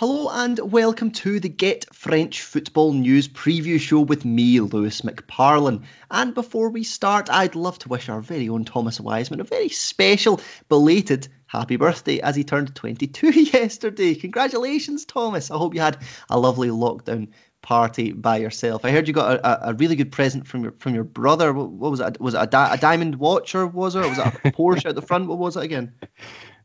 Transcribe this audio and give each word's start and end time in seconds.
Hello 0.00 0.30
and 0.30 0.58
welcome 0.72 1.10
to 1.10 1.40
the 1.40 1.50
Get 1.50 1.84
French 1.94 2.40
Football 2.40 2.94
News 2.94 3.28
preview 3.28 3.78
show 3.78 4.00
with 4.00 4.24
me, 4.24 4.58
Lewis 4.58 5.02
McParlin. 5.02 5.82
And 6.10 6.32
before 6.32 6.70
we 6.70 6.84
start, 6.84 7.28
I'd 7.28 7.54
love 7.54 7.78
to 7.80 7.90
wish 7.90 8.08
our 8.08 8.22
very 8.22 8.48
own 8.48 8.64
Thomas 8.64 8.98
Wiseman 8.98 9.42
a 9.42 9.44
very 9.44 9.68
special, 9.68 10.40
belated 10.70 11.28
happy 11.44 11.76
birthday 11.76 12.18
as 12.20 12.34
he 12.34 12.44
turned 12.44 12.74
22 12.74 13.30
yesterday. 13.52 14.14
Congratulations, 14.14 15.04
Thomas. 15.04 15.50
I 15.50 15.58
hope 15.58 15.74
you 15.74 15.82
had 15.82 15.98
a 16.30 16.40
lovely 16.40 16.68
lockdown 16.68 17.28
party 17.60 18.12
by 18.12 18.38
yourself. 18.38 18.86
I 18.86 18.92
heard 18.92 19.06
you 19.06 19.12
got 19.12 19.40
a, 19.40 19.68
a 19.68 19.74
really 19.74 19.96
good 19.96 20.12
present 20.12 20.46
from 20.46 20.62
your 20.62 20.72
from 20.78 20.94
your 20.94 21.04
brother. 21.04 21.52
What, 21.52 21.68
what 21.72 21.90
was 21.90 22.00
it? 22.00 22.18
Was 22.18 22.32
it 22.32 22.40
a, 22.40 22.46
di- 22.46 22.72
a 22.72 22.78
diamond 22.78 23.16
watch 23.16 23.54
or 23.54 23.66
was 23.66 23.96
it? 23.96 24.08
Was 24.08 24.18
it 24.18 24.24
a 24.24 24.30
Porsche 24.50 24.86
at 24.86 24.94
the 24.94 25.02
front? 25.02 25.28
What 25.28 25.36
was 25.36 25.58
it 25.58 25.64
again? 25.64 25.92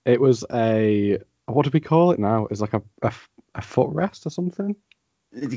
It 0.06 0.22
was 0.22 0.46
a 0.54 1.18
what 1.48 1.66
do 1.66 1.72
we 1.74 1.80
call 1.80 2.12
it 2.12 2.20
now? 2.20 2.48
It's 2.50 2.62
like 2.62 2.74
a 2.74 2.82
a, 3.02 3.14
a 3.54 3.62
footrest 3.62 4.26
or 4.26 4.30
something. 4.30 4.76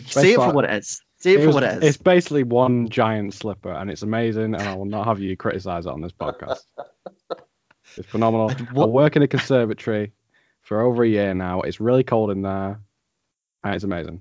Say 0.06 0.32
it 0.32 0.36
for 0.36 0.52
what 0.52 0.64
it 0.64 0.70
is. 0.70 1.02
Say 1.18 1.34
it, 1.34 1.38
it 1.38 1.40
for 1.40 1.46
was, 1.48 1.54
what 1.54 1.62
it 1.64 1.82
is. 1.82 1.90
It's 1.90 1.96
basically 1.96 2.42
one 2.42 2.88
giant 2.88 3.34
slipper, 3.34 3.72
and 3.72 3.90
it's 3.90 4.02
amazing. 4.02 4.54
And 4.54 4.62
I 4.62 4.74
will 4.74 4.86
not 4.86 5.06
have 5.06 5.20
you 5.20 5.36
criticize 5.36 5.86
it 5.86 5.92
on 5.92 6.00
this 6.00 6.12
podcast. 6.12 6.62
it's 7.96 8.08
phenomenal. 8.08 8.50
I 8.50 8.86
work 8.86 9.16
in 9.16 9.22
a 9.22 9.28
conservatory 9.28 10.12
for 10.62 10.80
over 10.80 11.04
a 11.04 11.08
year 11.08 11.34
now. 11.34 11.62
It's 11.62 11.80
really 11.80 12.04
cold 12.04 12.30
in 12.30 12.42
there, 12.42 12.80
and 13.64 13.74
it's 13.74 13.84
amazing. 13.84 14.20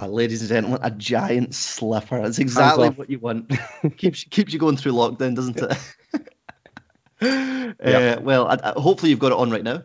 Uh, 0.00 0.06
ladies 0.06 0.40
and 0.40 0.48
gentlemen, 0.48 0.80
a 0.82 0.90
giant 0.90 1.54
slipper. 1.54 2.22
That's 2.22 2.38
exactly 2.38 2.88
what 2.88 3.10
you 3.10 3.18
want. 3.18 3.52
keeps 3.98 4.24
keeps 4.24 4.52
you 4.52 4.58
going 4.58 4.78
through 4.78 4.92
lockdown, 4.92 5.34
doesn't 5.34 5.58
it? 5.60 5.78
yep. 7.20 7.76
uh, 8.18 8.22
well, 8.22 8.48
I, 8.48 8.58
I, 8.70 8.80
hopefully 8.80 9.10
you've 9.10 9.18
got 9.18 9.32
it 9.32 9.38
on 9.38 9.50
right 9.50 9.62
now. 9.62 9.82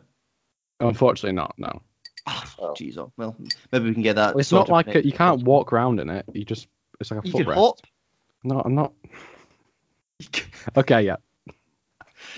Unfortunately, 0.80 1.34
not. 1.34 1.56
No. 1.58 1.82
Ah, 2.26 2.54
oh, 2.60 2.74
jeez. 2.74 2.98
Oh, 2.98 3.12
well, 3.18 3.36
maybe 3.72 3.86
we 3.86 3.94
can 3.94 4.04
get 4.04 4.18
that. 4.18 4.36
It's 4.38 4.52
not 4.52 4.70
like 4.70 4.94
a, 4.94 5.06
you 5.06 5.14
can't 5.14 5.44
walk 5.44 5.72
around 5.72 6.00
in 6.00 6.10
it. 6.10 6.26
You 6.34 6.46
just 6.46 6.68
it's 7.00 7.12
like 7.12 7.24
a 7.24 7.28
you 7.28 7.34
footrest. 7.34 7.46
Can 7.46 7.54
hop. 7.54 7.80
No, 8.44 8.62
I'm 8.64 8.76
not. 8.76 8.94
okay, 10.78 11.02
yeah. 11.04 11.18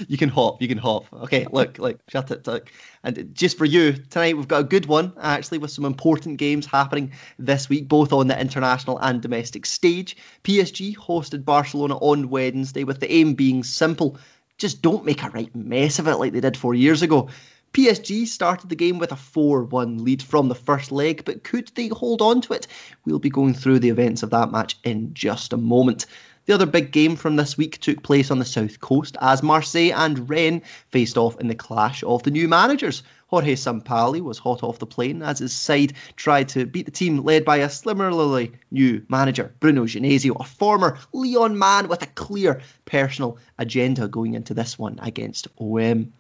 You 0.07 0.17
can 0.17 0.29
hop. 0.29 0.61
You 0.61 0.67
can 0.67 0.77
hop. 0.77 1.11
Okay, 1.11 1.47
look, 1.51 1.79
look, 1.79 1.99
shut 2.09 2.31
it, 2.31 2.45
look. 2.47 2.71
And 3.03 3.33
just 3.33 3.57
for 3.57 3.65
you 3.65 3.93
tonight, 3.93 4.37
we've 4.37 4.47
got 4.47 4.61
a 4.61 4.65
good 4.65 4.85
one 4.85 5.13
actually, 5.19 5.57
with 5.57 5.71
some 5.71 5.85
important 5.85 6.37
games 6.37 6.65
happening 6.65 7.13
this 7.37 7.69
week, 7.69 7.87
both 7.87 8.13
on 8.13 8.27
the 8.27 8.39
international 8.39 8.97
and 8.99 9.21
domestic 9.21 9.65
stage. 9.65 10.17
PSG 10.43 10.95
hosted 10.95 11.45
Barcelona 11.45 11.97
on 11.97 12.29
Wednesday, 12.29 12.83
with 12.83 12.99
the 12.99 13.11
aim 13.11 13.33
being 13.33 13.63
simple: 13.63 14.17
just 14.57 14.81
don't 14.81 15.05
make 15.05 15.23
a 15.23 15.29
right 15.29 15.53
mess 15.55 15.99
of 15.99 16.07
it 16.07 16.17
like 16.17 16.33
they 16.33 16.41
did 16.41 16.57
four 16.57 16.73
years 16.73 17.01
ago. 17.01 17.29
PSG 17.73 18.27
started 18.27 18.69
the 18.69 18.75
game 18.75 18.97
with 18.97 19.11
a 19.11 19.15
4 19.15 19.63
1 19.63 20.03
lead 20.03 20.23
from 20.23 20.47
the 20.47 20.55
first 20.55 20.91
leg, 20.91 21.23
but 21.25 21.43
could 21.43 21.71
they 21.75 21.87
hold 21.87 22.21
on 22.21 22.41
to 22.41 22.53
it? 22.53 22.67
We'll 23.05 23.19
be 23.19 23.29
going 23.29 23.53
through 23.53 23.79
the 23.79 23.89
events 23.89 24.23
of 24.23 24.31
that 24.31 24.51
match 24.51 24.77
in 24.83 25.13
just 25.13 25.53
a 25.53 25.57
moment. 25.57 26.05
The 26.49 26.55
other 26.55 26.65
big 26.65 26.91
game 26.91 27.15
from 27.15 27.35
this 27.35 27.57
week 27.57 27.79
took 27.79 28.01
place 28.01 28.31
on 28.31 28.39
the 28.39 28.45
south 28.45 28.79
coast 28.79 29.15
as 29.21 29.43
Marseille 29.43 29.93
and 29.93 30.27
Rennes 30.27 30.63
faced 30.89 31.15
off 31.15 31.39
in 31.39 31.47
the 31.47 31.53
clash 31.53 32.03
of 32.03 32.23
the 32.23 32.31
new 32.31 32.47
managers. 32.47 33.03
Jorge 33.27 33.53
Sampaoli 33.53 34.19
was 34.19 34.39
hot 34.39 34.63
off 34.63 34.79
the 34.79 34.87
plane 34.87 35.21
as 35.21 35.37
his 35.37 35.55
side 35.55 35.93
tried 36.15 36.49
to 36.49 36.65
beat 36.65 36.85
the 36.85 36.91
team 36.91 37.23
led 37.23 37.45
by 37.45 37.57
a 37.57 37.69
similarly 37.69 38.53
new 38.71 39.05
manager, 39.09 39.53
Bruno 39.59 39.83
Genesio, 39.83 40.39
a 40.39 40.43
former 40.43 40.97
Lyon 41.13 41.59
man 41.59 41.87
with 41.87 42.01
a 42.01 42.07
clear 42.07 42.61
personal 42.85 43.37
agenda 43.59 44.07
going 44.07 44.33
into 44.33 44.55
this 44.55 44.79
one 44.79 44.97
against 45.03 45.47
OM. 45.59 46.11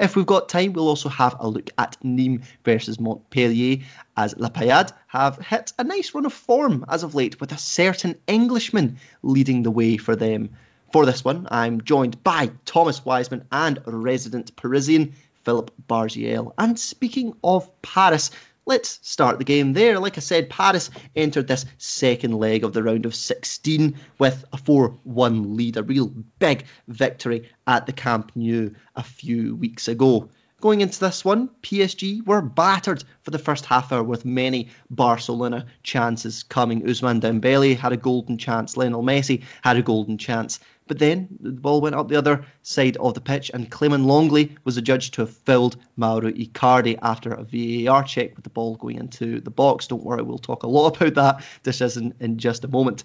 If 0.00 0.14
we've 0.14 0.26
got 0.26 0.48
time, 0.48 0.74
we'll 0.74 0.86
also 0.86 1.08
have 1.08 1.34
a 1.40 1.48
look 1.48 1.70
at 1.76 1.96
Nîmes 2.04 2.44
versus 2.64 3.00
Montpellier, 3.00 3.78
as 4.16 4.36
La 4.38 4.48
Paillade 4.48 4.92
have 5.08 5.38
hit 5.38 5.72
a 5.76 5.82
nice 5.82 6.14
run 6.14 6.24
of 6.24 6.32
form 6.32 6.84
as 6.88 7.02
of 7.02 7.16
late, 7.16 7.40
with 7.40 7.50
a 7.50 7.58
certain 7.58 8.14
Englishman 8.28 8.98
leading 9.22 9.64
the 9.64 9.72
way 9.72 9.96
for 9.96 10.14
them. 10.14 10.50
For 10.92 11.04
this 11.04 11.24
one, 11.24 11.48
I'm 11.50 11.80
joined 11.80 12.22
by 12.22 12.52
Thomas 12.64 13.04
Wiseman 13.04 13.44
and 13.50 13.80
resident 13.86 14.54
Parisian 14.54 15.14
Philip 15.42 15.72
Bargiel. 15.88 16.52
And 16.56 16.78
speaking 16.78 17.34
of 17.42 17.82
Paris, 17.82 18.30
let's 18.68 19.00
start 19.02 19.38
the 19.38 19.44
game 19.44 19.72
there. 19.72 19.98
Like 19.98 20.18
I 20.18 20.20
said, 20.20 20.50
Paris 20.50 20.90
entered 21.16 21.48
this 21.48 21.64
second 21.78 22.34
leg 22.34 22.64
of 22.64 22.74
the 22.74 22.82
round 22.82 23.06
of 23.06 23.14
16 23.14 23.98
with 24.18 24.44
a 24.52 24.58
4 24.58 24.90
1 25.04 25.56
lead, 25.56 25.78
a 25.78 25.82
real 25.82 26.12
big 26.38 26.66
victory 26.86 27.48
at 27.66 27.86
the 27.86 27.92
Camp 27.92 28.30
Nou 28.34 28.70
a 28.94 29.02
few 29.02 29.56
weeks 29.56 29.88
ago. 29.88 30.28
Going 30.60 30.80
into 30.82 31.00
this 31.00 31.24
one, 31.24 31.50
PSG 31.62 32.26
were 32.26 32.42
battered 32.42 33.04
for 33.22 33.30
the 33.30 33.38
first 33.38 33.64
half 33.64 33.92
hour 33.92 34.02
with 34.02 34.24
many 34.24 34.68
Barcelona 34.90 35.66
chances 35.82 36.42
coming. 36.42 36.82
Ousmane 36.82 37.20
Dembele 37.20 37.76
had 37.76 37.92
a 37.92 37.96
golden 37.96 38.36
chance, 38.36 38.76
Lionel 38.76 39.04
Messi 39.04 39.44
had 39.62 39.76
a 39.76 39.82
golden 39.82 40.18
chance. 40.18 40.60
But 40.88 40.98
then 40.98 41.28
the 41.40 41.52
ball 41.52 41.80
went 41.80 41.94
up 41.94 42.08
the 42.08 42.16
other 42.16 42.44
side 42.62 42.96
of 42.96 43.14
the 43.14 43.20
pitch, 43.20 43.50
and 43.52 43.70
Clement 43.70 44.04
Lenglet 44.04 44.56
was 44.64 44.76
adjudged 44.76 45.14
to 45.14 45.22
have 45.22 45.30
fouled 45.30 45.76
Mauro 45.96 46.32
Icardi 46.32 46.98
after 47.02 47.32
a 47.32 47.44
VAR 47.44 48.02
check 48.02 48.34
with 48.34 48.44
the 48.44 48.50
ball 48.50 48.76
going 48.76 48.96
into 48.96 49.40
the 49.40 49.50
box. 49.50 49.86
Don't 49.86 50.02
worry, 50.02 50.22
we'll 50.22 50.38
talk 50.38 50.62
a 50.62 50.66
lot 50.66 51.00
about 51.00 51.14
that 51.14 51.44
decision 51.62 52.14
in 52.20 52.38
just 52.38 52.64
a 52.64 52.68
moment. 52.68 53.04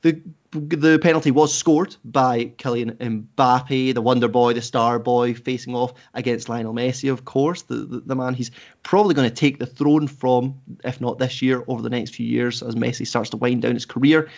The, 0.00 0.20
the 0.50 0.98
penalty 0.98 1.30
was 1.30 1.54
scored 1.54 1.96
by 2.04 2.52
Kylian 2.58 2.96
Mbappe, 2.98 3.94
the 3.94 4.02
wonder 4.02 4.28
boy, 4.28 4.52
the 4.52 4.60
star 4.60 4.98
boy, 4.98 5.32
facing 5.32 5.74
off 5.74 5.94
against 6.12 6.50
Lionel 6.50 6.74
Messi, 6.74 7.10
of 7.10 7.24
course, 7.24 7.62
the, 7.62 7.76
the, 7.76 8.00
the 8.00 8.14
man 8.14 8.34
he's 8.34 8.50
probably 8.82 9.14
going 9.14 9.30
to 9.30 9.34
take 9.34 9.58
the 9.58 9.64
throne 9.64 10.06
from, 10.06 10.60
if 10.84 11.00
not 11.00 11.18
this 11.18 11.40
year, 11.40 11.64
over 11.68 11.80
the 11.80 11.88
next 11.88 12.14
few 12.14 12.26
years 12.26 12.62
as 12.62 12.74
Messi 12.74 13.06
starts 13.06 13.30
to 13.30 13.38
wind 13.38 13.62
down 13.62 13.72
his 13.72 13.86
career. 13.86 14.28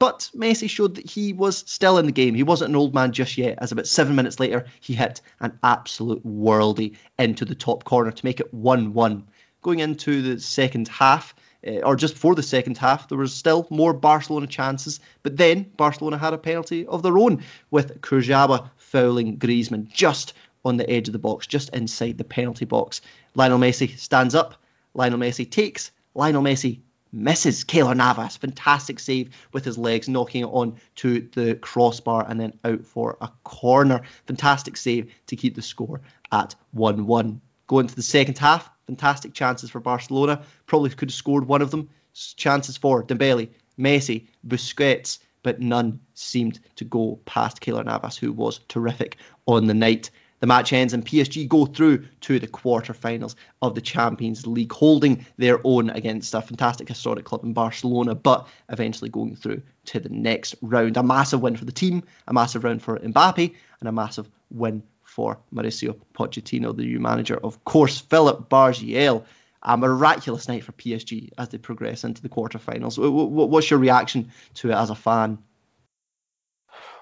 But 0.00 0.30
Messi 0.34 0.68
showed 0.68 0.94
that 0.94 1.10
he 1.10 1.34
was 1.34 1.58
still 1.66 1.98
in 1.98 2.06
the 2.06 2.12
game. 2.12 2.34
He 2.34 2.42
wasn't 2.42 2.70
an 2.70 2.76
old 2.76 2.94
man 2.94 3.12
just 3.12 3.36
yet, 3.36 3.58
as 3.60 3.70
about 3.70 3.86
seven 3.86 4.16
minutes 4.16 4.40
later, 4.40 4.64
he 4.80 4.94
hit 4.94 5.20
an 5.40 5.58
absolute 5.62 6.26
worldie 6.26 6.96
into 7.18 7.44
the 7.44 7.54
top 7.54 7.84
corner 7.84 8.10
to 8.10 8.24
make 8.24 8.40
it 8.40 8.52
1 8.54 8.94
1. 8.94 9.28
Going 9.60 9.80
into 9.80 10.22
the 10.22 10.40
second 10.40 10.88
half, 10.88 11.34
uh, 11.66 11.80
or 11.80 11.96
just 11.96 12.14
before 12.14 12.34
the 12.34 12.42
second 12.42 12.78
half, 12.78 13.10
there 13.10 13.18
was 13.18 13.34
still 13.34 13.66
more 13.68 13.92
Barcelona 13.92 14.46
chances, 14.46 15.00
but 15.22 15.36
then 15.36 15.70
Barcelona 15.76 16.16
had 16.16 16.32
a 16.32 16.38
penalty 16.38 16.86
of 16.86 17.02
their 17.02 17.18
own 17.18 17.44
with 17.70 18.00
Kurzawa 18.00 18.70
fouling 18.76 19.36
Griezmann 19.36 19.86
just 19.92 20.32
on 20.64 20.78
the 20.78 20.88
edge 20.88 21.08
of 21.08 21.12
the 21.12 21.18
box, 21.18 21.46
just 21.46 21.74
inside 21.74 22.16
the 22.16 22.24
penalty 22.24 22.64
box. 22.64 23.02
Lionel 23.34 23.58
Messi 23.58 23.98
stands 23.98 24.34
up, 24.34 24.62
Lionel 24.94 25.18
Messi 25.18 25.50
takes, 25.50 25.90
Lionel 26.14 26.42
Messi 26.42 26.80
misses 27.12 27.64
Keylor 27.64 27.96
Navas. 27.96 28.36
Fantastic 28.36 28.98
save 28.98 29.30
with 29.52 29.64
his 29.64 29.78
legs, 29.78 30.08
knocking 30.08 30.42
it 30.42 30.50
on 30.50 30.76
to 30.96 31.28
the 31.32 31.54
crossbar 31.56 32.26
and 32.28 32.40
then 32.40 32.58
out 32.64 32.84
for 32.84 33.16
a 33.20 33.30
corner. 33.44 34.02
Fantastic 34.26 34.76
save 34.76 35.12
to 35.26 35.36
keep 35.36 35.54
the 35.54 35.62
score 35.62 36.00
at 36.32 36.54
1 36.72 37.06
1. 37.06 37.40
Going 37.66 37.86
to 37.86 37.96
the 37.96 38.02
second 38.02 38.38
half, 38.38 38.68
fantastic 38.86 39.32
chances 39.32 39.70
for 39.70 39.80
Barcelona. 39.80 40.42
Probably 40.66 40.90
could 40.90 41.10
have 41.10 41.14
scored 41.14 41.46
one 41.46 41.62
of 41.62 41.70
them. 41.70 41.88
Chances 42.12 42.76
for 42.76 43.04
Dembele, 43.04 43.50
Messi, 43.78 44.26
Busquets, 44.46 45.20
but 45.42 45.60
none 45.60 46.00
seemed 46.14 46.58
to 46.76 46.84
go 46.84 47.20
past 47.24 47.60
Keylor 47.60 47.84
Navas, 47.84 48.16
who 48.16 48.32
was 48.32 48.58
terrific 48.68 49.16
on 49.46 49.66
the 49.66 49.74
night. 49.74 50.10
The 50.40 50.46
match 50.46 50.72
ends 50.72 50.94
and 50.94 51.04
PSG 51.04 51.46
go 51.46 51.66
through 51.66 52.06
to 52.22 52.38
the 52.38 52.46
quarter-finals 52.46 53.36
of 53.60 53.74
the 53.74 53.80
Champions 53.80 54.46
League, 54.46 54.72
holding 54.72 55.26
their 55.36 55.60
own 55.64 55.90
against 55.90 56.34
a 56.34 56.40
fantastic 56.40 56.88
historic 56.88 57.26
club 57.26 57.44
in 57.44 57.52
Barcelona, 57.52 58.14
but 58.14 58.48
eventually 58.70 59.10
going 59.10 59.36
through 59.36 59.62
to 59.84 60.00
the 60.00 60.08
next 60.08 60.54
round. 60.62 60.96
A 60.96 61.02
massive 61.02 61.42
win 61.42 61.56
for 61.56 61.66
the 61.66 61.72
team, 61.72 62.02
a 62.26 62.32
massive 62.32 62.64
round 62.64 62.82
for 62.82 62.98
Mbappe, 62.98 63.54
and 63.80 63.88
a 63.88 63.92
massive 63.92 64.30
win 64.50 64.82
for 65.02 65.38
Mauricio 65.54 65.98
Pochettino, 66.14 66.74
the 66.74 66.84
new 66.84 67.00
manager. 67.00 67.38
Of 67.42 67.62
course, 67.64 68.00
Philip 68.00 68.48
Bargiel. 68.48 69.24
A 69.62 69.76
miraculous 69.76 70.48
night 70.48 70.64
for 70.64 70.72
PSG 70.72 71.32
as 71.36 71.50
they 71.50 71.58
progress 71.58 72.02
into 72.02 72.22
the 72.22 72.30
quarterfinals. 72.30 72.96
What's 72.96 73.70
your 73.70 73.78
reaction 73.78 74.32
to 74.54 74.70
it 74.70 74.74
as 74.74 74.88
a 74.88 74.94
fan? 74.94 75.36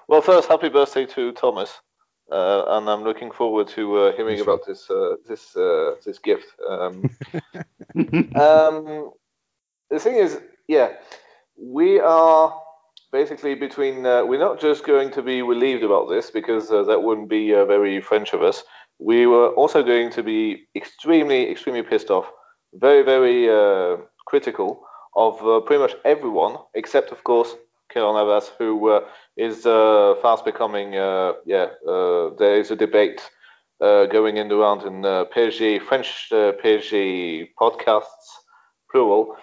Well, 0.09 0.21
first, 0.21 0.49
happy 0.49 0.67
birthday 0.67 1.05
to 1.05 1.31
Thomas. 1.31 1.79
Uh, 2.31 2.63
and 2.77 2.89
I'm 2.89 3.03
looking 3.03 3.31
forward 3.31 3.67
to 3.69 3.97
uh, 3.97 4.11
hearing 4.15 4.39
about 4.39 4.65
this 4.65 4.89
uh, 4.89 5.15
this 5.27 5.55
uh, 5.55 5.95
this 6.05 6.19
gift. 6.19 6.45
Um, 6.67 7.09
um, 8.35 9.11
the 9.89 9.99
thing 9.99 10.15
is, 10.15 10.39
yeah, 10.67 10.89
we 11.57 11.99
are 11.99 12.53
basically 13.11 13.55
between. 13.55 14.05
Uh, 14.05 14.23
we're 14.25 14.39
not 14.39 14.59
just 14.59 14.85
going 14.85 15.09
to 15.11 15.23
be 15.23 15.41
relieved 15.41 15.83
about 15.83 16.07
this 16.07 16.29
because 16.29 16.71
uh, 16.71 16.83
that 16.83 17.01
wouldn't 17.01 17.29
be 17.29 17.51
very 17.51 17.99
French 17.99 18.33
of 18.33 18.43
us. 18.43 18.63
We 18.99 19.25
were 19.25 19.49
also 19.49 19.81
going 19.81 20.11
to 20.11 20.21
be 20.21 20.67
extremely, 20.75 21.49
extremely 21.49 21.81
pissed 21.81 22.11
off, 22.11 22.29
very, 22.73 23.01
very 23.01 23.47
critical 24.27 24.85
of 25.15 25.65
pretty 25.65 25.81
much 25.81 25.95
everyone, 26.05 26.57
except 26.75 27.11
of 27.11 27.23
course 27.23 27.55
Keylor 27.93 28.13
Navas, 28.13 28.51
who 28.57 28.89
uh, 28.89 29.01
is 29.37 29.65
uh, 29.65 30.15
fast 30.21 30.45
becoming, 30.45 30.95
uh, 30.95 31.33
yeah, 31.45 31.67
there 32.37 32.59
is 32.59 32.71
a 32.71 32.75
debate 32.75 33.21
going 33.79 34.37
in 34.37 34.51
around 34.51 34.83
in 34.83 35.01
PSG, 35.01 35.81
French 35.81 36.29
PSG 36.31 37.49
podcasts, 37.59 38.27
plural, 38.91 39.35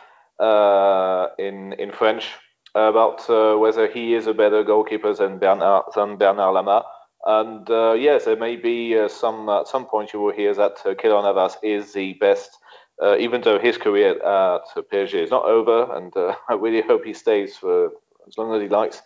in 1.39 1.73
in 1.75 1.93
French 1.93 2.35
about 2.75 3.27
whether 3.29 3.87
he 3.87 4.15
is 4.15 4.27
a 4.27 4.35
better 4.35 4.63
goalkeeper 4.63 5.15
than 5.15 5.39
Bernard 5.39 5.85
than 5.95 6.17
Bernard 6.17 6.55
Lama. 6.55 6.85
And 7.27 7.69
uh, 7.69 7.95
yes, 7.95 8.25
there 8.25 8.37
may 8.37 8.55
be 8.55 8.97
uh, 8.97 9.09
some 9.09 9.49
at 9.49 9.67
some 9.67 9.87
point 9.87 10.13
you 10.13 10.21
will 10.21 10.33
hear 10.33 10.55
that 10.55 10.79
uh, 10.85 10.95
Keylor 10.95 11.25
Navas 11.25 11.57
is 11.63 11.93
the 11.93 12.15
best, 12.15 12.57
uh, 13.03 13.17
even 13.19 13.41
though 13.41 13.59
his 13.59 13.77
career 13.77 14.13
at 14.23 14.63
PSG 14.93 15.25
is 15.25 15.31
not 15.31 15.45
over, 15.45 15.93
and 15.97 16.13
I 16.49 16.55
really 16.55 16.83
hope 16.83 17.05
he 17.05 17.15
stays 17.15 17.57
for 17.57 17.91
as 18.27 18.39
long 18.39 18.55
as 18.55 18.63
he 18.63 18.69
likes. 18.69 19.03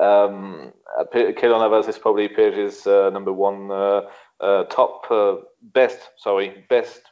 Um, 0.00 0.72
Keylor 1.12 1.60
Navas 1.60 1.88
is 1.88 1.98
probably 1.98 2.28
PSG's 2.28 2.86
uh, 2.86 3.10
number 3.10 3.32
one 3.32 3.70
uh, 3.70 4.02
uh, 4.40 4.64
top 4.64 5.10
uh, 5.10 5.36
best, 5.62 5.98
sorry, 6.16 6.64
best 6.68 7.02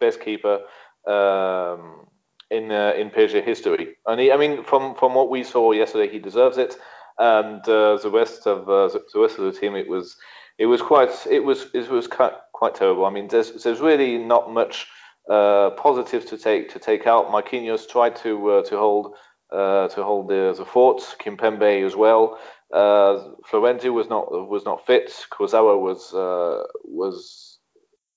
best 0.00 0.20
keeper 0.20 0.60
um, 1.06 2.06
in 2.50 2.70
uh, 2.70 2.92
in 2.96 3.10
PSG 3.10 3.44
history. 3.44 3.96
And 4.06 4.20
he, 4.20 4.32
I 4.32 4.36
mean, 4.36 4.64
from 4.64 4.94
from 4.94 5.14
what 5.14 5.30
we 5.30 5.44
saw 5.44 5.72
yesterday, 5.72 6.10
he 6.10 6.18
deserves 6.18 6.58
it. 6.58 6.76
And 7.18 7.60
uh, 7.68 7.98
the 8.02 8.10
rest 8.10 8.46
of 8.46 8.68
uh, 8.68 8.88
the 8.88 9.20
rest 9.20 9.38
of 9.38 9.44
the 9.44 9.58
team, 9.58 9.76
it 9.76 9.88
was 9.88 10.16
it 10.58 10.66
was 10.66 10.82
quite 10.82 11.26
it 11.30 11.40
was 11.40 11.66
it 11.74 11.88
was 11.88 12.06
quite, 12.06 12.32
quite 12.52 12.74
terrible. 12.74 13.04
I 13.04 13.10
mean, 13.10 13.28
there's 13.28 13.62
there's 13.62 13.80
really 13.80 14.18
not 14.18 14.52
much 14.52 14.86
uh, 15.30 15.70
positive 15.70 16.26
to 16.26 16.38
take 16.38 16.72
to 16.72 16.78
take 16.78 17.06
out. 17.06 17.30
Marquinhos 17.30 17.88
tried 17.88 18.16
to 18.16 18.50
uh, 18.50 18.62
to 18.64 18.78
hold 18.78 19.14
uh, 19.54 19.88
to 19.88 20.02
hold 20.02 20.28
the, 20.28 20.54
the 20.56 20.64
fort. 20.64 21.00
Kimpembe 21.20 21.84
as 21.86 21.94
well. 21.94 22.38
Uh, 22.72 23.30
Florenzi 23.48 23.92
was 23.92 24.08
not 24.08 24.48
was 24.48 24.64
not 24.64 24.84
fit. 24.86 25.26
Kurzawa 25.30 25.80
was 25.80 26.12
uh, 26.12 26.64
was 26.84 27.58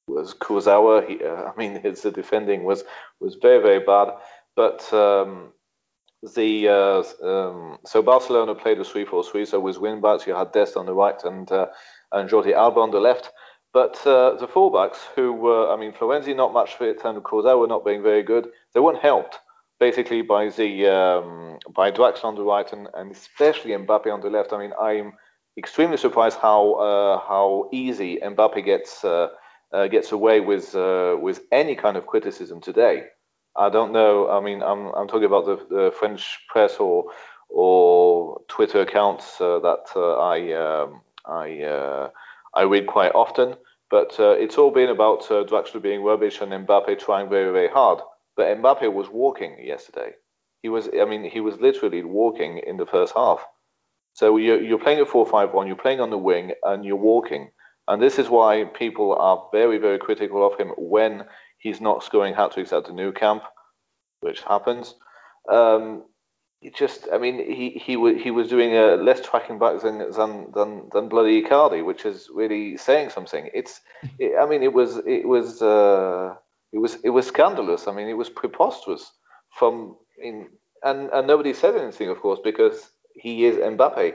was 0.07 0.33
Kurzawa. 0.33 1.07
He, 1.07 1.23
uh, 1.23 1.51
I 1.51 1.53
mean, 1.57 1.81
his 1.83 2.01
defending 2.01 2.63
was 2.63 2.83
was 3.19 3.35
very 3.35 3.61
very 3.61 3.79
bad. 3.79 4.09
But 4.55 4.91
um, 4.91 5.53
the 6.35 6.67
uh, 6.67 7.03
um, 7.23 7.77
so 7.85 8.01
Barcelona 8.01 8.55
played 8.55 8.79
a 8.79 8.83
3-4-3, 8.83 9.47
so 9.47 9.59
with 9.59 9.77
wing 9.77 10.01
backs 10.01 10.25
you 10.25 10.33
had 10.33 10.51
Dest 10.51 10.75
on 10.75 10.87
the 10.87 10.93
right 10.93 11.23
and 11.23 11.51
uh, 11.51 11.67
and 12.11 12.27
Jordi 12.27 12.53
Alba 12.53 12.79
on 12.79 12.91
the 12.91 12.99
left. 12.99 13.31
But 13.73 13.97
uh, 14.07 14.35
the 14.39 14.47
fullbacks, 14.47 14.97
who 15.13 15.33
were, 15.33 15.71
I 15.71 15.75
mean, 15.75 15.91
Florenzi 15.91 16.35
not 16.35 16.53
much 16.53 16.75
fit 16.75 17.01
and 17.03 17.21
Kurzawa 17.21 17.67
not 17.67 17.85
being 17.85 18.01
very 18.01 18.23
good, 18.23 18.47
they 18.73 18.79
weren't 18.79 19.01
helped 19.01 19.37
basically 19.79 20.21
by 20.21 20.49
the 20.49 20.87
um, 20.87 21.59
by 21.73 21.91
Draxler 21.91 22.25
on 22.25 22.35
the 22.35 22.43
right 22.43 22.71
and, 22.73 22.87
and 22.95 23.11
especially 23.11 23.71
Mbappe 23.71 24.11
on 24.11 24.21
the 24.21 24.29
left. 24.29 24.53
I 24.53 24.59
mean, 24.59 24.73
I'm 24.79 25.13
extremely 25.57 25.97
surprised 25.97 26.37
how 26.39 26.73
uh, 26.73 27.19
how 27.27 27.69
easy 27.71 28.19
Mbappe 28.23 28.63
gets 28.65 29.03
uh, 29.03 29.29
uh, 29.71 29.87
gets 29.87 30.11
away 30.11 30.39
with 30.39 30.75
uh, 30.75 31.17
with 31.19 31.41
any 31.51 31.75
kind 31.75 31.97
of 31.97 32.07
criticism 32.07 32.61
today. 32.61 33.05
I 33.55 33.69
don't 33.69 33.91
know. 33.91 34.29
I 34.29 34.39
mean, 34.39 34.61
I'm 34.61 34.87
I'm 34.93 35.07
talking 35.07 35.25
about 35.25 35.45
the, 35.45 35.57
the 35.69 35.91
French 35.91 36.39
press 36.49 36.77
or 36.77 37.05
or 37.49 38.41
Twitter 38.47 38.81
accounts 38.81 39.39
uh, 39.39 39.59
that 39.59 39.85
uh, 39.95 40.15
I 40.17 40.53
um, 40.53 41.01
I 41.25 42.09
I 42.53 42.63
read 42.63 42.87
quite 42.87 43.13
often. 43.13 43.55
But 43.89 44.17
it's 44.19 44.57
all 44.57 44.71
been 44.71 44.89
about 44.89 45.21
Draxler 45.21 45.81
being 45.81 46.03
rubbish 46.03 46.41
and 46.41 46.51
Mbappe 46.51 46.99
trying 46.99 47.29
very 47.29 47.53
very 47.53 47.69
hard. 47.69 47.99
But 48.37 48.55
Mbappe 48.59 48.93
was 48.93 49.09
walking 49.09 49.57
yesterday. 49.59 50.11
He 50.61 50.69
was, 50.69 50.89
I 50.99 51.05
mean, 51.05 51.23
he 51.23 51.41
was 51.41 51.59
literally 51.59 52.03
walking 52.03 52.59
in 52.59 52.77
the 52.77 52.85
first 52.85 53.13
half. 53.15 53.43
So 54.13 54.37
you're, 54.37 54.61
you're 54.61 54.79
playing 54.79 54.99
at 54.99 55.07
4 55.07 55.25
5 55.25 55.53
1, 55.53 55.67
you're 55.67 55.75
playing 55.75 55.99
on 55.99 56.11
the 56.11 56.17
wing, 56.17 56.53
and 56.63 56.85
you're 56.85 56.95
walking. 56.95 57.49
And 57.87 58.01
this 58.01 58.19
is 58.19 58.29
why 58.29 58.65
people 58.65 59.15
are 59.15 59.47
very, 59.51 59.77
very 59.77 59.97
critical 59.97 60.45
of 60.45 60.57
him 60.59 60.69
when 60.77 61.25
he's 61.57 61.81
not 61.81 62.03
scoring 62.03 62.33
hat 62.33 62.51
tricks 62.53 62.73
at 62.73 62.85
the 62.85 62.93
Nou 62.93 63.11
Camp, 63.11 63.43
which 64.21 64.41
happens. 64.41 64.95
Um, 65.51 66.03
just, 66.75 67.07
I 67.13 67.17
mean, 67.17 67.37
he 67.37 67.69
he, 67.69 67.93
he 68.21 68.31
was 68.31 68.49
doing 68.49 68.75
uh, 68.75 68.97
less 68.97 69.21
tracking 69.21 69.59
back 69.59 69.81
than, 69.81 70.11
than 70.11 70.51
than 70.53 70.89
than 70.91 71.09
bloody 71.09 71.41
Icardi, 71.41 71.85
which 71.85 72.05
is 72.05 72.29
really 72.33 72.77
saying 72.77 73.11
something. 73.11 73.49
It's, 73.53 73.79
it, 74.19 74.33
I 74.39 74.45
mean, 74.47 74.63
it 74.63 74.73
was 74.73 74.97
it 75.05 75.27
was. 75.27 75.61
Uh, 75.61 76.35
it 76.73 76.79
was 76.79 76.95
it 77.03 77.09
was 77.09 77.27
scandalous. 77.27 77.87
I 77.87 77.93
mean, 77.93 78.07
it 78.07 78.17
was 78.17 78.29
preposterous. 78.29 79.11
From 79.57 79.95
in 80.21 80.49
and 80.83 81.09
and 81.11 81.27
nobody 81.27 81.53
said 81.53 81.75
anything, 81.75 82.09
of 82.09 82.19
course, 82.19 82.39
because 82.43 82.91
he 83.13 83.45
is 83.45 83.57
Mbappe. 83.57 84.13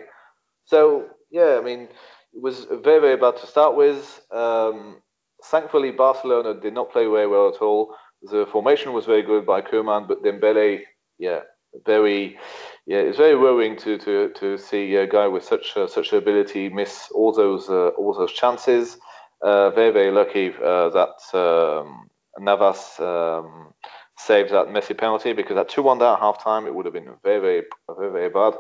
So 0.65 1.09
yeah, 1.31 1.59
I 1.59 1.65
mean, 1.65 1.89
it 2.33 2.43
was 2.43 2.65
very 2.71 3.01
very 3.01 3.17
bad 3.17 3.37
to 3.39 3.47
start 3.47 3.77
with. 3.77 4.21
Um, 4.31 5.03
thankfully, 5.45 5.91
Barcelona 5.91 6.55
did 6.55 6.75
not 6.75 6.93
play 6.93 7.05
very 7.07 7.27
well 7.27 7.49
at 7.49 7.63
all. 7.63 7.95
The 8.23 8.47
formation 8.47 8.93
was 8.93 9.07
very 9.07 9.23
good 9.23 9.45
by 9.45 9.63
Koeman, 9.63 10.07
but 10.07 10.23
Dembele, 10.23 10.83
yeah, 11.19 11.41
very, 11.85 12.39
yeah, 12.87 12.99
it's 12.99 13.17
very 13.17 13.37
worrying 13.37 13.77
to 13.79 13.99
to 13.99 14.31
to 14.35 14.59
see 14.59 14.95
a 14.95 15.07
guy 15.07 15.27
with 15.27 15.45
such 15.45 15.77
uh, 15.77 15.87
such 15.89 16.13
ability 16.13 16.69
miss 16.69 17.09
all 17.15 17.33
those 17.33 17.69
uh, 17.69 17.89
all 17.99 18.15
those 18.15 18.33
chances. 18.33 18.99
Uh, 19.43 19.71
very 19.71 19.91
very 19.91 20.13
lucky 20.13 20.53
uh, 20.65 20.89
that 20.91 21.17
um, 21.35 22.09
Navas 22.39 22.99
um, 23.01 23.75
saved 24.17 24.51
that 24.51 24.69
Messi 24.69 24.97
penalty 24.97 25.33
because 25.33 25.57
at 25.57 25.69
2 25.69 25.83
1 25.83 25.99
down 25.99 26.15
at 26.15 26.21
half 26.21 26.43
time, 26.43 26.67
it 26.67 26.75
would 26.75 26.87
have 26.87 26.95
been 26.95 27.11
very, 27.23 27.41
very, 27.41 27.63
very, 27.97 28.13
very 28.13 28.31
bad. 28.31 28.55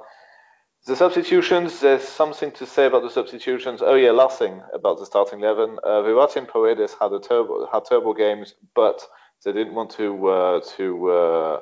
The 0.85 0.97
substitutions, 0.97 1.79
there's 1.81 2.03
something 2.03 2.51
to 2.53 2.67
say 2.67 2.87
about 2.87 3.03
the 3.03 3.11
substitutions. 3.11 3.83
Oh, 3.83 3.95
yeah, 3.95 4.11
last 4.11 4.39
thing 4.39 4.61
about 4.75 4.99
the 4.99 5.07
starting 5.07 5.41
11. 5.41 5.79
Uh, 5.85 5.89
Verratti 6.03 6.37
and 6.37 6.49
Paredes 6.49 6.97
had, 7.01 7.13
a 7.13 7.21
turbo, 7.21 7.69
had 7.73 7.85
turbo 7.89 8.13
games, 8.15 8.55
but 8.75 9.01
they 9.45 9.53
didn't 9.53 9.75
want 9.75 9.91
to 9.91 10.29
uh, 10.29 10.61
to 10.77 11.11
uh, 11.11 11.61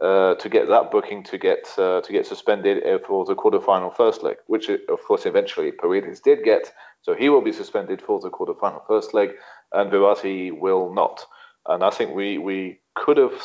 uh, 0.00 0.34
to 0.34 0.48
get 0.48 0.68
that 0.68 0.90
booking 0.90 1.22
to 1.24 1.38
get 1.38 1.68
uh, 1.78 2.00
to 2.02 2.12
get 2.12 2.26
suspended 2.26 2.82
for 3.06 3.24
the 3.24 3.34
quarterfinal 3.34 3.94
first 3.94 4.22
leg, 4.22 4.36
which 4.46 4.68
of 4.68 5.02
course 5.06 5.26
eventually 5.26 5.72
Paredes 5.72 6.20
did 6.20 6.44
get. 6.44 6.72
So 7.02 7.14
he 7.14 7.28
will 7.28 7.42
be 7.42 7.52
suspended 7.52 8.00
for 8.00 8.20
the 8.20 8.30
quarterfinal 8.30 8.86
first 8.86 9.14
leg, 9.14 9.30
and 9.72 9.90
Verratti 9.90 10.58
will 10.58 10.92
not 10.92 11.26
and 11.66 11.82
I 11.82 11.90
think 11.90 12.14
we 12.14 12.38
we 12.38 12.80
could 12.94 13.16
have 13.16 13.40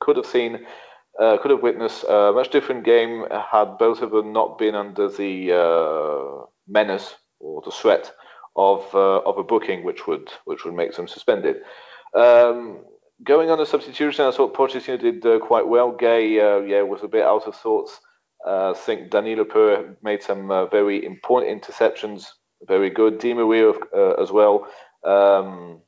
could 0.00 0.16
have 0.16 0.26
seen 0.26 0.66
uh, 1.20 1.36
could 1.38 1.50
have 1.50 1.62
witnessed 1.62 2.04
a 2.08 2.32
much 2.34 2.50
different 2.50 2.84
game 2.84 3.26
had 3.30 3.78
both 3.78 4.02
of 4.02 4.10
them 4.10 4.32
not 4.32 4.58
been 4.58 4.74
under 4.74 5.08
the 5.08 5.52
uh, 5.52 6.46
menace 6.66 7.14
or 7.40 7.60
the 7.64 7.70
threat 7.70 8.12
of 8.56 8.86
uh, 8.94 9.18
of 9.20 9.38
a 9.38 9.44
booking, 9.44 9.84
which 9.84 10.06
would 10.06 10.30
which 10.44 10.64
would 10.64 10.74
make 10.74 10.94
them 10.94 11.08
suspended. 11.08 11.56
Um, 12.14 12.84
going 13.24 13.50
on 13.50 13.58
the 13.58 13.66
substitution, 13.66 14.24
I 14.24 14.30
thought 14.30 14.54
Pochettino 14.54 15.00
did 15.00 15.24
uh, 15.24 15.38
quite 15.38 15.66
well. 15.66 15.92
Gueye, 15.92 16.40
uh, 16.40 16.64
yeah, 16.64 16.82
was 16.82 17.02
a 17.02 17.08
bit 17.08 17.24
out 17.24 17.46
of 17.46 17.54
sorts. 17.54 18.00
Uh, 18.46 18.70
I 18.70 18.74
think 18.74 19.10
Danilo 19.10 19.44
Pereira 19.44 19.94
made 20.02 20.22
some 20.22 20.48
very 20.70 21.04
important 21.04 21.62
interceptions, 21.62 22.26
very 22.66 22.90
good. 22.90 23.18
Di 23.18 23.34
Maria 23.34 23.72
as 24.20 24.32
well. 24.32 24.66
Um, 25.04 25.80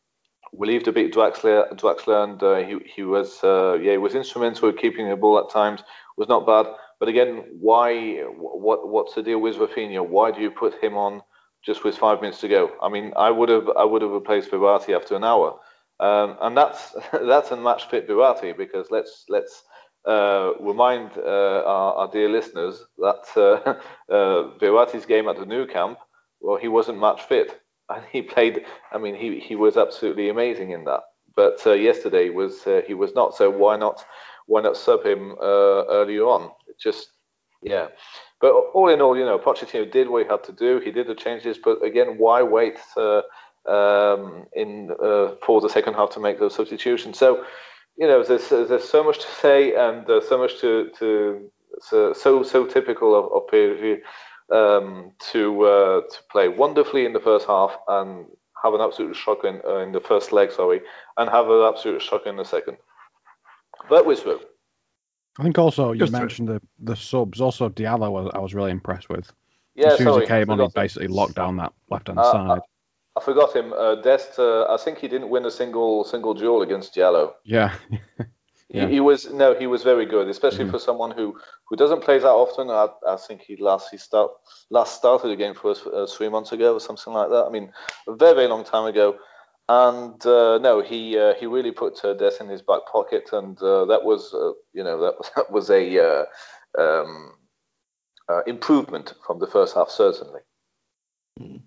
relieved 0.58 0.88
a 0.88 0.92
bit 0.92 1.12
Draxler, 1.12 1.72
Draxler 1.74 2.24
and 2.24 2.42
uh, 2.42 2.56
he, 2.56 2.78
he 2.94 3.02
was 3.02 3.42
uh, 3.42 3.78
yeah 3.80 3.92
he 3.92 3.98
was 3.98 4.14
instrumental 4.14 4.68
in 4.68 4.76
keeping 4.76 5.08
the 5.08 5.16
ball 5.16 5.38
at 5.38 5.50
times. 5.50 5.82
Was 6.16 6.28
not 6.28 6.46
bad, 6.46 6.66
but 7.00 7.08
again, 7.08 7.44
why? 7.58 8.20
What 8.38 8.88
what's 8.88 9.14
the 9.14 9.22
deal 9.22 9.40
with 9.40 9.56
Rafinha? 9.56 10.06
Why 10.06 10.30
do 10.30 10.40
you 10.40 10.50
put 10.50 10.82
him 10.82 10.96
on 10.96 11.22
just 11.64 11.82
with 11.84 11.98
five 11.98 12.20
minutes 12.20 12.40
to 12.40 12.48
go? 12.48 12.70
I 12.82 12.88
mean, 12.88 13.12
I 13.16 13.30
would 13.30 13.48
have 13.48 13.68
I 13.76 13.84
would 13.84 14.02
have 14.02 14.12
replaced 14.12 14.50
Verratti 14.50 14.94
after 14.94 15.16
an 15.16 15.24
hour, 15.24 15.58
um, 16.00 16.36
and 16.40 16.56
that's 16.56 16.94
that's 17.12 17.50
a 17.50 17.56
match 17.56 17.88
fit 17.88 18.08
Verratti 18.08 18.56
because 18.56 18.90
let's 18.90 19.24
let's. 19.28 19.62
Uh, 20.06 20.52
remind 20.60 21.12
uh, 21.16 21.62
our, 21.64 21.94
our, 21.94 22.10
dear 22.10 22.28
listeners 22.28 22.84
that 22.98 23.24
uh, 23.38 24.12
uh, 24.14 25.06
game 25.06 25.28
at 25.28 25.38
the 25.38 25.46
Nou 25.46 25.66
Camp, 25.66 25.98
well, 26.42 26.58
he 26.58 26.68
wasn't 26.68 27.00
match 27.00 27.22
fit 27.22 27.58
and 27.94 28.04
he 28.10 28.22
played. 28.22 28.64
I 28.92 28.98
mean, 28.98 29.14
he 29.14 29.40
he 29.40 29.56
was 29.56 29.76
absolutely 29.76 30.28
amazing 30.28 30.70
in 30.70 30.84
that. 30.84 31.00
But 31.36 31.60
uh, 31.66 31.72
yesterday 31.72 32.30
was 32.30 32.66
uh, 32.66 32.82
he 32.86 32.94
was 32.94 33.14
not. 33.14 33.34
So 33.34 33.50
why 33.50 33.76
not 33.76 34.04
why 34.46 34.62
not 34.62 34.76
sub 34.76 35.04
him 35.04 35.32
uh, 35.40 35.84
earlier 35.88 36.24
on? 36.24 36.50
Just 36.80 37.08
yeah. 37.62 37.88
But 38.40 38.52
all 38.74 38.88
in 38.90 39.00
all, 39.00 39.16
you 39.16 39.24
know, 39.24 39.38
Pochettino 39.38 39.90
did 39.90 40.08
what 40.08 40.24
he 40.24 40.28
had 40.28 40.44
to 40.44 40.52
do. 40.52 40.78
He 40.78 40.90
did 40.90 41.06
the 41.06 41.14
changes, 41.14 41.56
but 41.56 41.82
again, 41.82 42.18
why 42.18 42.42
wait 42.42 42.78
uh, 42.96 43.22
um, 43.66 44.44
in 44.54 44.90
uh, 45.02 45.36
for 45.44 45.60
the 45.60 45.70
second 45.70 45.94
half 45.94 46.10
to 46.10 46.20
make 46.20 46.38
those 46.38 46.54
substitutions? 46.54 47.18
So 47.18 47.44
you 47.96 48.06
know, 48.06 48.22
there's 48.22 48.48
there's 48.48 48.88
so 48.88 49.02
much 49.02 49.18
to 49.20 49.26
say 49.40 49.74
and 49.74 50.08
uh, 50.08 50.20
so 50.20 50.38
much 50.38 50.60
to 50.60 50.90
to 50.98 51.50
so 51.80 52.42
so, 52.42 52.66
typical 52.66 53.14
of, 53.14 53.32
of 53.32 53.48
PSG 53.50 53.98
um, 54.52 55.12
to 55.32 55.62
uh, 55.62 56.00
to 56.02 56.18
play 56.30 56.48
wonderfully 56.48 57.04
in 57.04 57.12
the 57.12 57.20
first 57.20 57.46
half 57.46 57.76
and 57.88 58.26
have 58.62 58.74
an 58.74 58.80
absolute 58.80 59.14
shock 59.14 59.44
in, 59.44 59.60
uh, 59.66 59.78
in 59.78 59.92
the 59.92 60.00
first 60.00 60.32
leg, 60.32 60.50
sorry, 60.50 60.80
and 61.16 61.28
have 61.30 61.48
an 61.48 61.62
absolute 61.62 62.00
shock 62.00 62.26
in 62.26 62.36
the 62.36 62.44
second. 62.44 62.76
But 63.88 64.06
we're 64.06 64.16
through. 64.16 64.40
I 65.38 65.42
think 65.42 65.58
also 65.58 65.92
you 65.92 65.98
Just 65.98 66.12
mentioned 66.12 66.48
the 66.48 66.62
the 66.78 66.96
subs. 66.96 67.40
Also 67.40 67.68
Diallo, 67.68 68.10
was, 68.10 68.30
I 68.34 68.38
was 68.38 68.54
really 68.54 68.70
impressed 68.70 69.08
with. 69.08 69.30
Yeah, 69.74 69.88
as 69.88 69.98
soon 69.98 70.06
sorry, 70.06 70.22
as 70.22 70.28
he 70.28 70.34
came 70.34 70.50
on, 70.50 70.60
he 70.60 70.68
basically 70.74 71.08
locked 71.08 71.34
down 71.34 71.56
that 71.56 71.72
left 71.90 72.06
hand 72.06 72.20
uh, 72.20 72.32
side. 72.32 72.60
I 73.16 73.20
forgot 73.20 73.54
him. 73.54 73.72
Uh, 73.72 73.96
Dest, 73.96 74.38
uh, 74.38 74.66
I 74.72 74.76
think 74.76 74.98
he 74.98 75.08
didn't 75.08 75.28
win 75.28 75.44
a 75.46 75.50
single 75.50 76.04
single 76.04 76.34
duel 76.34 76.62
against 76.62 76.94
Diallo. 76.94 77.32
Yeah. 77.44 77.74
yeah. 78.74 78.86
He, 78.86 78.94
he, 78.94 79.00
was 79.00 79.32
no, 79.32 79.54
he 79.54 79.66
was 79.66 79.82
very 79.82 80.04
good, 80.04 80.28
especially 80.28 80.64
mm. 80.64 80.70
for 80.70 80.78
someone 80.78 81.12
who, 81.12 81.38
who 81.68 81.76
doesn't 81.76 82.02
play 82.02 82.18
that 82.18 82.26
often. 82.26 82.70
I, 82.70 82.88
I 83.08 83.16
think 83.16 83.42
he 83.42 83.56
last 83.56 83.88
he 83.90 83.96
start 83.96 84.32
last 84.70 84.96
started 84.96 85.30
a 85.30 85.36
game 85.36 85.54
for 85.54 85.70
us 85.70 85.86
uh, 85.86 86.06
three 86.06 86.28
months 86.28 86.52
ago 86.52 86.74
or 86.74 86.80
something 86.80 87.12
like 87.12 87.28
that. 87.30 87.44
I 87.46 87.50
mean, 87.50 87.72
a 88.08 88.14
very 88.16 88.34
very 88.34 88.48
long 88.48 88.64
time 88.64 88.86
ago. 88.86 89.16
And 89.68 90.24
uh, 90.26 90.58
no, 90.58 90.82
he 90.82 91.18
uh, 91.18 91.34
he 91.34 91.46
really 91.46 91.70
put 91.70 92.04
uh, 92.04 92.12
Dest 92.14 92.40
in 92.40 92.48
his 92.48 92.60
back 92.60 92.82
pocket, 92.90 93.30
and 93.32 93.60
uh, 93.62 93.86
that 93.86 94.04
was 94.04 94.34
uh, 94.34 94.52
you 94.74 94.84
know 94.84 95.00
that 95.00 95.16
was, 95.18 95.30
that 95.36 95.50
was 95.50 95.70
a 95.70 95.98
uh, 95.98 96.24
um, 96.78 97.32
improvement 98.46 99.14
from 99.26 99.38
the 99.38 99.46
first 99.46 99.74
half 99.74 99.88
certainly. 99.88 100.40
Mm. 101.40 101.62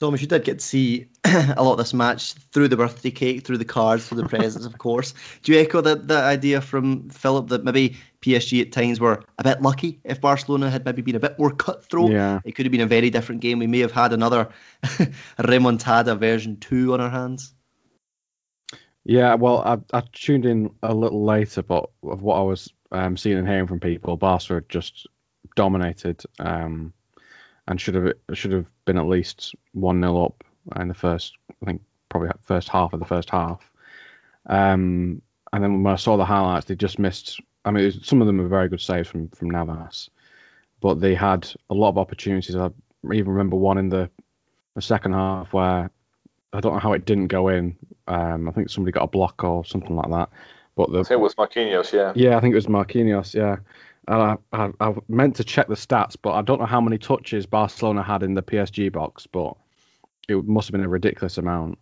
Thomas, 0.00 0.22
you 0.22 0.28
did 0.28 0.44
get 0.44 0.60
to 0.60 0.64
see 0.64 1.08
a 1.24 1.62
lot 1.62 1.72
of 1.72 1.78
this 1.78 1.92
match 1.92 2.32
through 2.32 2.68
the 2.68 2.76
birthday 2.78 3.10
cake, 3.10 3.44
through 3.44 3.58
the 3.58 3.66
cards, 3.66 4.08
through 4.08 4.22
the 4.22 4.28
presents, 4.28 4.64
of 4.64 4.78
course. 4.78 5.12
Do 5.42 5.52
you 5.52 5.60
echo 5.60 5.82
that, 5.82 6.08
that 6.08 6.24
idea 6.24 6.62
from 6.62 7.10
Philip 7.10 7.48
that 7.48 7.64
maybe 7.64 7.98
PSG 8.22 8.62
at 8.62 8.72
times 8.72 8.98
were 8.98 9.22
a 9.36 9.44
bit 9.44 9.60
lucky? 9.60 10.00
If 10.02 10.22
Barcelona 10.22 10.70
had 10.70 10.86
maybe 10.86 11.02
been 11.02 11.16
a 11.16 11.20
bit 11.20 11.38
more 11.38 11.50
cutthroat, 11.50 12.12
yeah. 12.12 12.40
it 12.46 12.52
could 12.52 12.64
have 12.64 12.72
been 12.72 12.80
a 12.80 12.86
very 12.86 13.10
different 13.10 13.42
game. 13.42 13.58
We 13.58 13.66
may 13.66 13.80
have 13.80 13.92
had 13.92 14.14
another 14.14 14.48
remontada 15.38 16.18
version 16.18 16.56
2 16.56 16.94
on 16.94 17.02
our 17.02 17.10
hands. 17.10 17.52
Yeah, 19.04 19.34
well, 19.34 19.58
I, 19.60 19.98
I 19.98 20.02
tuned 20.14 20.46
in 20.46 20.70
a 20.82 20.94
little 20.94 21.26
later, 21.26 21.62
but 21.62 21.90
of 22.02 22.22
what 22.22 22.38
I 22.38 22.42
was 22.42 22.72
um, 22.90 23.18
seeing 23.18 23.36
and 23.36 23.46
hearing 23.46 23.66
from 23.66 23.80
people, 23.80 24.16
Barca 24.16 24.62
just 24.66 25.06
dominated. 25.56 26.22
Um, 26.38 26.94
and 27.70 27.80
should 27.80 27.94
have 27.94 28.12
should 28.34 28.50
have 28.50 28.66
been 28.84 28.98
at 28.98 29.06
least 29.06 29.54
one 29.72 30.02
0 30.02 30.24
up 30.24 30.44
in 30.78 30.88
the 30.88 30.94
first. 30.94 31.34
I 31.62 31.66
think 31.66 31.82
probably 32.08 32.30
first 32.42 32.68
half 32.68 32.92
of 32.92 32.98
the 32.98 33.06
first 33.06 33.30
half. 33.30 33.70
Um, 34.46 35.22
and 35.52 35.62
then 35.62 35.82
when 35.82 35.92
I 35.92 35.96
saw 35.96 36.16
the 36.16 36.24
highlights, 36.24 36.66
they 36.66 36.74
just 36.74 36.98
missed. 36.98 37.40
I 37.64 37.70
mean, 37.70 37.84
was, 37.84 38.00
some 38.02 38.20
of 38.20 38.26
them 38.26 38.38
were 38.38 38.48
very 38.48 38.68
good 38.68 38.80
saves 38.80 39.08
from 39.08 39.28
from 39.28 39.50
Navas, 39.50 40.10
but 40.80 41.00
they 41.00 41.14
had 41.14 41.48
a 41.70 41.74
lot 41.74 41.90
of 41.90 41.98
opportunities. 41.98 42.56
I 42.56 42.70
even 43.04 43.28
remember 43.30 43.56
one 43.56 43.78
in 43.78 43.88
the 43.88 44.10
the 44.74 44.82
second 44.82 45.12
half 45.12 45.52
where 45.52 45.90
I 46.52 46.60
don't 46.60 46.72
know 46.72 46.80
how 46.80 46.94
it 46.94 47.04
didn't 47.04 47.28
go 47.28 47.48
in. 47.48 47.76
Um, 48.08 48.48
I 48.48 48.52
think 48.52 48.68
somebody 48.68 48.92
got 48.92 49.04
a 49.04 49.08
block 49.08 49.44
or 49.44 49.64
something 49.64 49.94
like 49.94 50.10
that. 50.10 50.28
But 50.74 50.90
the, 50.90 51.06
it 51.08 51.20
was 51.20 51.34
Marquinhos, 51.36 51.92
yeah. 51.92 52.12
Yeah, 52.16 52.36
I 52.36 52.40
think 52.40 52.52
it 52.52 52.56
was 52.56 52.66
Marquinhos, 52.66 53.34
yeah. 53.34 53.56
I, 54.10 54.36
I, 54.52 54.70
I 54.80 54.94
meant 55.08 55.36
to 55.36 55.44
check 55.44 55.68
the 55.68 55.74
stats, 55.74 56.16
but 56.20 56.32
I 56.32 56.42
don't 56.42 56.60
know 56.60 56.66
how 56.66 56.80
many 56.80 56.98
touches 56.98 57.46
Barcelona 57.46 58.02
had 58.02 58.22
in 58.22 58.34
the 58.34 58.42
PSG 58.42 58.92
box, 58.92 59.26
but 59.26 59.56
it 60.28 60.44
must 60.44 60.68
have 60.68 60.72
been 60.72 60.84
a 60.84 60.88
ridiculous 60.88 61.38
amount. 61.38 61.78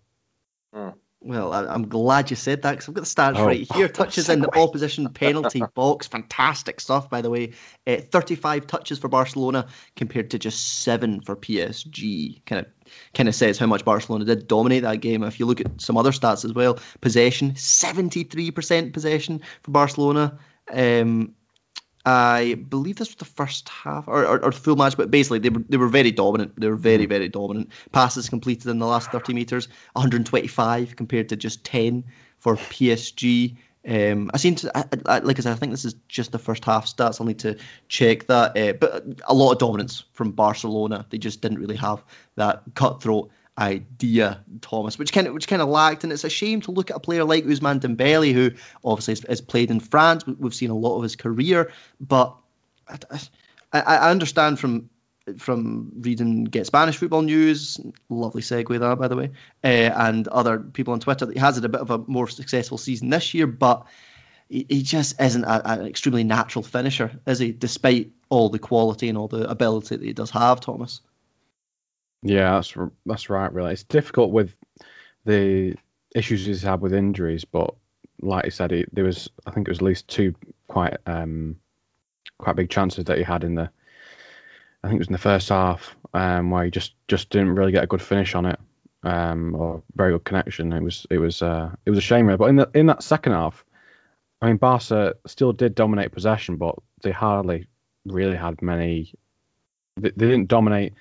Hmm. 0.73 0.91
Well, 1.21 1.53
I, 1.53 1.75
am 1.75 1.89
glad 1.89 2.31
you 2.31 2.37
said 2.37 2.63
that 2.63 2.71
because 2.71 2.89
I've 2.89 2.95
got 2.95 3.01
the 3.01 3.07
stats 3.07 3.43
oh. 3.43 3.47
right 3.47 3.73
here. 3.73 3.89
Touches 3.89 4.29
in 4.29 4.41
the 4.41 4.57
opposition 4.57 5.09
penalty 5.09 5.63
box. 5.75 6.07
Fantastic 6.07 6.81
stuff, 6.81 7.11
by 7.11 7.23
the 7.23 7.31
way. 7.31 7.55
Uh, 7.87 7.97
35 7.97 8.69
touches 8.69 9.01
for 9.01 9.09
Barcelona 9.09 9.67
compared 9.97 10.31
to 10.31 10.39
just 10.39 10.81
seven 10.81 11.21
for 11.21 11.35
PSG. 11.35 12.45
Kind 12.47 12.65
of, 12.65 12.93
kind 13.15 13.29
of 13.29 13.35
says 13.35 13.59
how 13.59 13.67
much 13.67 13.85
Barcelona 13.85 14.27
did 14.27 14.47
dominate 14.47 14.85
that 14.85 15.01
game. 15.01 15.25
If 15.25 15.41
you 15.41 15.47
look 15.47 15.61
at 15.61 15.81
some 15.81 15.97
other 15.97 16.13
stats 16.13 16.45
as 16.45 16.53
well, 16.53 16.79
possession, 17.01 17.53
73% 17.55 18.93
possession 18.93 19.43
for 19.65 19.71
Barcelona. 19.73 20.39
Um, 20.71 21.35
I 22.05 22.55
believe 22.55 22.97
this 22.97 23.09
was 23.09 23.17
the 23.17 23.25
first 23.25 23.69
half 23.69 24.09
or, 24.09 24.25
or, 24.25 24.45
or, 24.45 24.53
full 24.53 24.77
match, 24.77 24.97
but 24.97 25.11
basically 25.11 25.41
they 25.41 25.51
were 25.51 25.63
they 25.69 25.77
were 25.77 25.89
very 25.89 26.11
dominant. 26.11 26.59
They 26.59 26.69
were 26.69 26.77
very 26.77 27.05
mm-hmm. 27.05 27.09
very 27.09 27.29
dominant. 27.29 27.71
Passes 27.93 28.29
completed 28.29 28.71
in 28.71 28.79
the 28.79 28.87
last 28.87 29.11
30 29.11 29.35
meters, 29.35 29.69
125 29.93 30.97
compared 30.97 31.29
to 31.31 31.37
just 31.37 31.65
10 31.65 32.05
for 32.39 32.57
PSG. 32.57 33.57
Um, 33.87 34.31
I 34.33 34.37
seem 34.37 34.55
to 34.57 34.77
I, 34.77 34.85
I, 35.07 35.19
like 35.21 35.39
I 35.39 35.43
said, 35.43 35.53
I 35.53 35.57
think 35.57 35.73
this 35.73 35.85
is 35.85 35.95
just 36.09 36.33
the 36.33 36.39
first 36.39 36.65
half 36.65 36.87
stats. 36.87 37.21
I'll 37.21 37.27
need 37.27 37.41
to 37.41 37.57
check 37.89 38.27
that, 38.27 38.57
uh, 38.57 38.73
but 38.75 39.05
a 39.27 39.35
lot 39.35 39.53
of 39.53 39.59
dominance 39.59 40.05
from 40.13 40.33
Barcelona. 40.33 41.07
They 41.11 41.19
just 41.19 41.41
didn't 41.41 41.59
really 41.59 41.77
have 41.77 42.03
that 42.37 42.63
cutthroat 42.75 43.31
idea, 43.59 44.45
Thomas, 44.61 44.99
which 44.99 45.13
kind 45.13 45.27
of 45.27 45.35
which 45.35 45.49
kind 45.49 45.61
of 45.61 45.69
lacked, 45.69 46.05
and 46.05 46.13
it's 46.13 46.25
a 46.25 46.31
shame 46.31 46.61
to 46.63 46.71
look 46.71 46.91
at 46.91 46.97
a 46.97 47.01
player 47.01 47.25
like 47.25 47.45
Ousmane 47.45 47.81
Dembele, 47.81 48.33
who 48.33 48.53
obviously 48.85 49.13
has, 49.13 49.25
has 49.29 49.41
played 49.41 49.71
in 49.71 49.81
France. 49.81 50.25
We've 50.27 50.55
seen 50.55 50.71
a 50.71 50.77
lot 50.77 50.97
of 50.97 51.03
his 51.03 51.17
career, 51.17 51.73
but 52.01 52.37
I, 52.89 53.81
I, 53.81 54.11
understand 54.11 54.59
from 54.59 54.91
from 55.39 55.93
reading 56.01 56.45
Get 56.45 56.67
Spanish 56.67 56.97
Football 56.97 57.23
News, 57.23 57.81
lovely 58.09 58.43
segue 58.43 58.79
that 58.79 58.99
by 58.99 59.09
the 59.09 59.17
way, 59.17 59.31
uh, 59.65 59.67
and 59.67 60.27
other 60.29 60.59
people 60.59 60.95
on 60.95 61.01
Twitter 61.01 61.27
that 61.27 61.35
he 61.35 61.41
has 61.41 61.57
had 61.57 61.65
a 61.65 61.69
bit 61.69 61.81
of 61.81 61.91
a 61.91 61.99
more 61.99 62.29
successful 62.29 62.79
season 62.79 63.11
this 63.11 63.35
year, 63.35 63.47
but 63.47 63.87
he 64.49 64.83
just 64.83 65.21
isn't 65.21 65.45
an 65.45 65.87
extremely 65.87 66.25
natural 66.25 66.63
finisher, 66.63 67.21
is 67.27 67.39
he? 67.39 67.53
Despite 67.53 68.13
all 68.31 68.49
the 68.49 68.59
quality 68.59 69.11
and 69.11 69.19
all 69.19 69.29
the 69.29 69.49
ability 69.49 69.97
that 69.97 70.05
he 70.05 70.15
does 70.15 70.31
have, 70.31 70.61
Thomas. 70.61 71.03
Yeah, 72.23 72.55
that's 72.55 72.75
that's 73.07 73.31
right. 73.31 73.53
Really, 73.53 73.73
it's 73.73 73.85
difficult 73.85 74.33
with 74.33 74.55
the 75.25 75.77
issues 76.15 76.47
he's 76.47 76.63
had 76.63 76.81
with 76.81 76.93
injuries, 76.95 77.45
but 77.45 77.75
like 78.21 78.45
you 78.47 78.51
said, 78.51 78.71
he, 78.73 78.85
there 78.93 79.05
was 79.05 79.29
I 79.47 79.51
think 79.53 79.69
it 79.69 79.71
was 79.71 79.79
at 79.79 79.85
least 79.85 80.09
two 80.09 80.35
quite 80.67 80.97
um 81.07 81.57
quite 82.39 82.57
big 82.57 82.71
chances 82.71 83.05
that 83.07 83.19
he 83.19 83.25
had 83.25 83.45
in 83.45 83.55
the 83.55 83.71
I 84.83 84.89
think 84.89 84.97
it 84.97 85.01
was 85.01 85.09
in 85.09 85.13
the 85.13 85.19
first 85.19 85.49
half 85.49 85.97
um 86.15 86.51
where 86.51 86.65
he 86.65 86.71
just 86.71 86.95
just 87.09 87.31
didn't 87.31 87.55
really 87.55 87.73
get 87.73 87.85
a 87.85 87.89
good 87.89 88.03
finish 88.03 88.35
on 88.35 88.47
it 88.47 88.59
um 89.05 89.55
or 89.55 89.83
very 89.95 90.13
good 90.13 90.25
connection. 90.25 90.73
It 90.73 90.83
was 90.83 91.07
it 91.11 91.19
was 91.19 91.43
uh 91.43 91.71
it 91.87 91.91
was 91.91 91.99
a 91.99 92.03
shame 92.03 92.27
really. 92.27 92.39
But 92.39 92.51
in 92.51 92.57
the 92.57 92.71
in 92.75 92.87
that 92.87 93.03
second 93.03 93.33
half, 93.33 93.65
I 94.43 94.47
mean 94.47 94.57
Barca 94.57 95.15
still 95.27 95.53
did 95.53 95.75
dominate 95.75 96.13
possession, 96.13 96.57
but 96.57 96.77
they 97.03 97.13
hardly 97.13 97.69
really 98.05 98.37
had 98.37 98.63
many. 98.63 99.15
They, 99.97 100.11
they 100.11 100.27
didn't 100.27 100.49
dominate 100.49 100.95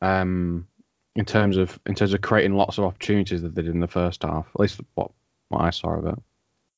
um, 0.00 0.66
in 1.14 1.24
terms 1.24 1.56
of 1.56 1.78
in 1.86 1.94
terms 1.94 2.14
of 2.14 2.20
creating 2.20 2.54
lots 2.54 2.78
of 2.78 2.84
opportunities 2.84 3.42
that 3.42 3.54
they 3.54 3.62
did 3.62 3.72
in 3.74 3.80
the 3.80 3.88
first 3.88 4.22
half. 4.22 4.46
At 4.54 4.60
least 4.60 4.80
what 4.94 5.10
what 5.48 5.62
I 5.62 5.70
saw 5.70 5.98
of 5.98 6.06
it. 6.06 6.18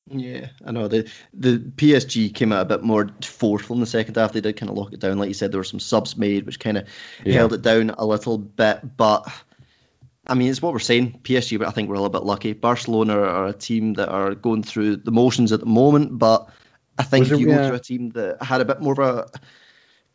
Yeah, 0.09 0.47
I 0.65 0.71
know 0.71 0.87
the 0.87 1.09
the 1.33 1.57
PSG 1.57 2.33
came 2.33 2.51
out 2.51 2.63
a 2.63 2.77
bit 2.77 2.83
more 2.83 3.09
forceful 3.21 3.75
in 3.75 3.79
the 3.79 3.85
second 3.85 4.17
half. 4.17 4.33
They 4.33 4.41
did 4.41 4.57
kind 4.57 4.69
of 4.69 4.77
lock 4.77 4.93
it 4.93 4.99
down, 4.99 5.17
like 5.17 5.29
you 5.29 5.33
said. 5.33 5.51
There 5.51 5.59
were 5.59 5.65
some 5.65 5.79
subs 5.79 6.17
made, 6.17 6.45
which 6.45 6.59
kind 6.59 6.77
of 6.77 6.87
yeah. 7.23 7.35
held 7.35 7.53
it 7.53 7.61
down 7.61 7.89
a 7.91 8.05
little 8.05 8.37
bit. 8.37 8.97
But 8.97 9.31
I 10.27 10.33
mean, 10.33 10.49
it's 10.49 10.61
what 10.61 10.73
we're 10.73 10.79
saying. 10.79 11.21
PSG, 11.23 11.57
but 11.57 11.69
I 11.69 11.71
think 11.71 11.87
we're 11.87 11.95
a 11.95 11.99
little 11.99 12.09
bit 12.09 12.23
lucky. 12.23 12.51
Barcelona 12.51 13.17
are 13.17 13.47
a 13.47 13.53
team 13.53 13.93
that 13.93 14.09
are 14.09 14.35
going 14.35 14.63
through 14.63 14.97
the 14.97 15.11
motions 15.11 15.53
at 15.53 15.61
the 15.61 15.65
moment, 15.65 16.17
but 16.17 16.49
I 16.97 17.03
think 17.03 17.31
if 17.31 17.39
you 17.39 17.47
go 17.47 17.69
to 17.69 17.75
a 17.75 17.79
team 17.79 18.09
that 18.11 18.43
had 18.43 18.59
a 18.59 18.65
bit 18.65 18.81
more 18.81 18.93
of 18.93 18.99
a 18.99 19.29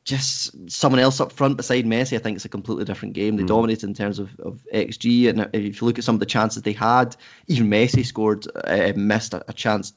just 0.09 0.71
someone 0.71 1.00
else 1.00 1.21
up 1.21 1.33
front 1.33 1.59
beside 1.59 1.85
Messi, 1.85 2.17
I 2.17 2.19
think 2.19 2.37
it's 2.37 2.47
a 2.47 2.49
completely 2.49 2.87
different 2.87 3.12
game. 3.12 3.37
They 3.37 3.43
mm. 3.43 3.49
dominated 3.49 3.87
in 3.87 3.93
terms 3.93 4.19
of, 4.19 4.31
of 4.41 4.67
XG, 4.73 5.29
and 5.29 5.50
if 5.53 5.83
you 5.83 5.87
look 5.87 5.99
at 5.99 6.05
some 6.05 6.17
of 6.17 6.21
the 6.21 6.25
chances 6.25 6.62
they 6.62 6.73
had, 6.73 7.15
even 7.47 7.69
Messi 7.69 8.07
scored, 8.07 8.47
uh, 8.55 8.95
missed 8.97 9.35
a, 9.35 9.45
a, 9.49 9.53
chance 9.53 9.93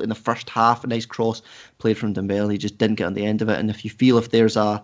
in 0.00 0.08
the 0.08 0.16
first 0.16 0.50
half. 0.50 0.82
A 0.82 0.88
nice 0.88 1.06
cross 1.06 1.42
played 1.78 1.96
from 1.96 2.12
Dembele, 2.12 2.50
he 2.50 2.58
just 2.58 2.76
didn't 2.76 2.96
get 2.96 3.06
on 3.06 3.14
the 3.14 3.24
end 3.24 3.40
of 3.40 3.50
it. 3.50 3.58
And 3.60 3.70
if 3.70 3.84
you 3.84 3.90
feel 3.90 4.18
if 4.18 4.30
there's 4.30 4.56
a 4.56 4.82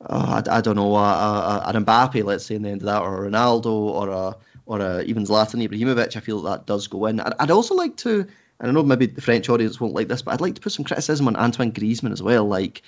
uh, 0.00 0.42
I, 0.46 0.56
I, 0.56 0.60
don't 0.62 0.76
know, 0.76 0.96
a, 0.96 0.98
a, 0.98 1.62
an 1.66 1.84
Mbappe, 1.84 2.24
let's 2.24 2.46
say, 2.46 2.54
in 2.54 2.62
the 2.62 2.70
end 2.70 2.80
of 2.80 2.86
that, 2.86 3.02
or 3.02 3.26
a 3.26 3.30
Ronaldo, 3.30 3.66
or 3.66 4.08
a, 4.08 4.36
or 4.64 4.80
a, 4.80 5.02
even 5.02 5.26
Zlatan 5.26 5.68
Ibrahimovic, 5.68 6.16
I 6.16 6.20
feel 6.20 6.40
that, 6.42 6.50
that 6.50 6.66
does 6.66 6.86
go 6.86 7.04
in. 7.06 7.20
I'd, 7.20 7.34
I'd 7.38 7.50
also 7.50 7.74
like 7.74 7.98
to, 7.98 8.26
and 8.58 8.70
I 8.70 8.70
know 8.70 8.82
maybe 8.82 9.04
the 9.04 9.20
French 9.20 9.50
audience 9.50 9.78
won't 9.78 9.94
like 9.94 10.08
this, 10.08 10.22
but 10.22 10.32
I'd 10.32 10.40
like 10.40 10.54
to 10.54 10.62
put 10.62 10.72
some 10.72 10.86
criticism 10.86 11.28
on 11.28 11.36
Antoine 11.36 11.72
Griezmann 11.72 12.12
as 12.12 12.22
well. 12.22 12.46
Like, 12.46 12.82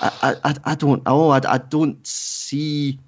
I, 0.00 0.36
I, 0.44 0.54
I 0.64 0.74
don't 0.74 1.04
know. 1.04 1.30
I, 1.30 1.40
I 1.44 1.58
don't 1.58 2.06
see 2.06 2.98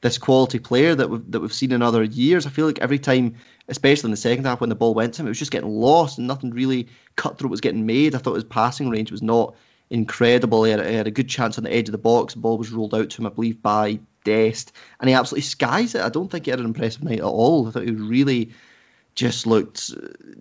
this 0.00 0.18
quality 0.18 0.58
player 0.58 0.94
that 0.94 1.08
we've 1.08 1.30
that 1.30 1.40
we've 1.40 1.52
seen 1.52 1.72
in 1.72 1.82
other 1.82 2.02
years. 2.02 2.46
I 2.46 2.50
feel 2.50 2.66
like 2.66 2.80
every 2.80 2.98
time, 2.98 3.36
especially 3.68 4.08
in 4.08 4.10
the 4.10 4.16
second 4.18 4.44
half 4.44 4.60
when 4.60 4.68
the 4.68 4.74
ball 4.74 4.94
went 4.94 5.14
to 5.14 5.22
him, 5.22 5.26
it 5.26 5.30
was 5.30 5.38
just 5.38 5.50
getting 5.50 5.70
lost 5.70 6.18
and 6.18 6.26
nothing 6.26 6.50
really 6.50 6.88
cutthroat 7.16 7.50
was 7.50 7.60
getting 7.60 7.86
made. 7.86 8.14
I 8.14 8.18
thought 8.18 8.34
his 8.34 8.44
passing 8.44 8.90
range 8.90 9.10
was 9.10 9.22
not 9.22 9.54
incredible. 9.90 10.64
He 10.64 10.72
had, 10.72 10.84
he 10.84 10.94
had 10.94 11.06
a 11.06 11.12
good 11.12 11.28
chance 11.28 11.56
on 11.56 11.64
the 11.64 11.72
edge 11.72 11.88
of 11.88 11.92
the 11.92 11.98
box. 11.98 12.34
The 12.34 12.40
ball 12.40 12.58
was 12.58 12.70
rolled 12.70 12.94
out 12.94 13.10
to 13.10 13.22
him, 13.22 13.26
I 13.26 13.30
believe, 13.30 13.62
by 13.62 14.00
Dest, 14.24 14.72
and 15.00 15.08
he 15.08 15.14
absolutely 15.14 15.42
skies 15.42 15.94
it. 15.94 16.02
I 16.02 16.08
don't 16.08 16.30
think 16.30 16.44
he 16.44 16.50
had 16.50 16.60
an 16.60 16.66
impressive 16.66 17.02
night 17.02 17.20
at 17.20 17.24
all. 17.24 17.66
I 17.66 17.70
thought 17.70 17.84
he 17.84 17.90
was 17.90 18.02
really 18.02 18.52
just 19.14 19.46
looked 19.46 19.92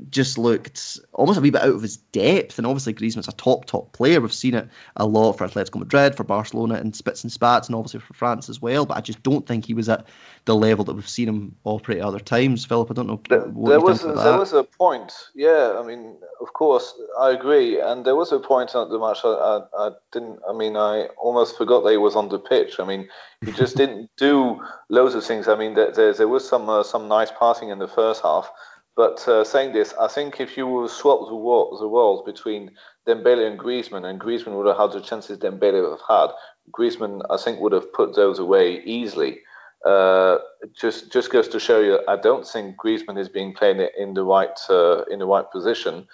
just 0.09 0.37
looked 0.37 0.99
almost 1.13 1.37
a 1.37 1.41
wee 1.41 1.51
bit 1.51 1.61
out 1.61 1.75
of 1.75 1.81
his 1.81 1.97
depth. 1.97 2.57
And 2.57 2.65
obviously 2.65 2.93
Griezmann's 2.93 3.27
a 3.27 3.33
top 3.33 3.65
top 3.65 3.93
player. 3.93 4.19
We've 4.19 4.33
seen 4.33 4.55
it 4.55 4.69
a 4.95 5.05
lot 5.05 5.33
for 5.33 5.47
Atletico 5.47 5.79
Madrid, 5.79 6.15
for 6.15 6.23
Barcelona, 6.23 6.75
and 6.75 6.95
spits 6.95 7.23
and 7.23 7.31
spats, 7.31 7.67
and 7.67 7.75
obviously 7.75 7.99
for 7.99 8.13
France 8.13 8.49
as 8.49 8.61
well. 8.61 8.85
But 8.85 8.97
I 8.97 9.01
just 9.01 9.21
don't 9.21 9.45
think 9.45 9.65
he 9.65 9.73
was 9.73 9.89
at 9.89 10.05
the 10.45 10.55
level 10.55 10.83
that 10.85 10.93
we've 10.93 11.07
seen 11.07 11.29
him 11.29 11.55
operate 11.63 11.99
at 11.99 12.05
other 12.05 12.19
times. 12.19 12.65
Philip, 12.65 12.91
I 12.91 12.93
don't 12.93 13.07
know. 13.07 13.21
There, 13.29 13.39
there 13.39 13.79
was 13.79 14.03
a, 14.03 14.13
there 14.13 14.37
was 14.37 14.51
a 14.53 14.63
point. 14.63 15.13
Yeah, 15.33 15.79
I 15.79 15.85
mean, 15.85 16.17
of 16.41 16.53
course, 16.53 16.93
I 17.19 17.31
agree. 17.31 17.79
And 17.79 18.05
there 18.05 18.15
was 18.15 18.31
a 18.31 18.39
point 18.39 18.75
at 18.75 18.89
the 18.89 18.99
match. 18.99 19.19
I, 19.23 19.29
I, 19.29 19.61
I 19.77 19.91
didn't. 20.11 20.39
I 20.47 20.53
mean, 20.53 20.75
I 20.75 21.07
almost 21.17 21.57
forgot 21.57 21.83
that 21.83 21.91
he 21.91 21.97
was 21.97 22.15
on 22.15 22.29
the 22.29 22.39
pitch. 22.39 22.79
I 22.79 22.85
mean, 22.85 23.07
he 23.45 23.51
just 23.53 23.77
didn't 23.81 24.09
do 24.17 24.61
loads 24.89 25.15
of 25.15 25.23
things. 25.23 25.47
I 25.47 25.55
mean, 25.55 25.75
there, 25.75 25.91
there, 25.91 26.13
there 26.13 26.27
was 26.27 26.47
some 26.47 26.69
uh, 26.69 26.83
some 26.83 27.07
nice 27.07 27.31
passing 27.39 27.69
in 27.69 27.79
the 27.79 27.87
first 27.87 28.21
half. 28.21 28.51
But 28.95 29.27
uh, 29.27 29.43
saying 29.43 29.73
this, 29.73 29.93
I 29.99 30.07
think 30.07 30.39
if 30.39 30.55
you 30.55 30.87
swap 30.87 31.21
the, 31.21 31.35
the 31.79 31.87
roles 31.87 32.23
between 32.25 32.71
Dembele 33.07 33.47
and 33.47 33.59
Griezmann, 33.59 34.05
and 34.07 34.19
Griezmann 34.19 34.55
would 34.55 34.67
have 34.67 34.77
had 34.77 34.91
the 34.91 35.01
chances 35.01 35.39
Dembele 35.39 35.81
would 35.81 35.97
have 35.99 36.07
had, 36.07 36.35
Griezmann, 36.71 37.21
I 37.29 37.37
think, 37.37 37.59
would 37.59 37.71
have 37.71 37.91
put 37.91 38.15
those 38.15 38.37
away 38.37 38.83
easily. 38.83 39.41
Uh, 39.85 40.37
just 40.79 41.11
just 41.11 41.29
goes 41.29 41.47
to 41.49 41.59
show 41.59 41.81
you, 41.81 41.99
I 42.07 42.15
don't 42.15 42.47
think 42.47 42.77
Griezmann 42.77 43.19
is 43.19 43.27
being 43.27 43.53
played 43.53 43.89
in 43.97 44.13
the 44.13 44.23
right 44.23 44.57
uh, 44.69 45.03
in 45.11 45.19
the 45.19 45.25
right 45.25 45.49
position, 45.51 46.07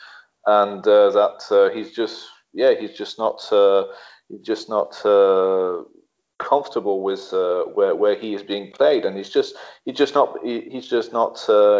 and 0.48 0.88
uh, 0.88 1.12
that 1.12 1.44
uh, 1.52 1.70
he's 1.76 1.92
just 1.92 2.26
yeah 2.54 2.74
he's 2.74 2.98
just 2.98 3.20
not 3.20 3.46
uh, 3.52 3.86
he's 4.28 4.42
just 4.42 4.70
not 4.70 4.92
comfortable 6.40 7.04
with 7.04 7.32
where 7.76 7.96
where 7.96 8.16
he 8.16 8.34
is 8.34 8.42
being 8.42 8.72
played, 8.72 9.06
and 9.06 9.16
he's 9.16 9.30
just 9.30 9.56
he's 9.86 9.98
just 9.98 10.16
not 10.16 10.36
he, 10.44 10.62
he's 10.62 10.88
just 10.88 11.14
not 11.14 11.40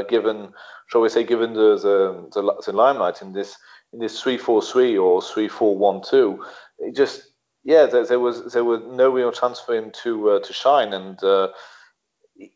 given 0.10 0.54
shall 0.90 1.02
we 1.02 1.10
say, 1.10 1.24
given 1.24 1.54
the 1.54 1.76
the, 1.78 2.30
the, 2.34 2.62
the 2.66 2.74
limelight 2.74 3.22
in 3.22 3.34
this 3.34 3.56
in 3.94 4.00
this 4.00 4.22
three 4.22 4.38
four 4.38 4.62
three 4.62 4.96
or 4.96 5.22
three 5.22 5.48
four 5.48 5.76
one 5.76 6.02
two, 6.02 6.44
it 6.80 6.96
just 6.96 7.24
yeah, 7.64 7.86
there, 7.86 8.06
there, 8.06 8.20
was 8.20 8.54
there 8.54 8.64
was 8.64 8.82
no 8.86 9.10
real 9.10 9.32
chance 9.32 9.60
for 9.60 9.76
him 9.76 9.92
to 10.04 10.40
to 10.44 10.54
shine, 10.54 10.94
and 10.94 11.20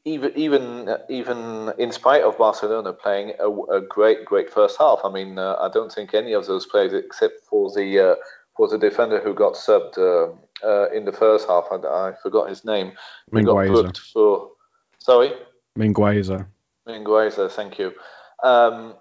even 0.05 0.31
even 0.35 0.95
even 1.09 1.73
in 1.77 1.91
spite 1.91 2.23
of 2.23 2.37
Barcelona 2.37 2.93
playing 2.93 3.33
a, 3.39 3.49
a 3.49 3.81
great 3.81 4.25
great 4.25 4.49
first 4.49 4.77
half, 4.77 4.99
I 5.03 5.11
mean, 5.11 5.37
uh, 5.37 5.55
I 5.59 5.69
don't 5.69 5.91
think 5.91 6.13
any 6.13 6.33
of 6.33 6.45
those 6.47 6.65
players, 6.65 6.93
except 6.93 7.45
for 7.45 7.71
the 7.73 8.11
uh, 8.11 8.15
for 8.55 8.67
the 8.67 8.77
defender 8.77 9.19
who 9.19 9.33
got 9.33 9.53
subbed 9.53 9.97
uh, 9.97 10.33
uh, 10.65 10.89
in 10.91 11.05
the 11.05 11.11
first 11.11 11.47
half, 11.47 11.65
I, 11.71 11.75
I 11.75 12.13
forgot 12.21 12.49
his 12.49 12.63
name. 12.63 12.93
Mingueza. 13.31 13.45
got 13.45 13.83
booked 13.83 13.99
for 13.99 14.51
sorry. 14.99 15.33
Mingueza. 15.77 16.45
Mingueza, 16.87 17.51
thank 17.51 17.79
you. 17.79 17.93
Um, 18.43 18.95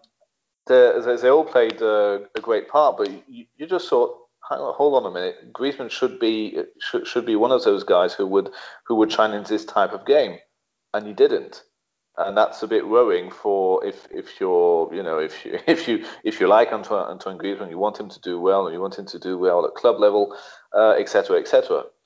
they, 0.67 1.17
they, 1.21 1.29
all 1.29 1.45
played 1.45 1.83
uh, 1.83 2.21
a 2.37 2.41
great 2.41 2.69
part, 2.69 2.97
but 2.97 3.11
you, 3.29 3.47
you 3.57 3.67
just 3.67 3.89
thought, 3.89 4.17
hold 4.41 4.95
on 4.95 5.11
a 5.11 5.15
minute, 5.15 5.53
Griezmann 5.53 5.91
should 5.91 6.19
be 6.19 6.63
should, 6.81 7.07
should 7.07 7.27
be 7.27 7.37
one 7.37 7.51
of 7.51 7.65
those 7.65 7.85
guys 7.85 8.15
who 8.15 8.27
would 8.27 8.51
who 8.85 8.95
would 8.97 9.13
shine 9.13 9.33
in 9.33 9.43
this 9.45 9.65
type 9.65 9.93
of 9.93 10.07
game, 10.07 10.39
and 10.95 11.07
he 11.07 11.13
didn't, 11.13 11.63
and 12.17 12.37
that's 12.37 12.63
a 12.63 12.69
bit 12.69 12.87
worrying 12.89 13.31
for 13.31 13.85
if 13.85 14.07
if 14.11 14.41
you're 14.41 14.93
you 14.95 15.03
know 15.03 15.19
if 15.19 15.45
you 15.45 15.59
if 15.67 15.89
you 15.89 16.05
if 16.25 16.41
you 16.41 16.49
like 16.49 16.73
Antoine, 16.73 17.11
Antoine 17.11 17.39
Griezmann, 17.39 17.71
you 17.71 17.79
want 17.79 17.99
him 17.99 18.09
to 18.09 18.21
do 18.21 18.41
well, 18.41 18.67
and 18.67 18.75
you 18.75 18.81
want 18.81 18.99
him 18.99 19.07
to 19.07 19.19
do 19.19 19.39
well 19.39 19.65
at 19.67 19.75
club 19.75 19.99
level, 19.99 20.37
etc. 20.99 21.37
Uh, 21.37 21.41
etc. 21.41 21.81
Et 21.81 22.02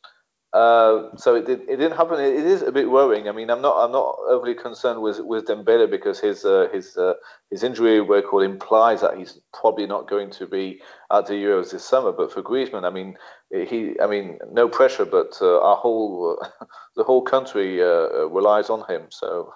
uh, 0.53 1.15
so 1.17 1.35
it, 1.35 1.45
did, 1.45 1.61
it 1.63 1.77
didn't 1.77 1.97
happen. 1.97 2.21
It 2.21 2.47
is 2.47 2.63
a 2.63 2.73
bit 2.73 2.91
worrying. 2.91 3.29
I 3.29 3.33
mean, 3.33 3.51
I'm 3.51 3.61
not 3.61 3.77
I'm 3.77 3.93
not 3.93 4.17
overly 4.29 4.55
concerned 4.55 5.03
with 5.03 5.21
with 5.21 5.47
Dembele 5.47 5.91
because 5.91 6.21
his 6.21 6.45
uh, 6.45 6.69
his 6.73 6.97
uh, 6.97 7.15
his 7.51 7.63
injury 7.63 8.01
record 8.01 8.45
implies 8.45 9.01
that 9.01 9.19
he's 9.19 9.39
probably 9.53 9.87
not 9.87 10.09
going 10.09 10.31
to 10.31 10.47
be 10.47 10.81
at 11.11 11.27
the 11.27 11.35
Euros 11.35 11.73
this 11.73 11.85
summer. 11.85 12.13
But 12.13 12.33
for 12.33 12.43
Griezmann, 12.43 12.85
I 12.85 12.91
mean, 12.91 13.17
he 13.51 13.97
I 14.01 14.07
mean, 14.07 14.39
no 14.51 14.69
pressure, 14.69 15.05
but 15.05 15.37
uh, 15.43 15.61
our 15.61 15.77
whole 15.77 16.39
the 16.97 17.05
whole 17.05 17.23
country 17.23 17.83
uh, 17.83 18.27
relies 18.29 18.71
on 18.71 18.85
him. 18.89 19.09
So 19.11 19.53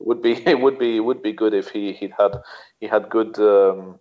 it 0.00 0.06
would 0.06 0.22
be 0.22 0.32
it 0.46 0.60
would 0.60 0.78
be 0.78 0.96
it 0.96 1.04
would 1.04 1.22
be 1.22 1.32
good 1.32 1.54
if 1.54 1.68
he 1.68 1.92
he 1.92 2.12
had 2.18 2.32
he 2.80 2.86
had 2.86 3.10
good. 3.10 3.38
Um, 3.38 4.00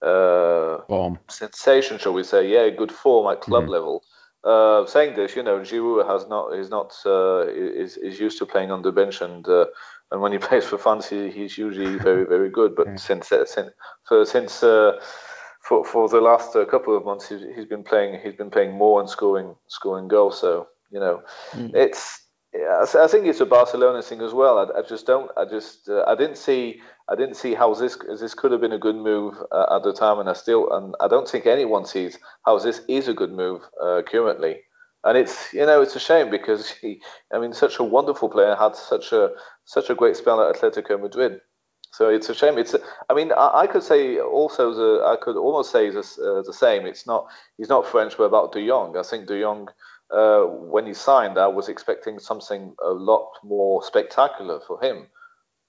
form 0.00 1.18
sensation, 1.28 1.98
shall 1.98 2.12
we 2.12 2.22
say? 2.22 2.48
Yeah, 2.48 2.70
good 2.70 2.92
form 2.92 3.32
at 3.32 3.40
club 3.40 3.64
mm. 3.64 3.70
level 3.70 4.04
uh, 4.48 4.86
saying 4.86 5.14
this, 5.14 5.36
you 5.36 5.42
know, 5.42 5.60
Giroud 5.60 6.08
has 6.08 6.26
not 6.26 6.54
is 6.54 6.70
not 6.70 6.96
uh, 7.04 7.46
is 7.48 7.96
is 7.98 8.18
used 8.18 8.38
to 8.38 8.46
playing 8.46 8.70
on 8.70 8.82
the 8.82 8.92
bench, 8.92 9.20
and 9.20 9.46
uh, 9.46 9.66
and 10.10 10.22
when 10.22 10.32
he 10.32 10.38
plays 10.48 10.64
for 10.64 10.78
France, 10.78 11.08
he, 11.08 11.30
he's 11.30 11.58
usually 11.58 11.98
very 11.98 12.24
very 12.24 12.50
good. 12.50 12.74
But 12.74 12.86
yeah. 12.86 12.96
since 12.96 13.30
uh, 13.30 13.44
since 13.44 13.70
for 14.06 14.24
since 14.24 14.62
uh, 14.62 15.00
for 15.60 15.84
for 15.84 16.08
the 16.08 16.20
last 16.20 16.56
uh, 16.56 16.64
couple 16.64 16.96
of 16.96 17.04
months, 17.04 17.28
he's, 17.28 17.42
he's 17.54 17.66
been 17.66 17.84
playing 17.84 18.20
he's 18.22 18.34
been 18.34 18.50
playing 18.50 18.72
more 18.72 19.00
and 19.00 19.10
scoring 19.10 19.54
scoring 19.66 20.08
goals. 20.08 20.40
So 20.40 20.68
you 20.90 21.00
know, 21.00 21.22
mm. 21.52 21.74
it's 21.74 22.22
yeah, 22.54 22.84
I 22.98 23.06
think 23.06 23.26
it's 23.26 23.40
a 23.40 23.46
Barcelona 23.46 24.02
thing 24.02 24.22
as 24.22 24.32
well. 24.32 24.58
I, 24.58 24.78
I 24.78 24.82
just 24.82 25.06
don't. 25.06 25.30
I 25.36 25.44
just. 25.44 25.88
Uh, 25.88 26.04
I 26.06 26.14
didn't 26.14 26.38
see. 26.38 26.80
I 27.10 27.16
didn't 27.16 27.36
see 27.36 27.54
how 27.54 27.74
this 27.74 27.96
this 28.20 28.34
could 28.34 28.52
have 28.52 28.60
been 28.60 28.72
a 28.72 28.78
good 28.78 28.96
move 28.96 29.34
uh, 29.50 29.76
at 29.76 29.82
the 29.82 29.92
time, 29.92 30.18
and 30.18 30.28
I 30.28 30.34
still. 30.34 30.70
And 30.70 30.94
I 31.00 31.08
don't 31.08 31.28
think 31.28 31.46
anyone 31.46 31.86
sees 31.86 32.18
how 32.44 32.58
this 32.58 32.82
is 32.88 33.08
a 33.08 33.14
good 33.14 33.32
move 33.32 33.62
uh, 33.82 34.02
currently. 34.06 34.60
And 35.04 35.16
it's 35.16 35.52
you 35.52 35.64
know 35.64 35.80
it's 35.80 35.96
a 35.96 36.00
shame 36.00 36.30
because 36.30 36.70
he. 36.80 37.00
I 37.32 37.38
mean, 37.38 37.52
such 37.52 37.78
a 37.78 37.84
wonderful 37.84 38.28
player 38.28 38.54
had 38.54 38.76
such 38.76 39.12
a 39.12 39.30
such 39.64 39.90
a 39.90 39.94
great 39.94 40.16
spell 40.16 40.42
at 40.42 40.56
Atletico 40.56 41.00
Madrid. 41.00 41.40
So 41.90 42.10
it's 42.10 42.28
a 42.28 42.34
shame. 42.34 42.58
It's. 42.58 42.74
I 43.08 43.14
mean, 43.14 43.32
I, 43.32 43.60
I 43.62 43.66
could 43.66 43.82
say 43.82 44.18
also 44.18 44.74
the. 44.74 45.04
I 45.04 45.16
could 45.16 45.36
almost 45.36 45.72
say 45.72 45.90
this, 45.90 46.18
uh, 46.18 46.42
the 46.44 46.52
same. 46.52 46.84
It's 46.84 47.06
not. 47.06 47.26
He's 47.56 47.70
not 47.70 47.86
French. 47.86 48.16
But 48.18 48.24
about 48.24 48.52
De 48.52 48.66
Jong, 48.66 48.96
I 48.96 49.02
think 49.02 49.26
De 49.26 49.40
Jong 49.40 49.68
uh, 50.10 50.42
when 50.44 50.86
he 50.86 50.94
signed, 50.94 51.38
I 51.38 51.46
was 51.46 51.68
expecting 51.68 52.18
something 52.18 52.74
a 52.82 52.90
lot 52.90 53.30
more 53.42 53.82
spectacular 53.82 54.60
for 54.66 54.82
him. 54.82 55.06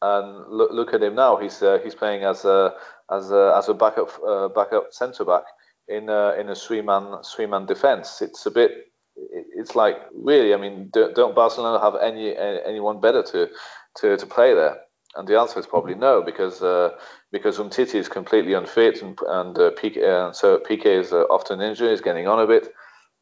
And 0.02 0.48
look, 0.50 0.72
look 0.72 0.94
at 0.94 1.04
him 1.04 1.16
now. 1.16 1.38
He's 1.38 1.62
uh, 1.62 1.80
he's 1.84 1.96
playing 1.96 2.24
as 2.24 2.46
a 2.46 2.74
as 3.12 3.32
a 3.32 3.54
as 3.58 3.68
a 3.68 3.74
backup 3.74 4.12
uh, 4.26 4.48
backup 4.50 4.94
centre 4.94 5.26
back 5.26 5.44
in 5.88 6.10
a, 6.10 6.34
in 6.40 6.50
a 6.50 6.56
three 6.56 6.82
man 6.82 7.18
three 7.24 7.48
man 7.48 7.66
defence. 7.66 8.22
It's 8.22 8.46
a 8.46 8.52
bit. 8.52 8.72
It's 9.16 9.76
like 9.76 9.98
really. 10.14 10.54
I 10.54 10.58
mean, 10.58 10.90
don't 10.94 11.36
Barcelona 11.36 11.84
have 11.84 11.96
any 12.02 12.36
anyone 12.36 13.02
better 13.02 13.24
to 13.24 13.50
to, 13.98 14.16
to 14.16 14.26
play 14.26 14.54
there? 14.54 14.78
And 15.16 15.28
the 15.28 15.40
answer 15.40 15.60
is 15.60 15.66
probably 15.66 15.96
no, 15.96 16.22
because 16.22 16.62
uh, 16.62 16.92
because 17.32 17.58
Umtiti 17.58 17.96
is 17.96 18.08
completely 18.08 18.54
unfit, 18.54 19.02
and 19.02 19.18
and 19.28 19.58
uh, 19.58 19.72
Piqué, 19.72 20.04
uh, 20.04 20.32
so 20.32 20.60
Piqué 20.60 21.00
is 21.00 21.12
uh, 21.12 21.24
often 21.30 21.62
injured, 21.62 21.92
is 21.92 22.02
getting 22.02 22.28
on 22.28 22.40
a 22.40 22.48
bit. 22.48 22.72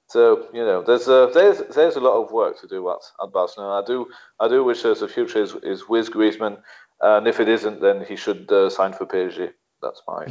So 0.08 0.48
you 0.54 0.64
know, 0.64 0.82
there's 0.82 1.08
a, 1.08 1.30
there's 1.34 1.76
there's 1.76 1.98
a 1.98 2.00
lot 2.00 2.22
of 2.22 2.32
work 2.32 2.60
to 2.62 2.68
do 2.68 2.90
at, 2.90 2.98
at 3.22 3.32
Barcelona. 3.32 3.84
I 3.84 3.86
do 3.86 4.08
I 4.40 4.48
do 4.48 4.64
wish 4.64 4.82
there's 4.82 5.02
a 5.02 5.08
future 5.08 5.42
is 5.42 5.56
is 5.64 5.88
with 5.90 6.12
Griezmann, 6.12 6.58
and 7.02 7.28
if 7.28 7.40
it 7.40 7.50
isn't, 7.50 7.82
then 7.82 8.06
he 8.06 8.16
should 8.16 8.52
uh, 8.52 8.70
sign 8.70 8.94
for 8.94 9.06
PSG. 9.06 9.52
That's 9.82 10.02
my 10.08 10.28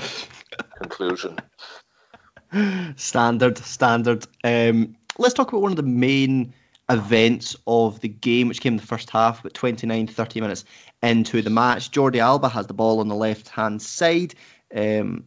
conclusion. 0.78 1.38
Standard, 2.96 3.58
standard. 3.58 4.26
Um, 4.42 4.96
let's 5.18 5.34
talk 5.34 5.48
about 5.48 5.62
one 5.62 5.72
of 5.72 5.76
the 5.76 5.82
main 5.82 6.54
events 6.88 7.56
of 7.66 8.00
the 8.00 8.08
game, 8.08 8.48
which 8.48 8.60
came 8.60 8.74
in 8.74 8.76
the 8.78 8.86
first 8.86 9.10
half, 9.10 9.42
but 9.42 9.52
29, 9.54 10.06
30 10.06 10.40
minutes 10.40 10.64
into 11.02 11.42
the 11.42 11.50
match. 11.50 11.90
Jordi 11.90 12.18
Alba 12.18 12.48
has 12.48 12.66
the 12.66 12.74
ball 12.74 13.00
on 13.00 13.08
the 13.08 13.14
left 13.14 13.48
hand 13.48 13.82
side. 13.82 14.34
Um, 14.74 15.24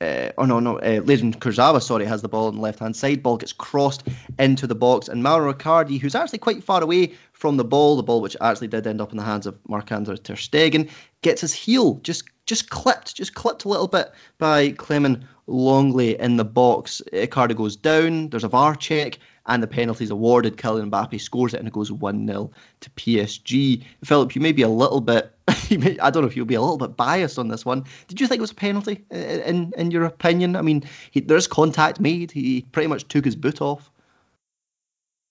uh, 0.00 0.30
oh 0.36 0.44
no, 0.44 0.60
no, 0.60 0.78
uh, 0.78 1.00
Legend 1.04 1.40
Kurzawa, 1.40 1.82
sorry, 1.82 2.04
has 2.04 2.20
the 2.20 2.28
ball 2.28 2.48
on 2.48 2.56
the 2.56 2.60
left 2.60 2.80
hand 2.80 2.94
side. 2.94 3.22
Ball 3.22 3.38
gets 3.38 3.52
crossed 3.52 4.06
into 4.38 4.66
the 4.66 4.74
box, 4.74 5.08
and 5.08 5.22
Mauro 5.22 5.52
Icardi, 5.52 5.98
who's 5.98 6.14
actually 6.14 6.38
quite 6.38 6.62
far 6.62 6.82
away 6.82 7.14
from 7.32 7.56
the 7.56 7.64
ball, 7.64 7.96
the 7.96 8.02
ball 8.02 8.20
which 8.20 8.36
actually 8.40 8.68
did 8.68 8.86
end 8.86 9.00
up 9.00 9.12
in 9.12 9.16
the 9.16 9.24
hands 9.24 9.46
of 9.46 9.58
Marc-Andre 9.68 10.16
ter 10.16 10.34
Stegen, 10.34 10.90
gets 11.22 11.40
his 11.40 11.54
heel 11.54 11.94
just 12.02 12.24
just 12.46 12.70
clipped, 12.70 13.14
just 13.14 13.34
clipped 13.34 13.64
a 13.64 13.68
little 13.68 13.88
bit 13.88 14.12
by 14.38 14.70
Clement 14.72 15.22
Lenglet 15.46 16.18
in 16.18 16.36
the 16.36 16.44
box. 16.44 17.02
Icardi 17.12 17.56
goes 17.56 17.76
down. 17.76 18.30
There's 18.30 18.44
a 18.44 18.48
VAR 18.48 18.74
check, 18.74 19.18
and 19.46 19.62
the 19.62 19.66
penalty 19.66 20.04
is 20.04 20.10
awarded. 20.10 20.56
Kylian 20.56 20.90
Mbappe 20.90 21.20
scores 21.20 21.54
it, 21.54 21.58
and 21.58 21.68
it 21.68 21.74
goes 21.74 21.92
one 21.92 22.26
0 22.26 22.50
to 22.80 22.90
PSG. 22.90 23.84
Philip, 24.04 24.34
you 24.34 24.40
may 24.40 24.52
be 24.52 24.62
a 24.62 24.68
little 24.68 25.00
bit 25.00 25.36
I 25.70 26.10
don't 26.10 26.22
know 26.22 26.28
if 26.28 26.36
you'll 26.36 26.46
be 26.46 26.54
a 26.54 26.60
little 26.60 26.76
bit 26.76 26.96
biased 26.96 27.38
on 27.38 27.48
this 27.48 27.64
one. 27.64 27.84
Did 28.08 28.20
you 28.20 28.26
think 28.26 28.38
it 28.38 28.42
was 28.42 28.50
a 28.50 28.56
penalty 28.56 29.04
in 29.10 29.72
in 29.76 29.90
your 29.90 30.04
opinion? 30.04 30.56
I 30.56 30.62
mean, 30.62 30.82
he, 31.10 31.20
there's 31.20 31.46
contact 31.46 32.00
made. 32.00 32.32
He 32.32 32.62
pretty 32.72 32.88
much 32.88 33.06
took 33.08 33.24
his 33.24 33.36
boot 33.36 33.60
off. 33.60 33.90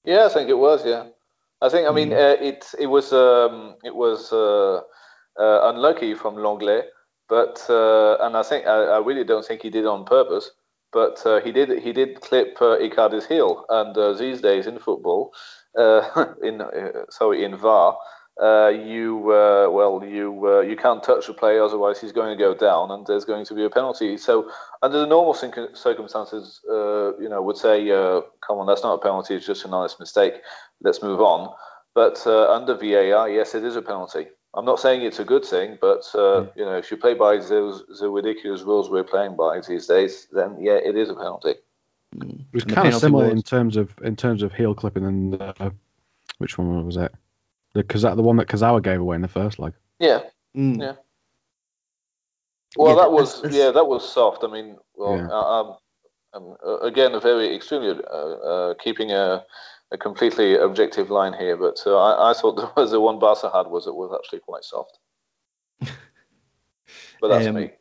Yeah, 0.05 0.25
I 0.25 0.29
think 0.29 0.49
it 0.49 0.57
was. 0.57 0.85
Yeah, 0.85 1.07
I 1.61 1.69
think. 1.69 1.87
I 1.87 1.91
mean, 1.91 2.09
mm. 2.09 2.13
uh, 2.13 2.41
it 2.41 2.65
it 2.79 2.87
was 2.87 3.11
um, 3.11 3.75
it 3.83 3.93
was 3.93 4.31
uh, 4.31 4.81
uh, 5.37 5.69
unlucky 5.73 6.13
from 6.13 6.35
Lenglet, 6.35 6.85
but 7.29 7.63
uh, 7.69 8.17
and 8.21 8.37
I 8.37 8.43
think 8.43 8.67
I, 8.67 8.83
I, 8.83 8.99
really 8.99 9.23
don't 9.23 9.45
think 9.45 9.61
he 9.61 9.69
did 9.69 9.85
on 9.85 10.05
purpose. 10.05 10.51
But 10.91 11.25
uh, 11.25 11.41
he 11.41 11.51
did 11.51 11.79
he 11.79 11.91
did 11.91 12.21
clip 12.21 12.57
uh, 12.61 12.77
Icardi's 12.77 13.25
heel, 13.25 13.65
and 13.69 14.17
these 14.17 14.39
days 14.39 14.65
in 14.65 14.79
football, 14.79 15.33
in 16.41 16.61
sorry 17.09 17.43
in 17.43 17.57
VAR 17.57 17.97
uh, 18.41 18.67
you 18.67 19.31
uh, 19.31 19.69
well 19.69 20.03
you 20.05 20.45
uh, 20.45 20.59
you 20.59 20.75
can't 20.75 21.01
touch 21.01 21.27
the 21.27 21.33
player 21.33 21.63
otherwise 21.63 22.01
he's 22.01 22.11
going 22.11 22.37
to 22.37 22.43
go 22.43 22.53
down 22.53 22.91
and 22.91 23.07
there's 23.07 23.23
going 23.23 23.45
to 23.45 23.53
be 23.53 23.63
a 23.63 23.69
penalty. 23.69 24.17
So 24.17 24.51
under 24.81 24.99
the 24.99 25.05
normal 25.05 25.33
circumstances 25.33 26.59
uh, 26.69 27.17
you 27.17 27.29
know 27.29 27.41
would 27.41 27.57
say 27.57 27.89
uh, 27.89 28.21
come 28.45 28.57
on 28.57 28.67
that's 28.67 28.83
not 28.83 28.95
a 28.95 28.97
penalty 29.01 29.35
it's 29.35 29.45
just 29.45 29.63
an 29.63 29.73
honest 29.73 29.99
mistake 29.99 30.33
let's 30.81 31.01
move 31.01 31.21
on. 31.21 31.53
But 31.93 32.21
uh, 32.25 32.51
under 32.51 32.75
VAR 32.75 33.29
yes 33.29 33.55
it 33.55 33.63
is 33.63 33.77
a 33.77 33.81
penalty 33.81 34.27
I'm 34.55 34.65
not 34.65 34.79
saying 34.79 35.01
it's 35.01 35.19
a 35.19 35.25
good 35.25 35.45
thing 35.45 35.77
but 35.81 36.01
mm. 36.13 36.51
you 36.55 36.65
know 36.65 36.77
if 36.77 36.89
you 36.91 36.97
play 36.97 37.13
by 37.13 37.37
those 37.37 37.83
the 37.99 38.09
ridiculous 38.09 38.61
rules 38.61 38.89
we're 38.89 39.03
playing 39.03 39.35
by 39.35 39.61
these 39.67 39.87
days 39.87 40.27
then 40.31 40.57
yeah 40.59 40.79
it 40.83 40.95
is 40.95 41.09
a 41.09 41.15
penalty 41.15 41.55
it 42.21 42.53
was 42.53 42.63
kind 42.63 42.87
of 42.87 42.95
similar 42.95 43.25
was... 43.25 43.33
in 43.33 43.41
terms 43.41 43.77
of 43.77 43.93
in 44.03 44.15
terms 44.15 44.43
of 44.43 44.53
heel 44.53 44.73
clipping 44.73 45.05
and 45.05 45.73
which 46.37 46.57
one 46.57 46.85
was 46.85 46.97
it 46.97 47.13
the 47.75 48.13
the 48.15 48.23
one 48.23 48.37
that 48.37 48.47
Kurzawa 48.47 48.81
gave 48.81 48.99
away 48.99 49.15
in 49.15 49.21
the 49.21 49.27
first 49.27 49.59
leg. 49.59 49.73
Yeah. 49.99 50.21
Mm. 50.55 50.79
Yeah. 50.79 50.93
Well, 52.77 52.95
yeah, 52.95 53.03
that 53.03 53.11
was 53.11 53.41
yeah, 53.53 53.71
that 53.71 53.85
was 53.85 54.09
soft. 54.09 54.43
I 54.43 54.47
mean, 54.47 54.77
well, 54.95 55.17
yeah. 55.17 55.29
um, 55.29 55.77
um, 56.33 56.57
uh, 56.65 56.79
again, 56.79 57.13
a 57.13 57.19
very 57.19 57.53
extremely 57.53 57.89
uh, 57.89 58.15
uh, 58.17 58.73
keeping 58.75 59.11
a, 59.11 59.45
a 59.91 59.97
completely 59.97 60.55
objective 60.55 61.09
line 61.09 61.33
here, 61.33 61.57
but 61.57 61.81
uh, 61.85 61.97
I, 61.97 62.31
I 62.31 62.33
thought 62.33 62.55
the, 62.75 62.85
the 62.85 62.99
one 62.99 63.19
Barca 63.19 63.49
had 63.53 63.67
was 63.67 63.87
it 63.87 63.95
was 63.95 64.17
actually 64.17 64.39
quite 64.39 64.63
soft. 64.63 64.99
but 65.79 67.27
that's 67.29 67.47
um, 67.47 67.55
me 67.55 67.71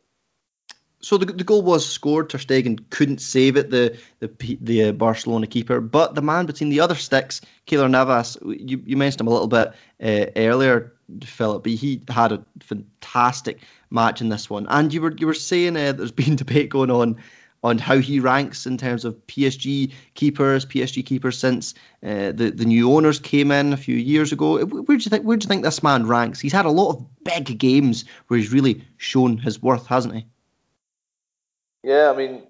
so 1.05 1.19
the, 1.19 1.27
the 1.27 1.43
goal 1.43 1.61
was 1.61 1.87
scored. 1.87 2.31
Ter 2.31 2.39
Stegen 2.39 2.89
couldn't 2.89 3.21
save 3.21 3.57
it, 3.57 3.69
the 3.69 3.99
the 4.19 4.57
the 4.59 4.83
uh, 4.85 4.91
Barcelona 4.91 5.45
keeper. 5.45 5.79
But 5.79 6.15
the 6.15 6.23
man 6.23 6.47
between 6.47 6.69
the 6.69 6.79
other 6.79 6.95
sticks, 6.95 7.41
Keylor 7.67 7.89
Navas, 7.91 8.39
you, 8.43 8.81
you 8.83 8.97
mentioned 8.97 9.21
him 9.21 9.27
a 9.27 9.31
little 9.31 9.47
bit 9.47 9.73
uh, 10.01 10.31
earlier, 10.35 10.93
Philip. 11.23 11.61
but 11.61 11.73
He 11.73 12.01
had 12.09 12.31
a 12.31 12.43
fantastic 12.61 13.59
match 13.91 14.21
in 14.21 14.29
this 14.29 14.49
one. 14.49 14.65
And 14.67 14.91
you 14.91 15.01
were 15.01 15.13
you 15.15 15.27
were 15.27 15.35
saying 15.35 15.77
uh, 15.77 15.91
there's 15.91 16.11
been 16.11 16.35
debate 16.43 16.69
going 16.69 16.89
on 16.89 17.17
on 17.65 17.79
how 17.79 17.97
he 17.97 18.19
ranks 18.19 18.67
in 18.67 18.77
terms 18.77 19.05
of 19.05 19.25
PSG 19.25 19.91
keepers, 20.13 20.67
PSG 20.67 21.03
keepers 21.03 21.39
since 21.39 21.73
uh, 22.03 22.31
the 22.31 22.51
the 22.55 22.65
new 22.65 22.93
owners 22.93 23.17
came 23.19 23.51
in 23.51 23.73
a 23.73 23.77
few 23.77 23.95
years 23.95 24.31
ago. 24.31 24.63
Where 24.63 24.97
do 24.97 25.03
you 25.03 25.09
think 25.09 25.23
where 25.23 25.35
do 25.35 25.43
you 25.43 25.47
think 25.47 25.63
this 25.63 25.81
man 25.81 26.05
ranks? 26.05 26.39
He's 26.39 26.53
had 26.53 26.67
a 26.67 26.69
lot 26.81 26.91
of 26.91 27.23
big 27.23 27.57
games 27.57 28.05
where 28.27 28.37
he's 28.37 28.53
really 28.53 28.83
shown 28.97 29.39
his 29.39 29.59
worth, 29.59 29.87
hasn't 29.87 30.13
he? 30.13 30.27
Yeah, 31.81 32.11
I 32.11 32.15
mean, 32.15 32.43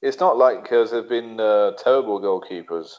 it's 0.00 0.20
not 0.20 0.38
like 0.38 0.70
there've 0.70 1.08
been 1.08 1.38
uh, 1.38 1.72
terrible 1.72 2.18
goalkeepers 2.18 2.96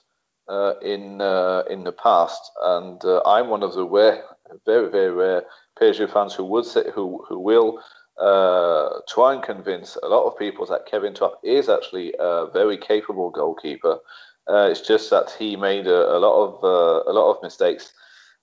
uh, 0.47 0.75
in 0.79 1.21
uh, 1.21 1.63
in 1.71 1.83
the 1.83 1.91
past, 1.91 2.51
and 2.61 3.03
uh, 3.03 3.23
I'm 3.25 3.49
one 3.49 3.63
of 3.63 3.73
the 3.73 3.83
rare, 3.83 4.23
very 4.67 4.91
very 4.91 5.09
rare 5.09 5.43
PSG 5.81 6.13
fans 6.13 6.35
who 6.35 6.45
would 6.45 6.65
say 6.65 6.91
who 6.93 7.25
who 7.27 7.39
will 7.39 7.79
uh, 8.19 8.99
try 9.07 9.33
and 9.33 9.43
convince 9.43 9.97
a 10.03 10.07
lot 10.07 10.25
of 10.25 10.37
people 10.37 10.65
that 10.65 10.85
Kevin 10.85 11.13
Trapp 11.13 11.33
is 11.43 11.69
actually 11.69 12.13
a 12.19 12.47
very 12.51 12.77
capable 12.77 13.29
goalkeeper. 13.29 13.99
it's 14.47 14.81
just 14.81 15.09
that 15.09 15.31
he 15.39 15.55
made 15.55 15.87
a, 15.87 16.15
a 16.15 16.19
lot 16.19 16.35
of 16.45 16.63
a 17.07 17.11
lot 17.11 17.31
of 17.31 17.43
mistakes 17.43 17.93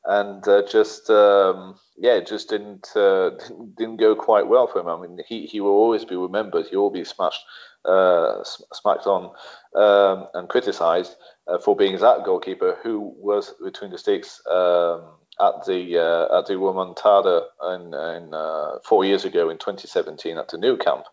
and 0.04 0.46
uh, 0.48 0.62
just 0.66 1.10
um, 1.10 1.78
yeah, 1.96 2.20
just 2.20 2.48
didn't, 2.48 2.88
uh, 2.96 3.30
didn't, 3.38 3.76
didn't 3.76 3.96
go 3.96 4.14
quite 4.14 4.48
well 4.48 4.66
for 4.66 4.80
him. 4.80 4.88
I 4.88 5.00
mean, 5.00 5.18
he, 5.26 5.46
he 5.46 5.60
will 5.60 5.70
always 5.70 6.04
be 6.04 6.16
remembered. 6.16 6.66
He 6.66 6.76
will 6.76 6.90
be 6.90 7.04
smashed, 7.04 7.44
uh, 7.84 8.42
smacked 8.44 9.06
on 9.06 9.30
um, 9.74 10.28
and 10.34 10.48
criticised 10.48 11.14
uh, 11.46 11.58
for 11.58 11.76
being 11.76 11.98
that 11.98 12.24
goalkeeper 12.24 12.78
who 12.82 13.14
was 13.18 13.54
between 13.62 13.90
the 13.90 13.98
sticks 13.98 14.40
um, 14.50 15.02
at 15.42 15.64
the 15.66 15.98
uh, 15.98 16.38
at 16.38 16.46
the 16.46 16.54
remontada 16.54 17.42
in, 17.74 17.94
in 17.94 18.34
uh, 18.34 18.78
four 18.84 19.04
years 19.04 19.24
ago 19.24 19.50
in 19.50 19.58
2017 19.58 20.36
at 20.36 20.48
the 20.48 20.58
new 20.58 20.76
Camp. 20.76 21.04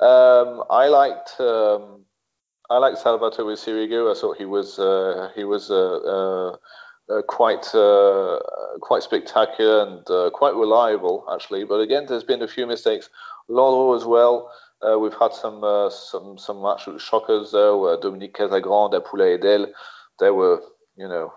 Um, 0.00 0.62
I 0.70 0.88
liked. 0.88 1.40
Um, 1.40 2.04
I 2.70 2.78
liked 2.78 2.98
Salvatore 2.98 3.56
Sirigu. 3.56 4.10
I 4.10 4.18
thought 4.18 4.38
he 4.38 4.46
was 4.46 4.76
he 5.34 5.44
was 5.44 5.70
uh, 7.08 7.22
quite 7.28 7.74
uh, 7.74 8.38
quite 8.80 9.02
spectacular 9.02 9.86
and 9.86 10.10
uh, 10.10 10.30
quite 10.30 10.54
reliable 10.54 11.24
actually. 11.32 11.64
But 11.64 11.80
again, 11.80 12.06
there's 12.06 12.24
been 12.24 12.42
a 12.42 12.48
few 12.48 12.66
mistakes. 12.66 13.10
Lolo 13.48 13.94
as 13.94 14.04
well. 14.04 14.50
Uh, 14.80 14.98
we've 14.98 15.14
had 15.14 15.32
some 15.32 15.62
uh, 15.62 15.90
some 15.90 16.38
some 16.38 16.64
absolute 16.64 17.00
shockers 17.00 17.52
though. 17.52 17.98
Dominique 18.00 18.34
Casagrande, 18.34 19.00
Apoula 19.00 19.34
Edel, 19.34 19.66
they 20.18 20.30
were 20.30 20.62
you 20.96 21.08
know 21.08 21.32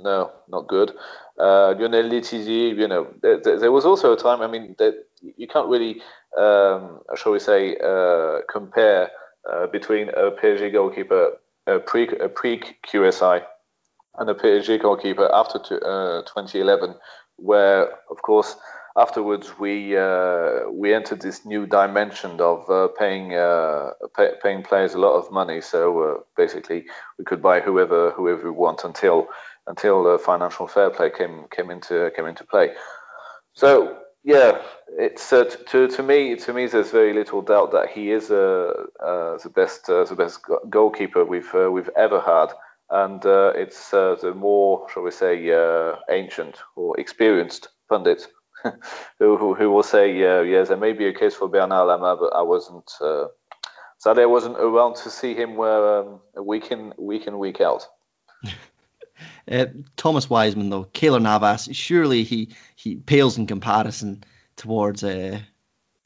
no 0.00 0.32
not 0.48 0.68
good. 0.68 0.92
Lionel 1.38 2.08
Letizi, 2.10 2.76
you 2.76 2.88
know 2.88 3.08
there, 3.22 3.40
there, 3.40 3.72
was 3.72 3.84
also 3.84 4.12
a 4.12 4.16
time. 4.16 4.40
I 4.40 4.46
mean 4.46 4.74
that 4.78 4.94
you 5.20 5.46
can't 5.46 5.68
really 5.68 6.02
um, 6.38 7.00
shall 7.16 7.32
we 7.32 7.38
say 7.38 7.76
compare 8.50 9.10
between 9.72 10.08
a 10.10 10.30
PSG 10.30 10.72
goalkeeper 10.72 11.38
a 11.66 11.78
pre 11.78 12.06
pre 12.06 12.60
QSI 12.86 13.42
and 14.18 14.30
a 14.30 14.34
PSG 14.34 14.80
goalkeeper 14.80 15.28
after 15.32 15.58
uh, 15.58 16.22
2011, 16.22 16.94
where 17.36 17.90
of 18.10 18.22
course 18.22 18.56
afterwards 18.96 19.58
we 19.58 19.96
uh, 19.96 20.70
we 20.70 20.94
entered 20.94 21.20
this 21.20 21.44
new 21.44 21.66
dimension 21.66 22.40
of 22.40 22.68
uh, 22.70 22.88
paying 22.98 23.34
uh, 23.34 23.90
pay, 24.16 24.30
paying 24.42 24.62
players 24.62 24.94
a 24.94 24.98
lot 24.98 25.16
of 25.16 25.30
money. 25.30 25.60
So 25.60 26.02
uh, 26.02 26.14
basically, 26.36 26.86
we 27.18 27.24
could 27.24 27.42
buy 27.42 27.60
whoever 27.60 28.10
whoever 28.12 28.44
we 28.44 28.50
want 28.50 28.84
until 28.84 29.28
until 29.66 30.04
the 30.04 30.18
financial 30.18 30.66
fair 30.66 30.90
play 30.90 31.10
came 31.10 31.46
came 31.50 31.70
into 31.70 32.10
came 32.16 32.26
into 32.26 32.44
play. 32.44 32.70
So 33.52 33.98
yeah, 34.24 34.62
it's 34.98 35.32
uh, 35.32 35.44
to 35.44 35.88
to 35.88 36.02
me 36.02 36.36
to 36.36 36.52
me 36.52 36.66
there's 36.66 36.90
very 36.90 37.12
little 37.12 37.42
doubt 37.42 37.72
that 37.72 37.90
he 37.90 38.10
is 38.10 38.30
uh, 38.30 38.72
the 39.00 39.52
best 39.54 39.86
the 39.86 40.14
best 40.16 40.40
goalkeeper 40.68 41.24
we've 41.24 41.52
we've 41.52 41.90
ever 41.96 42.20
had 42.20 42.52
and 42.90 43.24
uh, 43.26 43.52
it's 43.54 43.92
uh, 43.92 44.16
the 44.20 44.32
more, 44.32 44.86
shall 44.92 45.02
we 45.02 45.10
say, 45.10 45.50
uh, 45.50 45.96
ancient 46.10 46.58
or 46.76 46.98
experienced 47.00 47.68
pundits 47.88 48.28
who, 49.18 49.36
who, 49.36 49.54
who 49.54 49.70
will 49.70 49.82
say, 49.82 50.10
uh, 50.22 50.42
yes, 50.42 50.68
there 50.68 50.76
may 50.76 50.92
be 50.92 51.06
a 51.06 51.12
case 51.12 51.34
for 51.34 51.48
Bernard 51.48 51.88
Lama, 51.88 52.16
but 52.16 52.34
I 52.34 52.42
wasn't. 52.42 52.90
Uh, 53.00 53.26
sadly, 53.98 54.22
I 54.22 54.26
wasn't 54.26 54.56
around 54.58 54.96
to 54.96 55.10
see 55.10 55.34
him 55.34 55.58
um, 55.60 56.20
week 56.40 56.70
in 56.70 56.92
week 56.96 57.26
in 57.26 57.38
week 57.38 57.60
out. 57.60 57.86
Uh, 59.50 59.66
Thomas 59.96 60.28
Wiseman, 60.28 60.70
though, 60.70 60.84
Keylor 60.84 61.22
Navas, 61.22 61.68
surely 61.72 62.24
he 62.24 62.54
he 62.74 62.96
pales 62.96 63.38
in 63.38 63.46
comparison 63.46 64.24
towards 64.56 65.04
uh, 65.04 65.38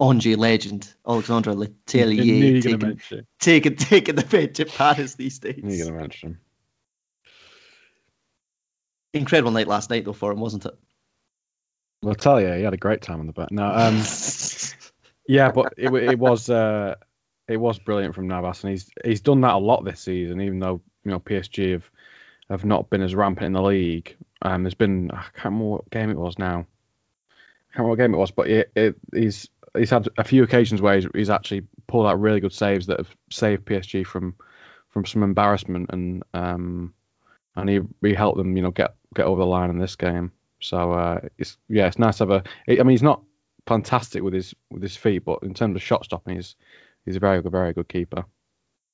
Angers 0.00 0.37
legend 0.37 0.92
Alexandre 1.07 1.53
Letellier 1.53 2.62
taking, 2.62 3.00
taking, 3.38 3.76
taking 3.76 4.14
the 4.14 4.24
bench 4.24 4.61
at 4.61 4.68
Paris 4.68 5.14
these 5.14 5.38
days. 5.38 5.61
You're 5.62 5.87
going 5.87 5.94
to 5.94 6.00
mention 6.00 6.31
him. 6.31 6.40
Incredible 9.12 9.50
night 9.50 9.68
last 9.68 9.90
night 9.90 10.05
though 10.05 10.12
for 10.12 10.33
him, 10.33 10.40
wasn't 10.40 10.66
it? 10.66 10.74
Well, 12.03 12.11
I'll 12.11 12.14
tell 12.14 12.40
you, 12.40 12.53
he 12.53 12.62
had 12.62 12.72
a 12.72 12.79
great 12.79 13.03
time 13.03 13.20
on 13.20 13.26
the 13.26 13.33
back. 13.33 13.50
No, 13.50 13.64
um, 13.64 14.03
yeah, 15.29 15.50
but 15.50 15.74
it, 15.76 15.92
it 15.92 16.18
was 16.18 16.48
uh, 16.48 16.94
it 17.48 17.59
was 17.59 17.79
brilliant 17.79 18.14
from 18.14 18.29
Navas, 18.29 18.64
and 18.64 18.70
he's 18.70 18.90
he's 19.05 19.20
done 19.20 19.42
that 19.42 19.55
a 19.55 19.59
lot 19.59 19.85
this 19.85 20.00
season. 20.00 20.40
Even 20.40 20.61
though 20.61 20.81
you 21.05 21.11
know 21.11 21.20
PSG 21.20 21.72
have 21.72 21.90
have 22.50 22.64
not 22.64 22.90
been 22.90 23.02
as 23.02 23.14
rampant 23.14 23.46
in 23.46 23.52
the 23.52 23.62
league. 23.62 24.16
Um, 24.42 24.64
there's 24.64 24.74
been 24.74 25.10
I 25.10 25.22
can't 25.34 25.46
remember 25.46 25.64
what 25.66 25.90
game 25.90 26.10
it 26.10 26.18
was 26.18 26.38
now. 26.38 26.66
I 27.30 27.76
can't 27.76 27.86
remember 27.86 27.90
what 27.90 27.98
game 27.98 28.14
it 28.14 28.18
was, 28.18 28.30
but 28.30 28.48
it, 28.48 28.72
it, 28.74 28.96
he's 29.14 29.48
he's 29.76 29.90
had 29.90 30.08
a 30.18 30.24
few 30.24 30.42
occasions 30.42 30.82
where 30.82 30.96
he's, 30.96 31.06
he's 31.14 31.30
actually 31.30 31.62
pulled 31.86 32.06
out 32.06 32.20
really 32.20 32.40
good 32.40 32.52
saves 32.52 32.86
that 32.86 32.98
have 32.98 33.16
saved 33.30 33.64
PSG 33.64 34.06
from 34.06 34.34
from 34.88 35.06
some 35.06 35.22
embarrassment 35.22 35.90
and 35.90 36.24
um 36.34 36.92
and 37.54 37.70
he 37.70 37.80
he 38.02 38.14
helped 38.14 38.38
them 38.38 38.56
you 38.56 38.62
know 38.62 38.70
get 38.70 38.94
get 39.14 39.26
over 39.26 39.40
the 39.40 39.46
line 39.46 39.70
in 39.70 39.78
this 39.78 39.96
game. 39.96 40.32
So 40.60 40.92
uh, 40.92 41.20
it's 41.38 41.56
yeah, 41.68 41.86
it's 41.86 41.98
nice 41.98 42.18
to 42.18 42.26
have 42.26 42.30
a. 42.30 42.44
I 42.68 42.82
mean, 42.82 42.90
he's 42.90 43.02
not 43.02 43.22
fantastic 43.66 44.22
with 44.22 44.34
his 44.34 44.54
with 44.70 44.82
his 44.82 44.96
feet, 44.96 45.24
but 45.24 45.40
in 45.42 45.54
terms 45.54 45.76
of 45.76 45.82
shot 45.82 46.04
stopping, 46.04 46.36
he's 46.36 46.56
he's 47.04 47.16
a 47.16 47.20
very 47.20 47.42
good, 47.42 47.52
very 47.52 47.72
good 47.72 47.88
keeper. 47.88 48.24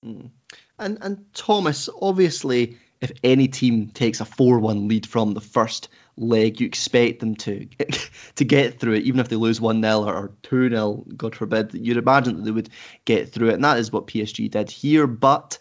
Mm. 0.04 0.30
And 0.78 0.98
and 1.00 1.34
Thomas, 1.34 1.88
obviously, 2.00 2.78
if 3.00 3.12
any 3.22 3.48
team 3.48 3.88
takes 3.88 4.20
a 4.20 4.24
four-one 4.24 4.88
lead 4.88 5.06
from 5.06 5.34
the 5.34 5.40
first 5.40 5.88
leg, 6.16 6.60
you 6.60 6.66
expect 6.66 7.20
them 7.20 7.34
to 7.36 7.66
to 8.36 8.44
get 8.44 8.80
through 8.80 8.94
it, 8.94 9.04
even 9.04 9.20
if 9.20 9.28
they 9.28 9.36
lose 9.36 9.60
one 9.60 9.82
0 9.82 10.04
or 10.04 10.32
two 10.42 10.68
0 10.68 11.04
God 11.16 11.34
forbid. 11.34 11.74
You'd 11.74 11.96
imagine 11.96 12.36
that 12.36 12.42
they 12.42 12.50
would 12.50 12.70
get 13.04 13.32
through 13.32 13.50
it, 13.50 13.54
and 13.54 13.64
that 13.64 13.78
is 13.78 13.92
what 13.92 14.06
PSG 14.06 14.50
did 14.50 14.70
here. 14.70 15.06
But 15.06 15.58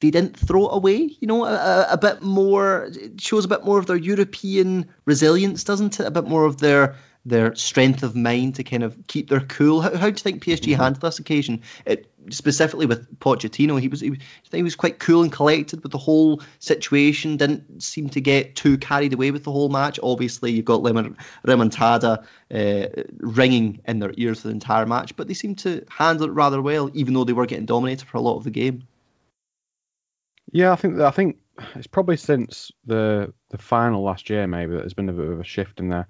they 0.00 0.10
didn't 0.10 0.36
throw 0.36 0.68
it 0.68 0.76
away. 0.76 1.16
You 1.20 1.28
know, 1.28 1.44
a, 1.44 1.86
a, 1.90 1.96
bit 1.96 2.22
more 2.22 2.90
it 2.92 3.20
shows 3.20 3.44
a 3.44 3.48
bit 3.48 3.64
more 3.64 3.78
of 3.78 3.86
their 3.86 3.96
European 3.96 4.86
resilience, 5.04 5.64
doesn't 5.64 6.00
it? 6.00 6.06
A 6.06 6.10
bit 6.10 6.26
more 6.26 6.44
of 6.44 6.58
their 6.58 6.96
their 7.24 7.54
strength 7.54 8.02
of 8.02 8.16
mind 8.16 8.56
to 8.56 8.64
kind 8.64 8.82
of 8.82 8.96
keep 9.06 9.28
their 9.28 9.40
cool. 9.40 9.80
How, 9.80 9.96
how 9.96 10.06
do 10.06 10.12
you 10.12 10.12
think 10.14 10.44
PSG 10.44 10.72
mm-hmm. 10.72 10.82
handled 10.82 11.02
this 11.02 11.18
occasion? 11.18 11.62
It 11.86 12.10
specifically 12.30 12.86
with 12.86 13.18
Pochettino, 13.20 13.80
he 13.80 13.88
was, 13.88 14.00
he 14.00 14.10
was 14.10 14.18
he 14.50 14.62
was 14.62 14.74
quite 14.74 14.98
cool 14.98 15.22
and 15.22 15.30
collected 15.30 15.82
with 15.82 15.92
the 15.92 15.98
whole 15.98 16.42
situation. 16.58 17.36
Didn't 17.36 17.82
seem 17.82 18.08
to 18.10 18.20
get 18.20 18.56
too 18.56 18.78
carried 18.78 19.12
away 19.12 19.30
with 19.30 19.44
the 19.44 19.52
whole 19.52 19.68
match. 19.68 20.00
Obviously, 20.02 20.52
you've 20.52 20.64
got 20.64 20.82
Remontada 20.82 22.24
uh, 22.52 23.02
ringing 23.18 23.80
in 23.86 23.98
their 24.00 24.12
ears 24.16 24.42
for 24.42 24.48
the 24.48 24.54
entire 24.54 24.86
match, 24.86 25.16
but 25.16 25.28
they 25.28 25.34
seemed 25.34 25.58
to 25.58 25.84
handle 25.88 26.26
it 26.26 26.32
rather 26.32 26.60
well, 26.60 26.90
even 26.94 27.14
though 27.14 27.24
they 27.24 27.32
were 27.32 27.46
getting 27.46 27.66
dominated 27.66 28.06
for 28.06 28.16
a 28.16 28.22
lot 28.22 28.36
of 28.36 28.44
the 28.44 28.50
game. 28.50 28.86
Yeah, 30.50 30.72
I 30.72 30.76
think 30.76 31.00
I 31.00 31.10
think 31.10 31.38
it's 31.74 31.86
probably 31.86 32.16
since 32.16 32.72
the 32.84 33.32
the 33.50 33.58
final 33.58 34.02
last 34.02 34.30
year 34.30 34.46
maybe 34.46 34.72
that 34.72 34.80
there's 34.80 34.94
been 34.94 35.08
a 35.08 35.12
bit 35.12 35.28
of 35.28 35.40
a 35.40 35.44
shift 35.44 35.80
in 35.80 35.88
there. 35.88 36.08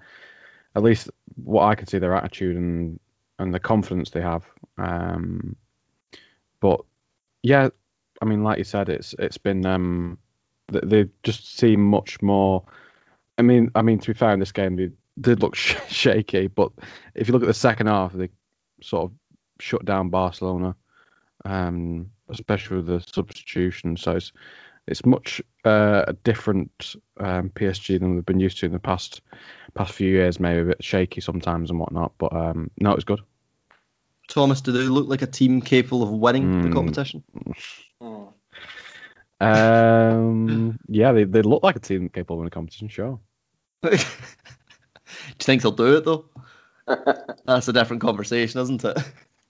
At 0.75 0.83
least 0.83 1.11
what 1.37 1.65
I 1.65 1.75
can 1.75 1.87
see 1.87 1.99
their 1.99 2.15
attitude 2.15 2.57
and 2.57 3.01
and 3.39 3.53
the 3.53 3.61
confidence 3.61 4.11
they 4.11 4.21
have. 4.21 4.45
Um, 4.79 5.57
but 6.61 6.81
yeah, 7.43 7.69
I 8.21 8.25
mean, 8.25 8.45
like 8.45 8.59
you 8.59 8.65
said, 8.65 8.89
it's 8.89 9.15
it's 9.19 9.39
been 9.39 9.67
um, 9.67 10.19
they 10.69 11.09
just 11.23 11.57
seem 11.57 11.85
much 11.85 12.23
more. 12.23 12.65
I 13.37 13.43
mean, 13.43 13.71
I 13.75 13.83
mean 13.83 13.99
to 13.99 14.13
be 14.13 14.19
fair 14.19 14.33
in 14.33 14.41
this 14.41 14.53
game, 14.53 14.77
they 14.77 14.91
did 15.21 15.43
look 15.43 15.55
sh- 15.57 15.77
shaky, 15.89 16.47
but 16.47 16.73
if 17.15 17.29
you 17.29 17.33
look 17.33 17.43
at 17.43 17.49
the 17.49 17.55
second 17.55 17.89
half, 17.89 18.13
they 18.13 18.29
sort 18.83 19.05
of 19.05 19.13
shut 19.61 19.85
down 19.85 20.11
Barcelona, 20.11 20.77
um, 21.45 22.11
especially 22.29 22.79
with 22.79 22.87
the 22.87 23.01
substitution. 23.01 23.97
So 23.97 24.13
it's 24.13 24.33
it's 24.87 25.07
much 25.07 25.41
uh, 25.65 26.05
a 26.09 26.13
different 26.13 26.97
um, 27.19 27.51
PSG 27.51 28.01
than 28.01 28.15
we've 28.15 28.27
been 28.27 28.41
used 28.41 28.59
to 28.59 28.67
in 28.67 28.73
the 28.73 28.79
past 28.79 29.21
past 29.75 29.93
few 29.93 30.11
years. 30.11 30.41
Maybe 30.41 30.61
a 30.61 30.65
bit 30.65 30.85
shaky 30.85 31.21
sometimes 31.21 31.71
and 31.71 31.79
whatnot, 31.79 32.13
but 32.19 32.33
um, 32.33 32.71
no, 32.79 32.93
it 32.93 32.97
was 32.97 33.05
good. 33.05 33.21
Thomas, 34.29 34.61
do 34.61 34.73
they 34.73 34.85
look 34.85 35.09
like 35.09 35.23
a 35.23 35.27
team 35.27 35.61
capable 35.61 36.03
of 36.03 36.11
winning 36.11 36.45
mm. 36.45 36.63
the 36.63 36.69
hmm. 36.69 36.75
competition? 36.75 37.25
Um, 39.43 40.79
yeah, 40.87 41.11
they, 41.11 41.25
they 41.25 41.43
look 41.43 41.65
like 41.65 41.75
a 41.75 41.81
team 41.81 42.09
capable 42.09 42.37
of 42.37 42.39
winning 42.39 42.51
the 42.51 42.55
competition, 42.55 42.87
sure. 42.87 43.19
do 43.83 43.91
you 43.91 43.99
think 45.41 45.63
they'll 45.63 45.73
do 45.73 45.97
it 45.97 46.05
though? 46.05 46.27
That's 47.45 47.67
a 47.67 47.73
different 47.73 48.03
conversation, 48.03 48.61
isn't 48.61 48.85
it? 48.85 48.99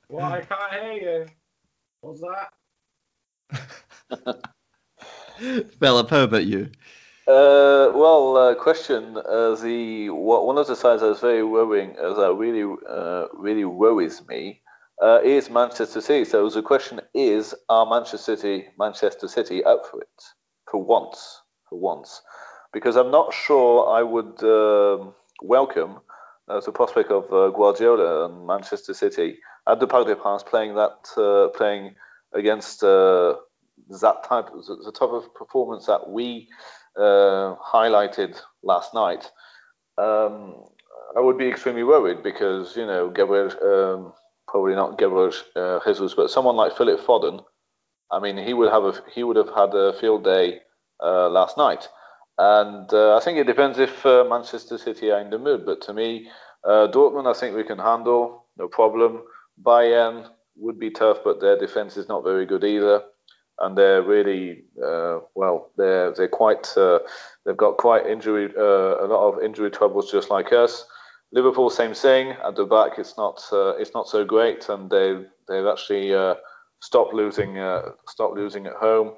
Well, 0.08 0.32
I 0.32 0.40
can't 0.40 0.72
hear 0.72 0.92
you. 0.92 1.26
What's 2.00 2.22
that? 2.22 2.52
Philip, 5.80 6.10
how 6.10 6.22
about 6.22 6.46
you? 6.46 6.70
Uh, 7.26 7.90
well, 7.94 8.36
uh, 8.36 8.54
question: 8.54 9.16
uh, 9.16 9.54
the 9.56 10.08
one 10.10 10.58
of 10.58 10.66
the 10.66 10.76
sides 10.76 11.02
that's 11.02 11.20
very 11.20 11.42
worrying, 11.42 11.96
uh, 12.00 12.14
that 12.14 12.34
really 12.34 12.62
uh, 12.88 13.26
really 13.32 13.64
worries 13.64 14.26
me, 14.28 14.60
uh, 15.02 15.20
is 15.24 15.50
Manchester 15.50 16.00
City. 16.00 16.24
So 16.24 16.48
the 16.48 16.62
question 16.62 17.00
is: 17.14 17.54
Are 17.68 17.86
Manchester 17.86 18.36
City 18.36 18.66
Manchester 18.78 19.26
City 19.28 19.64
up 19.64 19.86
for 19.90 20.00
it 20.00 20.22
for 20.70 20.82
once? 20.82 21.40
For 21.68 21.78
once, 21.78 22.22
because 22.72 22.96
I'm 22.96 23.10
not 23.10 23.32
sure 23.32 23.88
I 23.88 24.02
would 24.02 24.42
um, 24.44 25.14
welcome 25.42 26.00
the 26.46 26.72
prospect 26.72 27.10
of 27.10 27.28
Guardiola 27.30 28.26
and 28.26 28.46
Manchester 28.46 28.94
City 28.94 29.38
at 29.66 29.80
the 29.80 29.86
Parc 29.86 30.06
des 30.06 30.16
Princes 30.16 30.44
playing 30.44 30.74
that 30.74 31.52
playing 31.56 31.94
against 32.32 32.82
that 34.00 34.24
type, 34.24 34.48
the 34.52 34.92
type 34.92 35.10
of 35.10 35.34
performance 35.34 35.86
that 35.86 36.08
we 36.08 36.48
uh, 36.96 37.56
highlighted 37.56 38.40
last 38.62 38.94
night, 38.94 39.30
um, 39.98 40.64
I 41.16 41.20
would 41.20 41.38
be 41.38 41.48
extremely 41.48 41.84
worried 41.84 42.22
because 42.22 42.76
you 42.76 42.86
know 42.86 43.10
Gabriel, 43.10 43.50
um, 43.62 44.12
probably 44.48 44.74
not 44.74 44.98
Gabriel 44.98 45.32
uh, 45.56 45.80
Jesus, 45.84 46.14
but 46.14 46.30
someone 46.30 46.56
like 46.56 46.76
Philip 46.76 47.00
Foden. 47.00 47.44
I 48.10 48.18
mean, 48.18 48.36
he 48.36 48.54
would 48.54 48.70
have 48.70 48.84
a 48.84 48.94
he 49.14 49.24
would 49.24 49.36
have 49.36 49.50
had 49.54 49.74
a 49.74 49.92
field 49.94 50.24
day 50.24 50.60
uh, 51.02 51.28
last 51.28 51.56
night, 51.56 51.88
and 52.38 52.92
uh, 52.92 53.16
I 53.16 53.20
think 53.20 53.38
it 53.38 53.46
depends 53.46 53.78
if 53.78 54.04
uh, 54.06 54.24
Manchester 54.28 54.78
City 54.78 55.10
are 55.10 55.20
in 55.20 55.30
the 55.30 55.38
mood. 55.38 55.64
But 55.66 55.80
to 55.82 55.92
me, 55.94 56.28
uh, 56.64 56.88
Dortmund, 56.88 57.28
I 57.28 57.38
think 57.38 57.56
we 57.56 57.64
can 57.64 57.78
handle 57.78 58.46
no 58.58 58.68
problem. 58.68 59.22
Bayern 59.62 60.28
would 60.56 60.78
be 60.78 60.90
tough, 60.90 61.18
but 61.24 61.40
their 61.40 61.58
defense 61.58 61.96
is 61.96 62.08
not 62.08 62.24
very 62.24 62.46
good 62.46 62.64
either 62.64 63.02
and 63.58 63.76
they're 63.76 64.02
really 64.02 64.64
uh, 64.84 65.20
well. 65.34 65.70
They're 65.76 66.12
they're 66.12 66.28
quite. 66.28 66.68
Uh, 66.76 67.00
they've 67.44 67.56
got 67.56 67.76
quite 67.76 68.06
injury, 68.06 68.52
uh, 68.56 69.04
a 69.04 69.06
lot 69.06 69.28
of 69.28 69.42
injury 69.42 69.70
troubles, 69.70 70.10
just 70.10 70.30
like 70.30 70.52
us. 70.52 70.86
Liverpool, 71.32 71.70
same 71.70 71.94
thing. 71.94 72.34
At 72.44 72.56
the 72.56 72.64
back, 72.64 72.98
it's 72.98 73.16
not 73.16 73.42
uh, 73.52 73.74
it's 73.76 73.94
not 73.94 74.08
so 74.08 74.24
great, 74.24 74.68
and 74.68 74.90
they 74.90 75.24
they've 75.48 75.66
actually 75.66 76.14
uh, 76.14 76.34
stopped 76.80 77.14
losing 77.14 77.58
uh, 77.58 77.90
stopped 78.08 78.36
losing 78.36 78.66
at 78.66 78.74
home. 78.74 79.12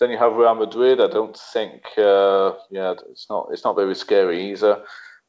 Then 0.00 0.10
you 0.10 0.18
have 0.18 0.34
Real 0.34 0.56
Madrid. 0.56 1.00
I 1.00 1.06
don't 1.06 1.36
think 1.52 1.82
yeah, 1.96 2.94
it's 3.10 3.26
not 3.30 3.48
it's 3.52 3.64
not 3.64 3.76
very 3.76 3.94
scary 3.94 4.50
either. 4.50 4.82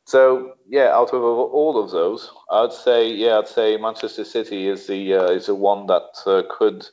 So 0.06 0.54
yeah, 0.68 0.94
out 0.94 1.13
of 1.13 1.22
all 1.24 1.84
of 1.84 1.91
those, 1.91 2.32
I'd 2.52 2.74
say 2.74 3.12
yeah, 3.12 3.39
I'd 3.39 3.48
say 3.48 3.78
Manchester 3.78 4.24
City 4.24 4.68
is 4.68 4.88
the 4.88 5.13
is 5.13 5.48
the 5.48 5.56
one 5.56 5.88
that 5.88 6.46
could 6.50 6.88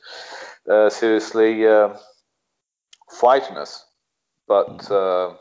uh, 0.69 0.89
seriously 0.89 1.67
uh, 1.67 1.95
frighten 3.09 3.57
us. 3.57 3.85
But 4.47 4.89
uh, 4.91 5.33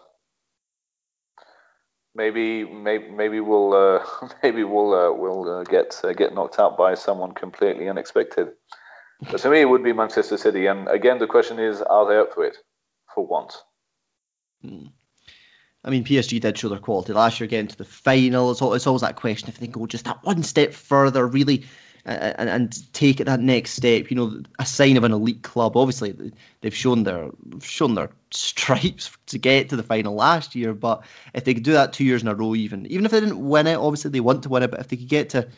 maybe, 2.14 2.64
maybe, 2.64 3.10
maybe 3.10 3.40
we'll, 3.40 3.74
uh, 3.74 4.04
maybe 4.42 4.64
we'll, 4.64 4.94
uh, 4.94 5.12
we'll 5.12 5.60
uh, 5.60 5.64
get 5.64 6.00
get 6.16 6.34
knocked 6.34 6.58
out 6.58 6.76
by 6.76 6.94
someone 6.94 7.32
completely 7.32 7.88
unexpected. 7.88 8.52
But 9.30 9.40
to 9.40 9.50
me, 9.50 9.60
it 9.60 9.68
would 9.68 9.84
be 9.84 9.92
Manchester 9.92 10.36
City. 10.36 10.66
And 10.66 10.88
again, 10.88 11.18
the 11.18 11.28
question 11.28 11.58
is, 11.58 11.80
are 11.80 12.08
they 12.08 12.16
up 12.16 12.34
for 12.34 12.44
it 12.44 12.56
for 13.14 13.24
once? 13.24 13.62
Hmm. 14.62 14.86
I 15.84 15.90
mean, 15.90 16.04
PSG 16.04 16.40
did 16.40 16.56
show 16.56 16.68
their 16.68 16.78
quality 16.78 17.12
last 17.12 17.40
year, 17.40 17.48
getting 17.48 17.68
to 17.68 17.78
the 17.78 17.84
final. 17.84 18.50
It's, 18.50 18.62
always, 18.62 18.78
it's 18.78 18.86
always 18.86 19.02
that 19.02 19.16
question 19.16 19.48
if 19.48 19.58
they 19.58 19.66
go 19.66 19.86
just 19.86 20.04
that 20.04 20.22
one 20.22 20.42
step 20.42 20.72
further, 20.74 21.26
really 21.26 21.64
and, 22.04 22.48
and 22.48 22.92
take 22.92 23.20
it 23.20 23.24
that 23.24 23.40
next 23.40 23.72
step. 23.72 24.10
You 24.10 24.16
know, 24.16 24.42
a 24.58 24.66
sign 24.66 24.96
of 24.96 25.04
an 25.04 25.12
elite 25.12 25.42
club. 25.42 25.76
Obviously, 25.76 26.32
they've 26.60 26.74
shown 26.74 27.04
their 27.04 27.30
shown 27.60 27.94
their 27.94 28.10
stripes 28.30 29.16
to 29.26 29.38
get 29.38 29.70
to 29.70 29.76
the 29.76 29.82
final 29.82 30.14
last 30.14 30.54
year. 30.54 30.74
But 30.74 31.04
if 31.34 31.44
they 31.44 31.54
could 31.54 31.62
do 31.62 31.72
that 31.72 31.92
two 31.92 32.04
years 32.04 32.22
in 32.22 32.28
a 32.28 32.34
row, 32.34 32.54
even 32.54 32.86
even 32.86 33.04
if 33.04 33.10
they 33.12 33.20
didn't 33.20 33.48
win 33.48 33.66
it, 33.66 33.76
obviously 33.76 34.10
they 34.10 34.20
want 34.20 34.44
to 34.44 34.48
win 34.48 34.62
it. 34.62 34.70
But 34.70 34.80
if 34.80 34.88
they 34.88 34.96
could 34.96 35.08
get 35.08 35.30
to 35.30 35.48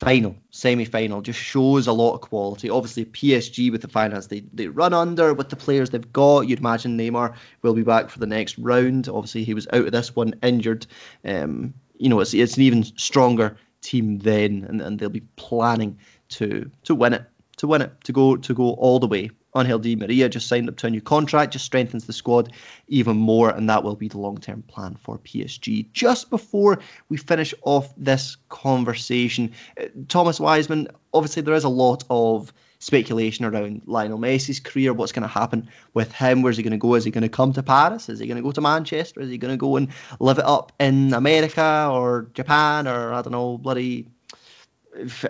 final, 0.00 0.36
semi-final, 0.50 1.22
just 1.22 1.38
shows 1.38 1.86
a 1.86 1.92
lot 1.92 2.14
of 2.14 2.20
quality. 2.20 2.70
Obviously, 2.70 3.04
PSG 3.04 3.72
with 3.72 3.82
the 3.82 3.88
finance 3.88 4.28
they, 4.28 4.40
they 4.52 4.68
run 4.68 4.94
under 4.94 5.34
with 5.34 5.48
the 5.48 5.56
players 5.56 5.90
they've 5.90 6.12
got. 6.12 6.46
You'd 6.46 6.60
imagine 6.60 6.96
Neymar 6.96 7.34
will 7.62 7.74
be 7.74 7.82
back 7.82 8.10
for 8.10 8.18
the 8.18 8.26
next 8.26 8.58
round. 8.58 9.08
Obviously, 9.08 9.44
he 9.44 9.54
was 9.54 9.66
out 9.72 9.86
of 9.86 9.92
this 9.92 10.14
one 10.14 10.34
injured. 10.42 10.86
Um, 11.24 11.74
you 11.98 12.08
know, 12.08 12.20
it's 12.20 12.34
it's 12.34 12.56
an 12.56 12.62
even 12.62 12.84
stronger 12.84 13.56
team 13.80 14.18
then, 14.18 14.66
and, 14.68 14.80
and 14.80 14.98
they'll 14.98 15.08
be 15.08 15.26
planning 15.36 15.98
to 16.30 16.70
to 16.84 16.94
win 16.94 17.14
it, 17.14 17.24
to 17.56 17.66
win 17.66 17.82
it, 17.82 17.92
to 18.04 18.12
go 18.12 18.36
to 18.36 18.54
go 18.54 18.70
all 18.70 19.00
the 19.00 19.08
way. 19.08 19.30
Angel 19.56 19.78
Di 19.78 19.96
Maria 19.96 20.28
just 20.28 20.46
signed 20.46 20.68
up 20.68 20.76
to 20.76 20.86
a 20.86 20.90
new 20.90 21.00
contract, 21.00 21.52
just 21.52 21.64
strengthens 21.64 22.04
the 22.04 22.12
squad 22.12 22.52
even 22.88 23.16
more, 23.16 23.50
and 23.50 23.68
that 23.68 23.82
will 23.82 23.96
be 23.96 24.08
the 24.08 24.18
long-term 24.18 24.62
plan 24.62 24.96
for 25.02 25.18
PSG. 25.18 25.90
Just 25.92 26.30
before 26.30 26.80
we 27.08 27.16
finish 27.16 27.54
off 27.62 27.92
this 27.96 28.36
conversation, 28.48 29.52
uh, 29.80 29.86
Thomas 30.08 30.38
Wiseman, 30.38 30.88
obviously 31.12 31.42
there 31.42 31.54
is 31.54 31.64
a 31.64 31.68
lot 31.68 32.04
of 32.10 32.52
speculation 32.78 33.44
around 33.44 33.82
Lionel 33.86 34.18
Messi's 34.18 34.60
career. 34.60 34.92
What's 34.92 35.12
going 35.12 35.22
to 35.22 35.28
happen 35.28 35.68
with 35.94 36.12
him? 36.12 36.42
Where's 36.42 36.56
he 36.56 36.62
going 36.62 36.72
to 36.72 36.78
go? 36.78 36.94
Is 36.94 37.04
he 37.04 37.10
going 37.10 37.22
to 37.22 37.28
come 37.28 37.52
to 37.54 37.62
Paris? 37.62 38.08
Is 38.08 38.20
he 38.20 38.26
going 38.26 38.36
to 38.36 38.42
go 38.42 38.52
to 38.52 38.60
Manchester? 38.60 39.20
Is 39.20 39.30
he 39.30 39.38
going 39.38 39.52
to 39.52 39.58
go 39.58 39.76
and 39.76 39.88
live 40.20 40.38
it 40.38 40.44
up 40.44 40.72
in 40.78 41.12
America 41.12 41.88
or 41.90 42.28
Japan 42.34 42.86
or 42.86 43.12
I 43.12 43.22
don't 43.22 43.32
know, 43.32 43.58
bloody 43.58 44.08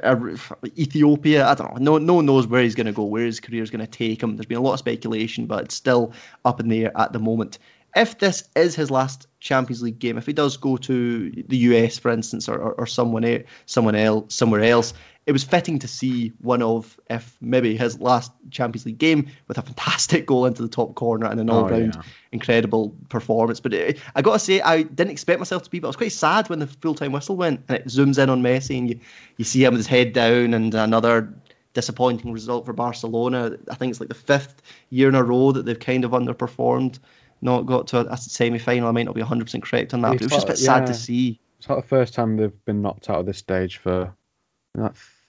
Uh, 0.03 0.17
Ethiopia? 0.77 1.47
I 1.47 1.55
don't 1.55 1.81
know. 1.81 1.93
No, 1.93 1.99
no 1.99 2.15
one 2.15 2.27
knows 2.27 2.47
where 2.47 2.63
he's 2.63 2.75
going 2.75 2.87
to 2.87 2.93
go, 2.93 3.05
where 3.05 3.25
his 3.25 3.41
career 3.41 3.63
is 3.63 3.71
going 3.71 3.85
to 3.85 3.91
take 3.91 4.23
him. 4.23 4.37
There's 4.37 4.47
been 4.47 4.59
a 4.59 4.63
lot 4.63 4.75
of 4.75 4.79
speculation, 4.79 5.47
but 5.47 5.65
it's 5.65 5.75
still 5.75 6.13
up 6.45 6.61
in 6.61 6.69
the 6.69 6.85
air 6.85 6.93
at 6.97 7.13
the 7.13 7.19
moment. 7.19 7.59
If 7.97 8.19
this 8.19 8.49
is 8.55 8.75
his 8.75 8.91
last 8.91 9.27
Champions 9.41 9.83
League 9.83 9.99
game, 9.99 10.19
if 10.19 10.27
he 10.27 10.33
does 10.33 10.57
go 10.59 10.77
to 10.77 11.31
the 11.31 11.57
US, 11.57 11.99
for 11.99 12.11
instance, 12.11 12.49
or, 12.49 12.59
or, 12.59 12.73
or 12.73 12.87
someone, 12.87 13.45
someone 13.67 13.95
else, 13.95 14.35
somewhere 14.35 14.63
else, 14.63 14.95
it 15.29 15.33
was 15.33 15.45
fitting 15.45 15.79
to 15.81 15.89
see 15.89 16.33
one 16.41 16.63
of, 16.63 16.99
if 17.11 17.37
maybe 17.39 17.77
his 17.77 18.01
last 18.01 18.33
Champions 18.51 18.87
League 18.87 18.97
game, 18.97 19.29
with 19.47 19.59
a 19.59 19.63
fantastic 19.63 20.25
goal 20.25 20.47
into 20.47 20.63
the 20.63 20.69
top 20.69 20.95
corner 20.95 21.27
and 21.27 21.39
an 21.39 21.51
oh, 21.51 21.65
all-round 21.65 21.97
oh, 21.97 22.01
yeah. 22.03 22.11
incredible 22.33 22.97
performance. 23.11 23.61
But 23.61 23.75
it, 23.75 24.01
I 24.15 24.23
got 24.23 24.33
to 24.33 24.39
say, 24.39 24.63
I 24.63 24.85
didn't 24.85 25.11
expect 25.11 25.39
myself 25.39 25.65
to 25.65 25.71
be, 25.71 25.81
but 25.81 25.89
I 25.89 25.91
was 25.91 25.97
quite 25.97 26.13
sad 26.13 26.49
when 26.49 26.61
the 26.61 26.67
full-time 26.67 27.13
whistle 27.13 27.37
went 27.37 27.61
and 27.69 27.77
it 27.77 27.89
zooms 27.89 28.17
in 28.17 28.31
on 28.31 28.41
Messi 28.41 28.79
and 28.79 28.89
you, 28.89 29.01
you 29.37 29.45
see 29.45 29.63
him 29.63 29.75
with 29.75 29.81
his 29.81 29.87
head 29.87 30.15
down 30.15 30.55
and 30.55 30.75
another 30.75 31.35
disappointing 31.75 32.33
result 32.33 32.65
for 32.65 32.73
Barcelona. 32.73 33.59
I 33.71 33.75
think 33.75 33.91
it's 33.91 34.01
like 34.01 34.09
the 34.09 34.15
fifth 34.15 34.63
year 34.89 35.11
in 35.11 35.15
a 35.15 35.23
row 35.23 35.53
that 35.53 35.67
they've 35.67 35.79
kind 35.79 36.07
of 36.07 36.13
underperformed, 36.13 37.01
not 37.43 37.67
got 37.67 37.89
to 37.89 37.99
a, 37.99 38.15
a 38.15 38.17
semi-final. 38.17 38.89
I 38.89 38.93
might 38.93 39.05
not 39.05 39.15
be 39.15 39.21
100% 39.21 39.63
correct 39.63 39.93
on 39.93 40.01
that, 40.01 40.15
it's 40.15 40.23
but 40.23 40.33
it 40.33 40.35
was 40.35 40.43
just 40.43 40.47
a 40.47 40.53
bit 40.53 40.61
yeah, 40.61 40.79
sad 40.79 40.87
to 40.87 40.95
see. 40.95 41.39
It's 41.59 41.69
not 41.69 41.77
the 41.77 41.87
first 41.87 42.15
time 42.15 42.39
they've 42.39 42.65
been 42.65 42.81
knocked 42.81 43.11
out 43.11 43.21
of 43.21 43.27
this 43.27 43.37
stage 43.37 43.77
for 43.77 44.15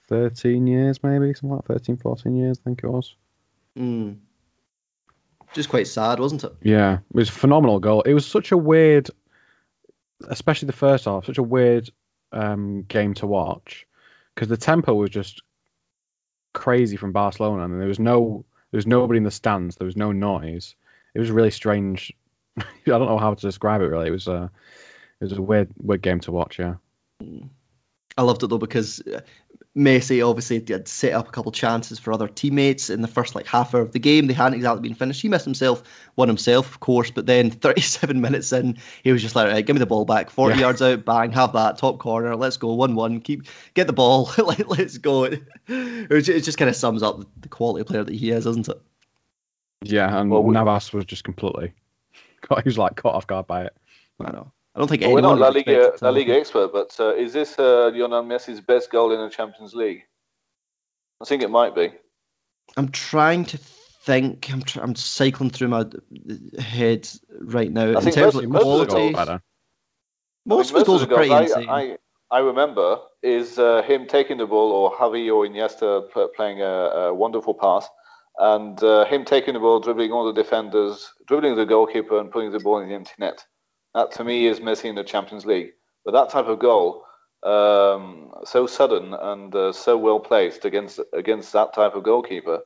13 0.09 0.67
years, 0.67 1.01
maybe 1.03 1.33
something 1.33 1.55
like 1.55 1.65
13, 1.65 1.97
14 1.97 2.35
years, 2.35 2.59
I 2.59 2.63
think 2.63 2.81
it 2.83 2.89
was. 2.89 3.15
Mm. 3.77 4.17
Just 5.53 5.69
quite 5.69 5.87
sad, 5.87 6.19
wasn't 6.19 6.43
it? 6.43 6.53
Yeah, 6.61 6.95
it 6.95 7.15
was 7.15 7.29
a 7.29 7.33
phenomenal 7.33 7.79
goal. 7.79 8.01
It 8.01 8.13
was 8.13 8.25
such 8.25 8.51
a 8.51 8.57
weird, 8.57 9.09
especially 10.27 10.67
the 10.67 10.73
first 10.73 11.05
half, 11.05 11.25
such 11.25 11.37
a 11.37 11.43
weird 11.43 11.89
um, 12.31 12.83
game 12.83 13.13
to 13.15 13.27
watch 13.27 13.87
because 14.33 14.47
the 14.47 14.57
tempo 14.57 14.93
was 14.93 15.09
just 15.09 15.41
crazy 16.53 16.97
from 16.97 17.11
Barcelona, 17.11 17.65
and 17.65 17.79
there 17.79 17.87
was 17.87 17.99
no, 17.99 18.45
there 18.71 18.77
was 18.77 18.87
nobody 18.87 19.17
in 19.17 19.23
the 19.23 19.31
stands, 19.31 19.75
there 19.75 19.85
was 19.85 19.97
no 19.97 20.11
noise. 20.11 20.75
It 21.13 21.19
was 21.19 21.31
really 21.31 21.51
strange. 21.51 22.13
I 22.57 22.63
don't 22.85 23.07
know 23.07 23.17
how 23.17 23.33
to 23.33 23.47
describe 23.47 23.81
it. 23.81 23.85
Really, 23.85 24.07
it 24.07 24.11
was 24.11 24.27
a, 24.27 24.51
it 25.19 25.23
was 25.23 25.33
a 25.33 25.41
weird, 25.41 25.71
weird 25.77 26.01
game 26.01 26.19
to 26.21 26.31
watch. 26.31 26.59
Yeah. 26.59 26.75
I 28.19 28.23
loved 28.23 28.43
it 28.43 28.47
though 28.47 28.57
because 28.57 28.99
uh, 28.99 29.21
Messi 29.77 30.27
obviously 30.27 30.61
had 30.67 30.89
set 30.89 31.13
up 31.13 31.29
a 31.29 31.31
couple 31.31 31.53
chances 31.53 31.99
for 31.99 32.11
other 32.11 32.27
teammates 32.27 32.89
in 32.89 33.01
the 33.01 33.07
first 33.07 33.33
like 33.33 33.47
half 33.47 33.73
hour 33.73 33.79
of 33.79 33.93
the 33.93 33.99
game. 33.99 34.27
They 34.27 34.33
hadn't 34.33 34.55
exactly 34.55 34.81
been 34.81 34.93
finished. 34.97 35.21
He 35.21 35.29
missed 35.29 35.45
himself, 35.45 35.83
won 36.17 36.27
himself, 36.27 36.69
of 36.69 36.79
course, 36.81 37.11
but 37.11 37.25
then 37.25 37.49
37 37.65 38.19
minutes 38.19 38.51
in, 38.51 38.77
he 39.03 39.13
was 39.13 39.21
just 39.21 39.37
like, 39.37 39.47
right, 39.49 39.65
give 39.65 39.75
me 39.75 39.79
the 39.79 39.85
ball 39.85 40.03
back, 40.03 40.31
40 40.31 40.55
Yeah. 40.55 40.59
yards 40.61 40.81
out, 40.81 41.05
bang, 41.05 41.31
have 41.31 41.53
that 41.53 41.77
top 41.77 41.99
corner, 41.99 42.35
let's 42.35 42.57
go, 42.57 42.73
one-one, 42.73 43.21
keep 43.21 43.43
get 43.73 43.87
the 43.87 43.93
ball, 43.93 44.29
like, 44.37 44.67
let's 44.67 44.97
go. 44.97 45.23
It, 45.69 46.27
it 46.27 46.41
just 46.43 46.57
kind 46.57 46.67
of 46.67 46.75
sums 46.75 47.01
up 47.01 47.21
the 47.39 47.47
quality 47.47 47.81
of 47.81 47.87
player 47.87 48.03
that 48.03 48.13
he 48.13 48.31
is, 48.31 48.43
doesn't 48.43 48.67
it? 48.67 48.81
Yeah, 49.83 50.19
and 50.19 50.29
Well, 50.29 50.43
we- 50.43 50.53
Navas 50.53 50.91
was 50.91 51.05
just 51.05 51.23
completely, 51.23 51.71
he 52.49 52.61
was 52.65 52.77
like 52.77 52.97
caught 52.97 53.15
off 53.15 53.27
guard 53.27 53.47
by 53.47 53.65
it. 53.65 53.77
I 54.19 54.31
know. 54.31 54.51
I 54.79 54.81
don't 54.81 54.87
think 54.87 55.01
Well, 55.01 55.11
we're 55.15 55.19
not 55.21 55.37
La 55.39 55.49
Liga, 55.49 55.91
La. 56.01 56.09
Liga 56.09 56.33
expert, 56.39 56.71
but 56.71 56.95
uh, 57.01 57.13
is 57.13 57.33
this 57.33 57.59
uh, 57.59 57.91
Lionel 57.93 58.23
Messi's 58.23 58.61
best 58.61 58.89
goal 58.89 59.11
in 59.11 59.19
the 59.19 59.29
Champions 59.29 59.75
League? 59.75 60.03
I 61.21 61.25
think 61.25 61.43
it 61.43 61.49
might 61.49 61.75
be. 61.75 61.91
I'm 62.77 62.87
trying 62.87 63.43
to 63.45 63.57
think. 63.57 64.49
I'm 64.49 64.61
tr- 64.61 64.79
I'm 64.79 64.95
cycling 64.95 65.49
through 65.49 65.67
my 65.67 65.83
head 66.59 67.09
right 67.41 67.69
now. 67.69 67.87
I 67.87 67.95
in 67.95 67.99
think 67.99 68.15
terms 68.15 68.35
most- 68.35 68.45
of 68.45 68.51
the 68.53 68.57
quality, 68.57 69.11
goals 69.13 69.39
most 70.45 70.71
of 70.71 70.79
the 70.79 70.85
goals 70.85 71.03
are 71.03 71.07
pretty 71.07 71.33
I, 71.33 71.41
insane. 71.41 71.69
I, 71.69 71.97
I 72.31 72.39
remember 72.39 72.99
is 73.21 73.59
uh, 73.59 73.81
him 73.81 74.07
taking 74.07 74.37
the 74.37 74.47
ball, 74.47 74.71
or 74.71 74.95
Xavi 74.95 75.27
or 75.27 75.45
Iniesta 75.45 76.09
pl- 76.09 76.29
playing 76.33 76.61
a, 76.61 76.65
a 77.09 77.13
wonderful 77.13 77.53
pass, 77.53 77.85
and 78.37 78.81
uh, 78.81 79.03
him 79.03 79.25
taking 79.25 79.55
the 79.55 79.59
ball, 79.59 79.81
dribbling 79.81 80.13
all 80.13 80.25
the 80.25 80.41
defenders, 80.41 81.11
dribbling 81.27 81.57
the 81.57 81.65
goalkeeper, 81.65 82.17
and 82.17 82.31
putting 82.31 82.53
the 82.53 82.61
ball 82.61 82.79
in 82.79 82.87
the 82.87 82.95
empty 82.95 83.11
net. 83.19 83.45
That 83.93 84.11
to 84.13 84.23
me 84.23 84.47
is 84.47 84.59
Messi 84.59 84.85
in 84.85 84.95
the 84.95 85.03
Champions 85.03 85.45
League. 85.45 85.71
But 86.05 86.11
that 86.13 86.29
type 86.29 86.47
of 86.47 86.59
goal, 86.59 87.03
um, 87.43 88.31
so 88.45 88.67
sudden 88.67 89.13
and 89.13 89.53
uh, 89.53 89.73
so 89.73 89.97
well 89.97 90.19
placed 90.19 90.65
against 90.65 90.99
against 91.13 91.53
that 91.53 91.73
type 91.73 91.95
of 91.95 92.03
goalkeeper, 92.03 92.59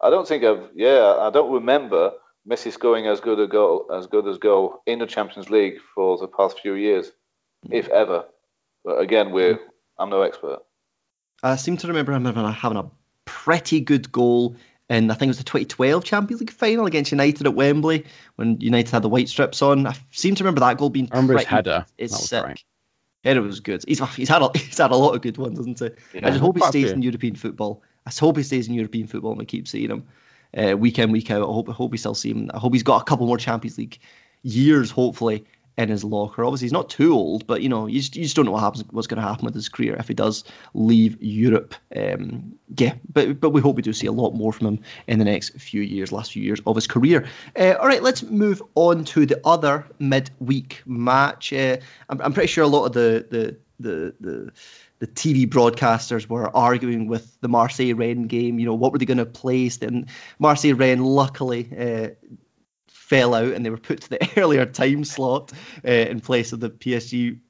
I 0.00 0.10
don't 0.10 0.26
think 0.26 0.44
I've 0.44 0.68
yeah 0.74 1.16
I 1.18 1.30
don't 1.30 1.52
remember 1.52 2.12
Messi 2.48 2.72
scoring 2.72 3.06
as 3.06 3.20
good 3.20 3.40
a 3.40 3.46
goal 3.46 3.90
as 3.92 4.06
good 4.06 4.26
as 4.26 4.38
goal 4.38 4.82
in 4.86 5.00
the 5.00 5.06
Champions 5.06 5.50
League 5.50 5.78
for 5.94 6.16
the 6.16 6.28
past 6.28 6.60
few 6.60 6.74
years, 6.74 7.12
if 7.70 7.88
ever. 7.88 8.24
But 8.84 9.00
again, 9.00 9.32
we're 9.32 9.58
I'm 9.98 10.10
no 10.10 10.22
expert. 10.22 10.60
I 11.42 11.56
seem 11.56 11.76
to 11.78 11.88
remember 11.88 12.12
him 12.12 12.24
having 12.24 12.78
a 12.78 12.90
pretty 13.24 13.80
good 13.80 14.10
goal 14.10 14.56
in 14.88 15.10
I 15.10 15.14
think 15.14 15.28
it 15.28 15.30
was 15.30 15.38
the 15.38 15.44
2012 15.44 16.04
Champions 16.04 16.40
League 16.40 16.50
final 16.50 16.86
against 16.86 17.10
United 17.10 17.46
at 17.46 17.54
Wembley 17.54 18.06
when 18.36 18.60
United 18.60 18.90
had 18.90 19.02
the 19.02 19.08
white 19.08 19.28
strips 19.28 19.60
on. 19.62 19.86
I 19.86 19.94
seem 20.10 20.34
to 20.34 20.44
remember 20.44 20.60
that 20.60 20.78
goal 20.78 20.90
being 20.90 21.08
I 21.12 21.16
remember 21.16 21.38
his 21.38 21.46
header. 21.46 21.86
It's 21.96 22.28
sick. 22.28 22.44
great. 22.44 22.64
Header 23.24 23.42
was 23.42 23.60
good. 23.60 23.84
He's 23.86 24.00
he's 24.14 24.28
had 24.28 24.42
a, 24.42 24.50
he's 24.54 24.78
had 24.78 24.90
a 24.90 24.96
lot 24.96 25.14
of 25.14 25.22
good 25.22 25.36
ones, 25.36 25.58
hasn't 25.58 25.78
he? 25.78 26.22
I 26.22 26.30
just 26.30 26.40
hope 26.40 26.56
he 26.56 26.64
stays 26.64 26.90
in 26.90 27.02
European 27.02 27.34
football. 27.34 27.82
I 28.06 28.10
just 28.10 28.20
hope 28.20 28.36
he 28.36 28.42
stays 28.42 28.68
in 28.68 28.74
European 28.74 29.06
football 29.06 29.32
and 29.32 29.38
we 29.38 29.44
keep 29.44 29.68
seeing 29.68 29.90
him 29.90 30.06
uh, 30.56 30.76
week 30.76 30.98
in 30.98 31.12
week 31.12 31.30
out. 31.30 31.42
I 31.42 31.52
hope 31.52 31.68
I 31.68 31.72
hope 31.72 31.90
we 31.90 31.98
still 31.98 32.14
see 32.14 32.30
him. 32.30 32.50
I 32.54 32.58
hope 32.58 32.72
he's 32.72 32.82
got 32.82 33.02
a 33.02 33.04
couple 33.04 33.26
more 33.26 33.38
Champions 33.38 33.76
League 33.76 33.98
years, 34.42 34.90
hopefully, 34.90 35.44
in 35.78 35.88
his 35.88 36.02
locker. 36.02 36.44
Obviously, 36.44 36.66
he's 36.66 36.72
not 36.72 36.90
too 36.90 37.14
old, 37.14 37.46
but 37.46 37.62
you 37.62 37.68
know, 37.68 37.86
you 37.86 38.00
just, 38.00 38.16
you 38.16 38.24
just 38.24 38.34
don't 38.34 38.44
know 38.44 38.50
what 38.50 38.60
happens, 38.62 38.84
what's 38.90 39.06
going 39.06 39.22
to 39.22 39.26
happen 39.26 39.44
with 39.44 39.54
his 39.54 39.68
career 39.68 39.94
if 39.96 40.08
he 40.08 40.14
does 40.14 40.42
leave 40.74 41.22
Europe. 41.22 41.74
Um, 41.94 42.58
yeah, 42.76 42.94
but 43.10 43.40
but 43.40 43.50
we 43.50 43.60
hope 43.60 43.76
we 43.76 43.82
do 43.82 43.92
see 43.92 44.08
a 44.08 44.12
lot 44.12 44.32
more 44.32 44.52
from 44.52 44.66
him 44.66 44.80
in 45.06 45.20
the 45.20 45.24
next 45.24 45.50
few 45.50 45.80
years, 45.80 46.10
last 46.10 46.32
few 46.32 46.42
years 46.42 46.60
of 46.66 46.74
his 46.74 46.88
career. 46.88 47.26
Uh, 47.56 47.74
all 47.80 47.86
right, 47.86 48.02
let's 48.02 48.24
move 48.24 48.60
on 48.74 49.04
to 49.04 49.24
the 49.24 49.40
other 49.44 49.86
midweek 50.00 50.82
match. 50.84 51.52
Uh, 51.52 51.76
I'm, 52.08 52.20
I'm 52.20 52.32
pretty 52.32 52.48
sure 52.48 52.64
a 52.64 52.68
lot 52.68 52.86
of 52.86 52.92
the 52.92 53.26
the 53.30 53.56
the 53.78 54.14
the 54.20 54.52
the 54.98 55.06
TV 55.06 55.48
broadcasters 55.48 56.28
were 56.28 56.54
arguing 56.56 57.06
with 57.06 57.40
the 57.40 57.48
Marseille 57.48 57.94
Rennes 57.94 58.26
game. 58.26 58.58
You 58.58 58.66
know, 58.66 58.74
what 58.74 58.90
were 58.90 58.98
they 58.98 59.04
going 59.04 59.18
to 59.18 59.26
place? 59.26 59.76
Then 59.76 60.08
Marseille 60.40 60.74
Rennes, 60.74 61.02
luckily, 61.02 61.68
uh, 61.70 62.08
fell 63.08 63.34
out 63.34 63.54
and 63.54 63.64
they 63.64 63.70
were 63.70 63.78
put 63.78 64.02
to 64.02 64.10
the 64.10 64.30
earlier 64.36 64.66
time 64.66 65.04
slot 65.04 65.52
uh, 65.84 65.90
in 65.90 66.20
place 66.20 66.52
of 66.52 66.60
the 66.60 66.70
PSG 66.70 67.40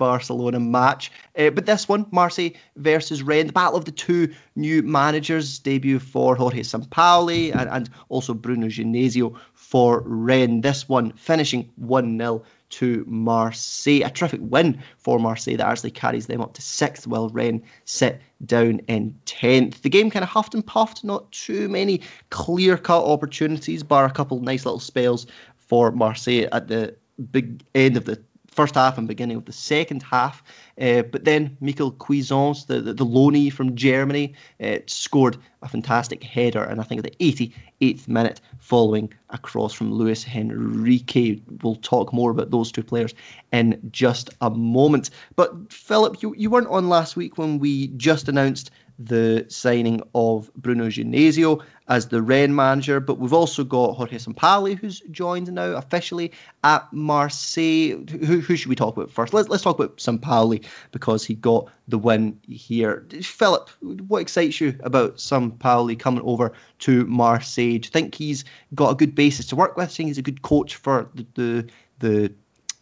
Barcelona 0.00 0.58
match. 0.58 1.12
Uh, 1.36 1.50
but 1.50 1.66
this 1.66 1.86
one, 1.86 2.06
Marseille 2.10 2.52
versus 2.74 3.22
Rennes, 3.22 3.48
the 3.48 3.52
battle 3.52 3.76
of 3.76 3.84
the 3.84 3.92
two 3.92 4.34
new 4.56 4.82
managers, 4.82 5.58
debut 5.58 5.98
for 5.98 6.34
Jorge 6.34 6.62
Sampaoli 6.62 7.54
and, 7.54 7.68
and 7.68 7.90
also 8.08 8.32
Bruno 8.32 8.68
Genesio 8.68 9.38
for 9.52 10.00
Rennes. 10.00 10.62
This 10.62 10.88
one 10.88 11.12
finishing 11.12 11.70
1 11.76 12.18
0 12.18 12.42
to 12.70 13.04
Marseille. 13.06 14.02
A 14.02 14.10
terrific 14.10 14.40
win 14.42 14.82
for 14.98 15.18
Marseille 15.18 15.56
that 15.56 15.66
actually 15.66 15.90
carries 15.90 16.26
them 16.26 16.40
up 16.40 16.54
to 16.54 16.62
sixth, 16.62 17.06
while 17.06 17.28
Rennes 17.28 17.62
sit 17.84 18.20
down 18.46 18.80
in 18.88 19.14
10th. 19.26 19.82
The 19.82 19.90
game 19.90 20.10
kind 20.10 20.22
of 20.22 20.28
huffed 20.28 20.54
and 20.54 20.66
puffed, 20.66 21.04
not 21.04 21.30
too 21.32 21.68
many 21.68 22.00
clear 22.30 22.76
cut 22.76 23.04
opportunities, 23.04 23.82
bar 23.82 24.06
a 24.06 24.10
couple 24.10 24.40
nice 24.40 24.64
little 24.64 24.80
spells 24.80 25.26
for 25.56 25.92
Marseille 25.92 26.48
at 26.52 26.68
the 26.68 26.96
big 27.30 27.62
end 27.74 27.96
of 27.96 28.06
the 28.06 28.20
first 28.50 28.74
half 28.74 28.98
and 28.98 29.06
beginning 29.06 29.36
of 29.36 29.44
the 29.44 29.52
second 29.52 30.02
half. 30.02 30.42
Uh, 30.80 31.02
but 31.02 31.24
then 31.24 31.56
Michaël 31.62 31.96
Cuisance, 31.98 32.64
the, 32.64 32.80
the, 32.80 32.94
the 32.94 33.06
loanee 33.06 33.52
from 33.52 33.76
Germany, 33.76 34.34
uh, 34.62 34.78
scored 34.86 35.36
a 35.62 35.68
fantastic 35.68 36.22
header, 36.22 36.62
and 36.62 36.80
I 36.80 36.84
think 36.84 37.04
at 37.04 37.18
the 37.18 37.52
88th 37.80 38.08
minute, 38.08 38.40
following 38.58 39.12
a 39.30 39.38
cross 39.38 39.72
from 39.72 39.92
Luis 39.92 40.26
Henrique. 40.26 41.42
We'll 41.62 41.76
talk 41.76 42.12
more 42.12 42.30
about 42.30 42.50
those 42.50 42.72
two 42.72 42.82
players 42.82 43.14
in 43.52 43.78
just 43.92 44.30
a 44.40 44.50
moment. 44.50 45.10
But 45.36 45.72
Philip, 45.72 46.22
you, 46.22 46.34
you 46.36 46.50
weren't 46.50 46.68
on 46.68 46.88
last 46.88 47.16
week 47.16 47.36
when 47.36 47.58
we 47.58 47.88
just 47.88 48.28
announced 48.28 48.70
the 49.02 49.46
signing 49.48 50.02
of 50.14 50.52
Bruno 50.54 50.88
Genesio 50.88 51.62
as 51.88 52.08
the 52.08 52.20
Rennes 52.20 52.54
manager, 52.54 53.00
but 53.00 53.18
we've 53.18 53.32
also 53.32 53.64
got 53.64 53.94
Jorge 53.94 54.18
Sampaoli, 54.18 54.78
who's 54.78 55.00
joined 55.10 55.50
now 55.52 55.72
officially 55.72 56.32
at 56.62 56.92
Marseille. 56.92 58.04
Who, 58.08 58.40
who 58.40 58.56
should 58.56 58.68
we 58.68 58.76
talk 58.76 58.96
about 58.96 59.10
first? 59.10 59.32
Let's, 59.32 59.48
let's 59.48 59.62
talk 59.62 59.78
about 59.78 59.96
Sampaoli 59.96 60.66
because 60.92 61.24
he 61.24 61.34
got 61.34 61.70
the 61.88 61.98
win 61.98 62.38
here. 62.46 63.06
Philip, 63.22 63.70
what 63.80 64.20
excites 64.20 64.60
you 64.60 64.78
about 64.80 65.16
Sampaoli 65.16 65.98
coming 65.98 66.22
over 66.22 66.52
to 66.80 67.06
Marseille? 67.06 67.78
Do 67.78 67.86
you 67.86 67.90
think 67.90 68.14
he's 68.14 68.44
got 68.74 68.90
a 68.90 68.96
good 68.96 69.14
basis 69.14 69.46
to 69.46 69.56
work 69.56 69.76
with? 69.76 69.88
Do 69.88 69.92
you 69.92 69.96
think 69.96 70.08
he's 70.08 70.18
a 70.18 70.22
good 70.22 70.42
coach 70.42 70.76
for 70.76 71.10
the 71.14 71.26
the, 71.34 71.68
the 71.98 72.32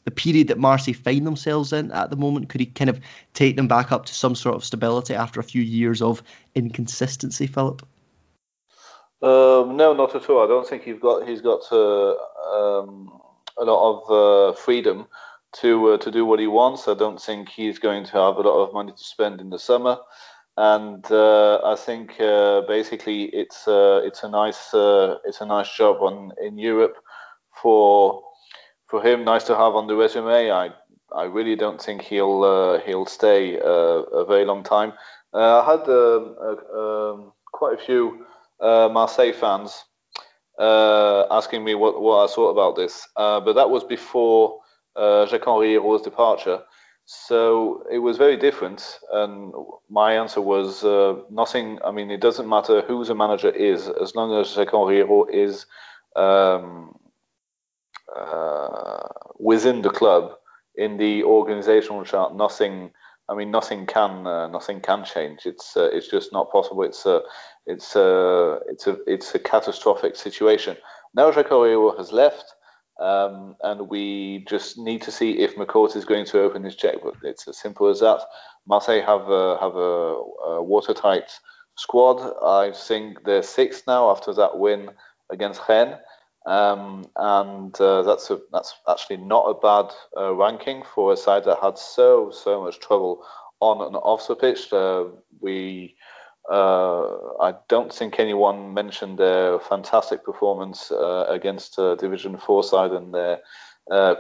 the 0.04 0.11
period 0.11 0.48
that 0.48 0.58
Marseille 0.58 0.94
find 0.94 1.26
themselves 1.26 1.72
in 1.72 1.92
at 1.92 2.11
the 2.11 2.16
moment? 2.16 2.48
Could 2.48 2.61
he 2.61 2.66
kind 2.66 2.90
of 2.90 3.00
take 3.34 3.56
them 3.56 3.68
back 3.68 3.92
up 3.92 4.06
to 4.06 4.14
some 4.14 4.34
sort 4.34 4.56
of 4.56 4.64
stability 4.64 5.14
after 5.14 5.40
a 5.40 5.44
few 5.44 5.62
years 5.62 6.00
of 6.00 6.22
inconsistency, 6.54 7.46
Philip? 7.46 7.87
Um, 9.20 9.76
no, 9.76 9.94
not 9.94 10.14
at 10.14 10.30
all. 10.30 10.44
I 10.44 10.46
don't 10.46 10.66
think 10.66 10.84
he's 10.84 11.00
got 11.00 11.26
he's 11.26 11.40
got 11.40 11.61
uh, 11.72 12.14
um, 12.54 13.20
a 13.58 13.64
lot 13.64 13.92
of 13.92 14.11
uh, 14.11 14.56
freedom 14.56 15.06
to 15.61 15.88
uh, 15.88 15.98
to 15.98 16.11
do 16.11 16.24
what 16.24 16.38
he 16.38 16.46
wants. 16.46 16.87
I 16.87 16.94
don't 16.94 17.20
think 17.20 17.48
he's 17.48 17.80
going 17.80 18.04
to 18.04 18.12
have 18.12 18.37
a 18.37 18.42
lot 18.42 18.64
of 18.64 18.72
money 18.72 18.92
to 18.92 19.04
spend 19.04 19.40
in 19.40 19.50
the 19.50 19.58
summer, 19.58 19.98
and 20.56 21.04
uh, 21.11 21.61
I 21.64 21.74
think 21.74 22.20
uh, 22.20 22.61
basically 22.68 23.24
it's 23.24 23.66
uh, 23.66 24.02
it's 24.04 24.22
a 24.22 24.28
nice 24.28 24.70
it's 25.24 25.40
a 25.40 25.46
nice 25.46 25.74
job 25.74 25.96
on 26.00 26.32
in 26.40 26.56
Europe 26.56 26.96
for 27.61 28.22
for 28.88 29.03
him. 29.03 29.24
Nice 29.24 29.44
to 29.44 29.55
have 29.55 29.74
on 29.74 29.87
the 29.87 29.96
resume. 29.96 30.51
I 30.51 30.70
I 31.12 31.24
really 31.24 31.57
don't 31.57 31.81
think 31.81 32.03
he'll 32.03 32.42
uh, 32.42 32.81
he'll 32.81 33.07
stay 33.07 33.59
uh, 33.59 34.03
a 34.20 34.24
very 34.27 34.44
long 34.44 34.62
time. 34.62 34.92
Uh, 35.33 35.61
I 35.61 35.64
had 35.70 35.88
um, 35.88 36.37
um, 36.74 37.33
quite 37.53 37.79
a 37.79 37.83
few 37.85 38.27
uh, 38.61 38.88
Marseille 38.90 39.33
fans 39.33 39.85
asking 41.31 41.64
me 41.64 41.74
what, 41.74 42.01
what 42.01 42.24
I 42.24 42.35
thought 42.35 42.51
about 42.51 42.77
this, 42.77 43.07
but 43.16 43.53
that 43.53 43.70
was 43.70 43.85
before 43.85 44.61
uh, 44.96 45.27
Jacques-Henri 45.27 45.74
Eyraud's 45.74 46.03
departure. 46.03 46.61
So 47.05 47.85
it 47.90 48.01
was 48.01 48.18
very 48.18 48.37
different, 48.37 48.98
and 49.12 49.55
my 49.88 50.12
answer 50.14 50.42
was 50.42 50.85
uh, 50.85 51.14
nothing. 51.31 51.79
I 51.83 51.90
mean, 51.90 52.11
it 52.11 52.20
doesn't 52.20 52.48
matter 52.48 52.83
who 52.83 53.05
the 53.05 53.14
manager 53.14 53.51
is, 53.51 53.88
as 53.88 54.14
long 54.14 54.38
as 54.38 54.53
Jacques-Henri 54.55 55.01
Eyraud 55.01 55.31
is 55.33 55.64
um, 56.16 56.98
within 59.38 59.83
the 59.83 59.90
club 59.90 60.33
in 60.77 60.97
the 60.97 61.25
organizational 61.25 62.04
chart. 62.04 62.35
Nothing, 62.35 62.90
I 63.29 63.35
mean, 63.35 63.50
nothing 63.50 63.87
can 63.87 64.27
uh, 64.27 64.46
nothing 64.48 64.81
can 64.81 65.04
change. 65.04 65.40
It's 65.44 65.77
uh, 65.77 65.88
it's 65.92 66.09
just 66.09 66.33
not 66.33 66.50
possible. 66.52 66.83
It's 66.83 67.04
a 67.06 67.23
it's 67.67 67.96
a 67.96 68.61
it's 68.67 68.87
a 68.87 68.96
it's 69.06 69.35
a 69.35 69.38
catastrophic 69.38 70.17
situation. 70.17 70.77
Now 71.15 71.31
Jacques 71.33 71.50
Oriol 71.50 71.96
has 71.98 72.13
left, 72.13 72.54
um, 73.00 73.56
and 73.63 73.88
we 73.88 74.44
just 74.48 74.79
need 74.79 75.02
to 75.02 75.11
see 75.11 75.38
if 75.38 75.56
McCourt 75.56 75.96
is 75.96 76.04
going 76.04 76.27
to 76.27 76.40
open 76.40 76.65
his 76.65 76.77
checkbook. 76.77 77.17
It's 77.23 77.46
as 77.48 77.59
simple 77.59 77.88
as 77.88 78.00
that. 78.00 78.21
Marseille 78.67 79.02
have 79.02 79.29
a, 79.29 79.59
have 79.61 79.77
a, 79.77 80.15
a 80.59 80.63
watertight 80.63 81.31
squad. 81.77 82.21
I 82.44 82.73
think 82.73 83.25
they're 83.25 83.42
sixth 83.42 83.85
now 83.87 84.11
after 84.11 84.35
that 84.35 84.59
win 84.59 84.90
against 85.31 85.63
Rennes. 85.69 85.96
Um, 86.46 87.06
and 87.16 87.78
uh, 87.80 88.02
that's 88.02 88.30
a, 88.30 88.40
that's 88.52 88.74
actually 88.88 89.18
not 89.18 89.44
a 89.44 89.54
bad 89.54 89.92
uh, 90.16 90.34
ranking 90.34 90.82
for 90.82 91.12
a 91.12 91.16
side 91.16 91.44
that 91.44 91.58
had 91.60 91.76
so 91.78 92.30
so 92.30 92.62
much 92.62 92.80
trouble 92.80 93.24
on 93.60 93.86
and 93.86 93.96
off 93.96 94.28
the 94.28 94.36
pitch. 94.36 94.72
Uh, 94.72 95.04
we 95.40 95.94
uh, 96.50 97.06
I 97.40 97.54
don't 97.68 97.92
think 97.92 98.18
anyone 98.18 98.72
mentioned 98.72 99.18
their 99.18 99.58
fantastic 99.58 100.24
performance 100.24 100.90
uh, 100.90 101.26
against 101.28 101.78
uh, 101.78 101.96
Division 101.96 102.38
Four 102.38 102.62
side 102.62 102.92
and 102.92 103.12
their 103.12 103.40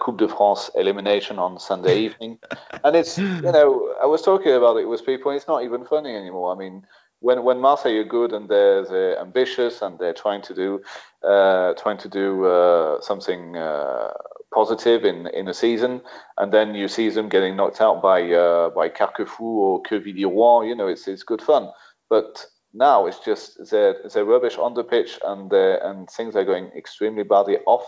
Coupe 0.00 0.18
de 0.18 0.28
France 0.28 0.70
elimination 0.74 1.38
on 1.38 1.58
Sunday 1.58 1.98
evening. 2.04 2.38
and 2.84 2.96
it's 2.96 3.16
you 3.16 3.40
know 3.42 3.94
I 4.02 4.06
was 4.06 4.22
talking 4.22 4.52
about 4.52 4.76
it 4.76 4.86
with 4.86 5.06
people. 5.06 5.30
It's 5.30 5.48
not 5.48 5.64
even 5.64 5.84
funny 5.84 6.14
anymore. 6.14 6.52
I 6.52 6.58
mean 6.58 6.84
when 7.20 7.42
when 7.42 7.60
Marseille 7.60 7.98
are 7.98 8.04
good 8.04 8.32
and 8.32 8.48
they're, 8.48 8.84
they're 8.84 9.18
ambitious 9.18 9.82
and 9.82 9.98
they're 9.98 10.14
trying 10.14 10.42
to 10.42 10.54
do 10.54 10.80
uh, 11.26 11.74
trying 11.74 11.98
to 11.98 12.08
do 12.08 12.44
uh, 12.44 13.00
something 13.00 13.56
uh, 13.56 14.12
positive 14.54 15.04
in 15.04 15.26
in 15.28 15.48
a 15.48 15.54
season, 15.54 16.00
and 16.36 16.52
then 16.52 16.74
you 16.74 16.88
see 16.88 17.08
them 17.10 17.28
getting 17.28 17.56
knocked 17.56 17.80
out 17.80 18.00
by 18.02 18.22
uh, 18.32 18.70
by 18.70 18.88
Carquefou 18.88 19.40
or 19.40 19.82
Quevilly-Rouen, 19.82 20.68
you 20.68 20.76
know, 20.76 20.86
it's 20.86 21.08
it's 21.08 21.24
good 21.24 21.42
fun. 21.42 21.70
But 22.08 22.46
now 22.72 23.06
it's 23.06 23.18
just 23.18 23.70
they're 23.70 23.96
they're 24.12 24.24
rubbish 24.24 24.56
on 24.56 24.74
the 24.74 24.84
pitch 24.84 25.18
and 25.24 25.52
and 25.52 26.08
things 26.10 26.36
are 26.36 26.44
going 26.44 26.70
extremely 26.76 27.24
badly 27.24 27.58
off 27.66 27.84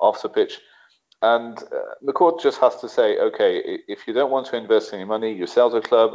off 0.00 0.22
the 0.22 0.28
pitch. 0.28 0.58
And 1.22 1.58
uh, 1.58 1.94
McCourt 2.06 2.42
just 2.42 2.60
has 2.60 2.76
to 2.82 2.88
say, 2.88 3.18
okay, 3.18 3.62
if 3.88 4.06
you 4.06 4.12
don't 4.12 4.30
want 4.30 4.46
to 4.48 4.56
invest 4.56 4.92
any 4.92 5.04
money, 5.04 5.32
you 5.32 5.46
sell 5.46 5.70
the 5.70 5.80
club. 5.80 6.10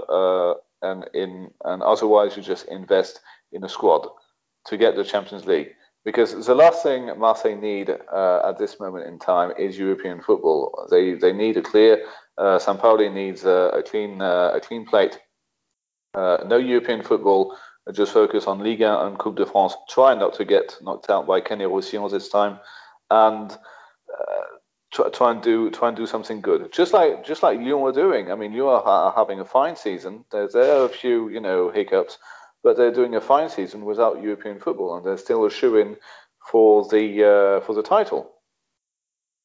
Uh, 0.82 0.88
and 0.90 1.10
in 1.14 1.52
and 1.66 1.82
otherwise 1.84 2.36
you 2.36 2.44
just 2.44 2.68
invest 2.68 3.20
in 3.52 3.64
a 3.64 3.70
squad 3.70 4.08
to 4.66 4.78
get 4.78 4.96
the 4.96 5.04
Champions 5.04 5.46
League. 5.46 5.74
Because 6.04 6.46
the 6.46 6.56
last 6.56 6.82
thing 6.82 7.12
Marseille 7.20 7.56
need 7.56 7.90
uh, 7.90 8.42
at 8.44 8.58
this 8.58 8.80
moment 8.80 9.08
in 9.08 9.20
time 9.20 9.54
is 9.58 9.78
European 9.78 10.22
football. 10.22 10.88
They 10.90 11.14
they 11.14 11.34
need 11.34 11.58
a 11.58 11.62
clear. 11.62 12.06
Uh, 12.38 12.58
Sampaoli 12.58 13.14
needs 13.14 13.46
a, 13.46 13.72
a 13.74 13.84
clean 13.84 14.22
uh, 14.22 14.52
a 14.54 14.60
clean 14.60 14.86
plate. 14.86 15.20
Uh, 16.14 16.38
no 16.46 16.58
European 16.58 17.04
football. 17.04 17.56
Just 17.94 18.14
focus 18.14 18.46
on 18.46 18.64
Liga 18.64 19.06
and 19.06 19.18
Coupe 19.18 19.38
de 19.38 19.46
France. 19.46 19.76
Try 19.90 20.14
not 20.16 20.34
to 20.36 20.46
get 20.46 20.78
knocked 20.82 21.10
out 21.10 21.26
by 21.28 21.42
Canet 21.42 21.70
Roussillon 21.70 22.12
this 22.12 22.30
time, 22.30 22.60
and 23.10 23.52
uh, 23.52 23.58
try, 24.92 25.10
try 25.10 25.32
and 25.32 25.42
do 25.42 25.70
try 25.72 25.88
and 25.88 25.98
do 25.98 26.06
something 26.06 26.42
good. 26.42 26.72
Just 26.72 26.94
like 26.94 27.26
just 27.26 27.44
like 27.44 27.58
Lyon 27.60 27.82
are 27.82 27.92
doing. 27.92 28.32
I 28.32 28.36
mean, 28.36 28.54
you 28.54 28.68
are 28.68 28.82
ha- 28.82 29.14
having 29.16 29.40
a 29.40 29.46
fine 29.46 29.76
season. 29.76 30.26
There's 30.32 30.54
there 30.54 30.78
are 30.78 30.86
a 30.86 30.90
few 30.90 31.30
you 31.30 31.40
know 31.40 31.70
hiccups, 31.70 32.18
but 32.64 32.78
they're 32.78 32.94
doing 32.94 33.16
a 33.16 33.22
fine 33.22 33.50
season 33.50 33.86
without 33.86 34.22
European 34.22 34.60
football, 34.60 34.96
and 34.96 35.06
they're 35.06 35.18
still 35.18 35.46
a 35.46 35.52
shoe 35.52 35.78
in 35.78 35.98
for 36.52 36.88
the 36.90 37.24
uh, 37.24 37.66
for 37.66 37.74
the 37.74 37.84
title. 37.84 38.32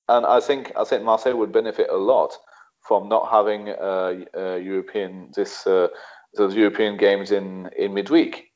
And 0.09 0.27
I 0.27 0.41
think 0.41 0.73
I 0.77 0.85
think 0.85 1.03
Marseille 1.03 1.37
would 1.37 1.53
benefit 1.53 1.89
a 1.91 1.97
lot 1.97 2.37
from 2.81 3.09
not 3.09 3.31
having 3.31 3.69
uh, 3.69 4.25
uh, 4.37 4.57
European 4.57 5.33
this 5.35 5.67
uh, 5.67 5.89
those 6.35 6.55
European 6.55 6.97
games 6.97 7.31
in 7.31 7.71
in 7.77 7.95
midweek. 7.95 8.53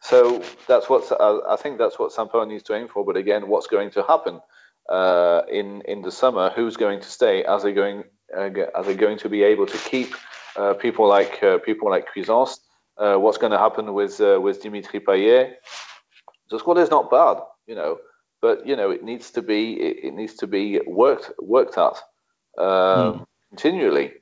So 0.00 0.42
that's 0.68 0.88
what 0.88 1.10
I 1.20 1.56
think 1.56 1.78
that's 1.78 1.98
what 1.98 2.12
Sampaoli 2.12 2.48
needs 2.48 2.62
to 2.64 2.74
aim 2.74 2.86
for. 2.86 3.04
But 3.04 3.16
again, 3.16 3.48
what's 3.48 3.66
going 3.66 3.90
to 3.92 4.02
happen? 4.02 4.40
Uh, 4.88 5.42
in 5.50 5.82
in 5.82 6.02
the 6.02 6.12
summer, 6.12 6.50
who's 6.50 6.76
going 6.76 7.00
to 7.00 7.08
stay? 7.08 7.44
Are 7.44 7.60
they 7.60 7.72
going 7.72 8.04
uh, 8.36 8.50
are 8.74 8.84
they 8.84 8.94
going 8.94 9.18
to 9.18 9.28
be 9.28 9.42
able 9.42 9.66
to 9.66 9.78
keep 9.78 10.14
uh, 10.56 10.74
people 10.74 11.08
like 11.08 11.42
uh, 11.42 11.58
people 11.58 11.90
like 11.90 12.06
Cuisance? 12.12 12.60
Uh, 12.96 13.16
what's 13.16 13.38
going 13.38 13.52
to 13.52 13.58
happen 13.58 13.92
with 13.94 14.20
uh, 14.20 14.40
with 14.40 14.62
Dimitri 14.62 15.00
Payet? 15.00 15.54
The 16.50 16.58
squad 16.58 16.78
is 16.78 16.90
not 16.90 17.10
bad, 17.10 17.38
you 17.66 17.74
know, 17.74 17.98
but 18.40 18.66
you 18.66 18.76
know 18.76 18.90
it 18.90 19.04
needs 19.04 19.30
to 19.32 19.42
be 19.42 19.74
it, 19.74 20.04
it 20.04 20.14
needs 20.14 20.34
to 20.34 20.46
be 20.46 20.80
worked 20.86 21.32
worked 21.40 21.76
at 21.78 21.96
um, 22.58 23.12
hmm. 23.12 23.22
continually, 23.50 24.12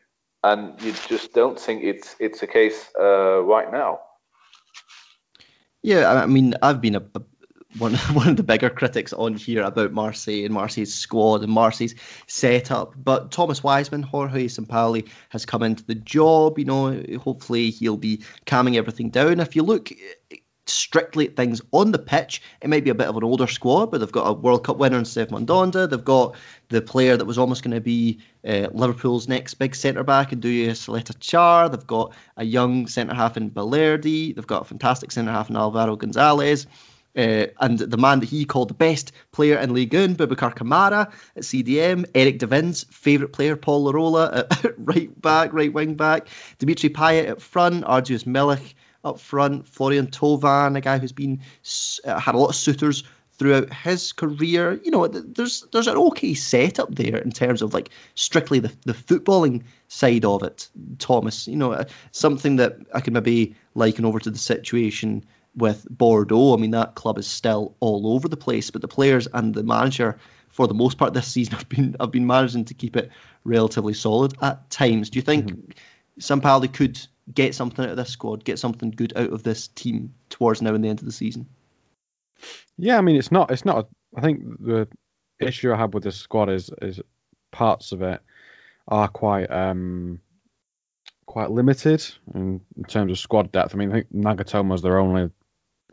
and 0.43 0.81
you 0.83 0.93
just 1.09 1.33
don't 1.35 1.59
think 1.59 1.85
it's 1.85 2.17
it's 2.19 2.43
a 2.43 2.47
case 2.47 2.91
right 2.99 3.71
now. 3.71 4.01
Yeah, 5.83 6.23
I 6.23 6.25
mean, 6.25 6.55
I've 6.63 6.81
been 6.81 6.95
a, 6.95 7.03
a 7.15 7.21
one 7.79 7.95
one 8.13 8.29
of 8.29 8.37
the 8.37 8.43
bigger 8.43 8.71
critics 8.71 9.13
on 9.13 9.35
here 9.35 9.63
about 9.63 9.93
Marseille 9.93 10.45
and 10.45 10.55
Marseille's 10.55 10.95
squad 10.95 11.43
and 11.43 11.53
Marseille's 11.53 11.95
setup. 12.27 12.95
But 12.97 13.31
Thomas 13.31 13.63
Wiseman, 13.63 14.03
Jorge 14.03 14.47
Sampaoli, 14.47 15.09
has 15.31 15.47
come 15.47 15.63
into 15.63 15.85
the 15.85 15.95
job. 15.95 16.59
You 16.59 16.65
know, 16.65 17.03
hopefully 17.21 17.71
he'll 17.71 17.97
be 17.97 18.23
calming 18.47 18.77
everything 18.77 19.11
down. 19.11 19.41
If 19.41 19.57
you 19.57 19.63
look 19.63 19.91
strictly 20.67 21.29
at 21.29 21.37
things 21.37 21.61
on 21.73 21.93
the 21.93 21.99
pitch, 21.99 22.43
it 22.63 22.71
might 22.71 22.85
be 22.85 22.91
a 22.91 22.95
bit 22.95 23.09
of 23.09 23.17
an 23.17 23.25
older 23.25 23.47
squad, 23.47 23.91
but 23.91 23.99
they've 23.99 24.11
got 24.11 24.27
a 24.27 24.33
World 24.33 24.65
Cup 24.65 24.79
winner 24.79 24.99
in 24.99 25.05
Steve 25.05 25.29
Mandanda. 25.29 25.89
They've 25.89 26.05
got 26.05 26.37
the 26.69 26.81
player 26.81 27.17
that 27.17 27.25
was 27.25 27.39
almost 27.39 27.63
going 27.63 27.75
to 27.75 27.81
be 27.81 28.21
uh, 28.47 28.69
Liverpool's 28.73 29.29
next 29.29 29.55
big 29.55 29.75
centre 29.75 30.05
back 30.05 30.33
in 30.33 30.41
Duje 30.41 30.69
Ćaleta 30.71 31.71
They've 31.71 31.87
got 31.87 32.15
a 32.37 32.45
young 32.45 32.87
centre 32.87 33.15
half 33.15 33.37
in 33.37 33.51
Balerdi. 33.51 34.35
They've 34.35 34.47
got 34.47 34.63
a 34.63 34.65
fantastic 34.65 35.13
centre 35.13 35.33
half 35.33 35.51
in 35.51 35.57
Alvaro 35.57 35.97
Gonzalez. 35.97 36.67
Uh, 37.17 37.47
and 37.61 37.79
the 37.79 37.97
man 37.97 38.21
that 38.21 38.29
he 38.29 38.45
called 38.45 38.69
the 38.69 38.75
best 38.75 39.13
player 39.31 39.57
in 39.59 39.73
Ligue 39.73 39.95
1, 39.95 40.17
Boubacar 40.17 40.55
Kamara 40.55 41.13
at 41.37 41.43
CDM, 41.43 42.05
Eric 42.15 42.39
Devins, 42.39 42.85
favourite 42.91 43.33
player, 43.33 43.55
Pol 43.57 43.85
Lirola 43.85 44.47
at 44.65 44.75
right 44.79 45.21
back, 45.23 45.53
right 45.53 45.73
wing 45.73 45.95
back, 45.95 46.29
Dimitri 46.59 46.91
Payet 46.91 47.29
at 47.29 47.43
front, 47.43 47.85
Arkadiusz 47.85 48.25
Milik 48.25 48.75
up 49.05 49.21
front, 49.21 49.69
Florian 49.69 50.09
Thauvin, 50.09 50.77
a 50.77 50.81
guy 50.81 50.99
who's 50.99 51.13
been 51.13 51.41
uh, 52.05 52.19
had 52.19 52.35
a 52.35 52.39
lot 52.39 52.49
of 52.49 52.57
suitors 52.57 53.05
throughout 53.37 53.73
his 53.73 54.13
career. 54.13 54.81
You 54.83 54.91
know, 54.91 55.07
there's 55.07 55.67
there's 55.73 55.89
an 55.89 55.97
okay 55.97 56.35
setup 56.35 56.95
there 56.95 57.19
in 57.19 57.31
terms 57.31 57.63
of 57.63 57.75
like 57.75 57.91
strictly 58.15 58.61
the, 58.61 58.73
the 58.85 58.93
footballing 58.93 59.65
side 59.89 60.25
of 60.25 60.43
it, 60.43 60.69
Thomas. 60.99 61.47
You 61.47 61.57
know, 61.57 61.73
uh, 61.73 61.85
something 62.13 62.57
that 62.57 62.79
I 62.93 63.01
can 63.01 63.13
maybe 63.13 63.57
liken 63.75 64.05
over 64.05 64.19
to 64.21 64.31
the 64.31 64.39
situation 64.39 65.25
with 65.57 65.87
Bordeaux. 65.89 66.55
I 66.55 66.57
mean, 66.57 66.73
that 66.73 66.95
club 66.95 67.19
is 67.19 67.27
still 67.27 67.77
all 67.81 68.15
over 68.15 68.29
the 68.29 68.37
place, 68.37 68.71
but 68.71 68.83
the 68.83 68.89
players 68.89 69.29
and 69.33 69.55
the 69.55 69.63
manager, 69.63 70.19
for 70.49 70.67
the 70.67 70.75
most 70.75 70.99
part 70.99 71.15
this 71.15 71.29
season, 71.29 71.55
have 71.59 71.69
been 71.69 71.97
have 72.01 72.11
been 72.11 72.27
managing 72.27 72.67
to 72.67 72.75
keep 72.75 72.97
it 72.97 73.11
relatively 73.45 73.95
solid 73.95 74.35
at 74.43 74.71
times. 74.71 75.11
Do 75.11 75.19
you 75.19 75.23
think 75.23 75.47
mm-hmm. 75.47 76.67
Could 76.73 77.01
get 77.33 77.55
something 77.55 77.85
out 77.85 77.93
of 77.93 77.97
this 77.97 78.11
squad, 78.11 78.45
get 78.45 78.59
something 78.59 78.91
good 78.91 79.17
out 79.17 79.33
of 79.33 79.43
this 79.43 79.69
team 79.69 80.15
towards 80.29 80.61
now 80.61 80.75
and 80.75 80.85
the 80.85 80.89
end 80.89 81.01
of 81.01 81.07
the 81.07 81.13
season? 81.13 81.49
Yeah, 82.77 82.99
I 82.99 83.01
mean, 83.01 83.17
it's 83.17 83.33
not. 83.33 83.51
It's 83.51 83.65
not. 83.65 83.89
I 84.17 84.21
think 84.21 84.43
the 84.61 84.89
issue 85.41 85.73
I 85.73 85.77
have 85.77 85.95
with 85.95 86.05
this 86.05 86.17
squad 86.17 86.51
is 86.51 86.71
is 86.83 87.01
parts 87.51 87.93
of 87.93 88.03
it 88.03 88.21
are 88.89 89.09
quite 89.09 89.51
um 89.51 90.21
quite 91.27 91.51
limited 91.51 92.05
in, 92.35 92.61
in 92.77 92.85
terms 92.85 93.11
of 93.11 93.19
squad 93.19 93.51
depth. 93.53 93.75
I 93.75 93.79
mean, 93.79 93.91
I 93.91 93.95
think 93.95 94.13
Nagatomo's 94.13 94.83
their 94.83 94.99
only 94.99 95.31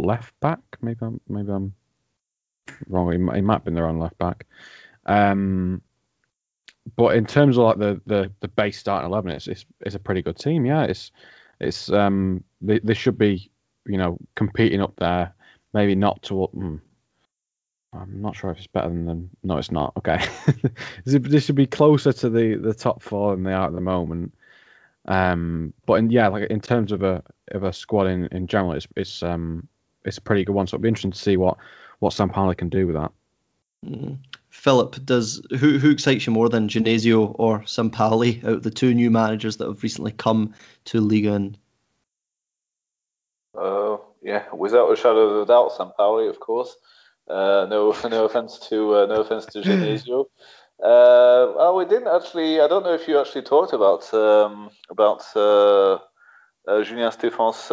left 0.02 0.38
back. 0.39 0.60
Maybe 0.82 0.99
I'm 1.02 1.20
maybe 1.28 1.52
I'm 1.52 1.74
wrong. 2.88 3.12
He, 3.12 3.36
he 3.36 3.41
might 3.41 3.54
have 3.54 3.66
been 3.66 3.74
their 3.74 3.88
own 3.88 3.99
left 3.99 4.18
back. 4.18 4.45
Um, 5.06 5.82
but 6.95 7.16
in 7.16 7.26
terms 7.26 7.58
of 7.58 7.64
like 7.64 7.78
the 7.78 8.02
the, 8.06 8.32
the 8.39 8.47
base 8.47 8.78
starting 8.78 9.10
eleven, 9.10 9.32
it's, 9.32 9.47
it's 9.47 9.66
it's 9.82 9.95
a 9.95 9.99
pretty 9.99 10.22
good 10.22 10.38
team. 10.38 10.66
Yeah, 10.66 10.84
it's 10.84 11.12
it's 11.60 11.91
um 11.91 12.43
they, 12.62 12.80
they 12.80 12.93
should 12.93 13.18
be 13.18 13.52
you 13.86 13.97
know 13.97 14.18
competing 14.36 14.82
up 14.82 14.95
there. 14.97 15.34
Maybe 15.74 15.95
not 15.95 16.22
to. 16.24 16.45
Hmm, 16.45 16.78
I'm 17.93 18.22
not 18.22 18.36
sure 18.36 18.52
if 18.52 18.58
it's 18.58 18.68
better 18.68 18.89
than 18.89 19.06
them. 19.06 19.30
No, 19.43 19.58
it's 19.58 19.72
not. 19.72 19.93
Okay, 19.97 20.20
this 21.06 21.45
should 21.45 21.56
be 21.56 21.68
closer 21.68 22.14
to 22.14 22.30
the 22.30 22.56
the 22.56 22.74
top 22.74 23.02
four 23.02 23.36
than 23.36 23.43
they 23.43 23.54
are 23.54 23.68
at 23.68 23.74
the 23.74 23.82
moment. 23.82 24.34
Um, 25.06 25.74
but 25.86 25.95
in, 25.95 26.10
yeah, 26.10 26.28
like 26.28 26.49
in 26.49 26.62
terms 26.62 26.91
of 26.91 27.04
a 27.04 27.24
of 27.52 27.64
a 27.64 27.74
squad 27.74 28.08
in, 28.08 28.28
in 28.28 28.47
general, 28.47 28.74
it's 28.74 28.88
it's 28.95 29.24
um 29.24 29.68
it's 30.06 30.18
a 30.18 30.22
pretty 30.22 30.43
good 30.43 30.56
one. 30.56 30.68
So 30.68 30.76
it'll 30.76 30.84
be 30.84 30.88
interesting 30.88 31.12
to 31.12 31.18
see 31.18 31.38
what 31.38 31.58
what 31.99 32.14
Sampaoli 32.14 32.58
can 32.58 32.70
do 32.70 32.88
with 32.88 32.95
that. 32.95 33.12
Mm. 33.86 34.18
Philip, 34.49 35.04
does 35.06 35.41
who 35.52 35.80
who 35.80 35.91
excites 35.91 36.28
you 36.28 36.34
more 36.34 36.49
than 36.49 36.68
Genesio 36.68 37.36
or 37.38 37.60
Sampaoli 37.62 38.43
out 38.43 38.54
of 38.54 38.64
the 38.64 38.72
two 38.72 38.93
new 38.93 39.10
managers 39.10 39.58
that 39.58 39.68
have 39.68 39.84
recently 39.84 40.12
come 40.12 40.54
to 40.86 40.99
Liga? 40.99 41.34
And 41.34 41.58
uh, 43.58 43.97
yeah, 44.22 44.43
without 44.54 44.91
a 44.91 44.95
shadow 44.95 45.20
of 45.20 45.43
a 45.43 45.45
doubt, 45.45 45.72
Sampaoli, 45.72 46.30
of 46.30 46.39
course. 46.39 46.76
Uh, 47.30 47.66
no, 47.70 47.95
no 48.10 48.26
offense 48.26 48.60
to 48.70 48.95
uh, 48.95 49.06
no 49.06 49.22
offense 49.22 49.45
to 49.47 49.62
Genesio. 49.62 50.26
Uh, 50.82 51.54
well, 51.56 51.76
we 51.76 51.86
didn't 51.86 52.08
actually. 52.08 52.60
I 52.60 52.68
don't 52.68 52.84
know 52.84 52.95
if 52.95 53.08
you 53.08 53.20
actually 53.20 53.43
talked 53.43 53.72
about 53.72 54.12
um, 54.16 54.72
about 54.89 55.24
uh, 55.36 55.99
uh, 56.68 56.84
Julien 56.84 57.12
Stéphan's 57.12 57.70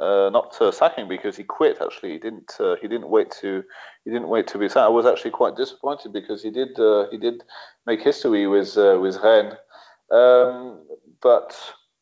uh, 0.00 0.28
not 0.30 0.60
uh, 0.60 0.72
sacking 0.72 1.08
because 1.08 1.36
he 1.36 1.44
quit. 1.44 1.78
Actually, 1.80 2.12
he 2.12 2.18
didn't. 2.18 2.52
Uh, 2.58 2.74
he 2.80 2.88
didn't 2.88 3.08
wait 3.08 3.30
to. 3.40 3.62
He 4.04 4.10
didn't 4.10 4.28
wait 4.28 4.48
to 4.48 4.58
be 4.58 4.68
sacked. 4.68 4.86
I 4.86 4.88
was 4.88 5.06
actually 5.06 5.30
quite 5.30 5.56
disappointed 5.56 6.12
because 6.12 6.42
he 6.42 6.50
did. 6.50 6.78
Uh, 6.78 7.06
he 7.10 7.18
did 7.18 7.44
make 7.86 8.02
history 8.02 8.46
with 8.46 8.76
uh, 8.76 8.98
with 9.00 9.18
Rennes. 9.22 9.54
Um, 10.10 10.84
but 11.22 11.56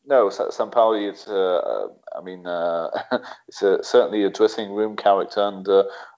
no, 0.06 0.28
Sampaoli. 0.28 1.10
It's. 1.10 1.28
Uh, 1.28 1.88
I 2.16 2.22
mean, 2.22 2.46
it's 3.48 3.62
a, 3.62 3.82
certainly 3.84 4.24
a 4.24 4.30
dressing 4.30 4.72
room 4.72 4.96
character, 4.96 5.42
and 5.42 5.66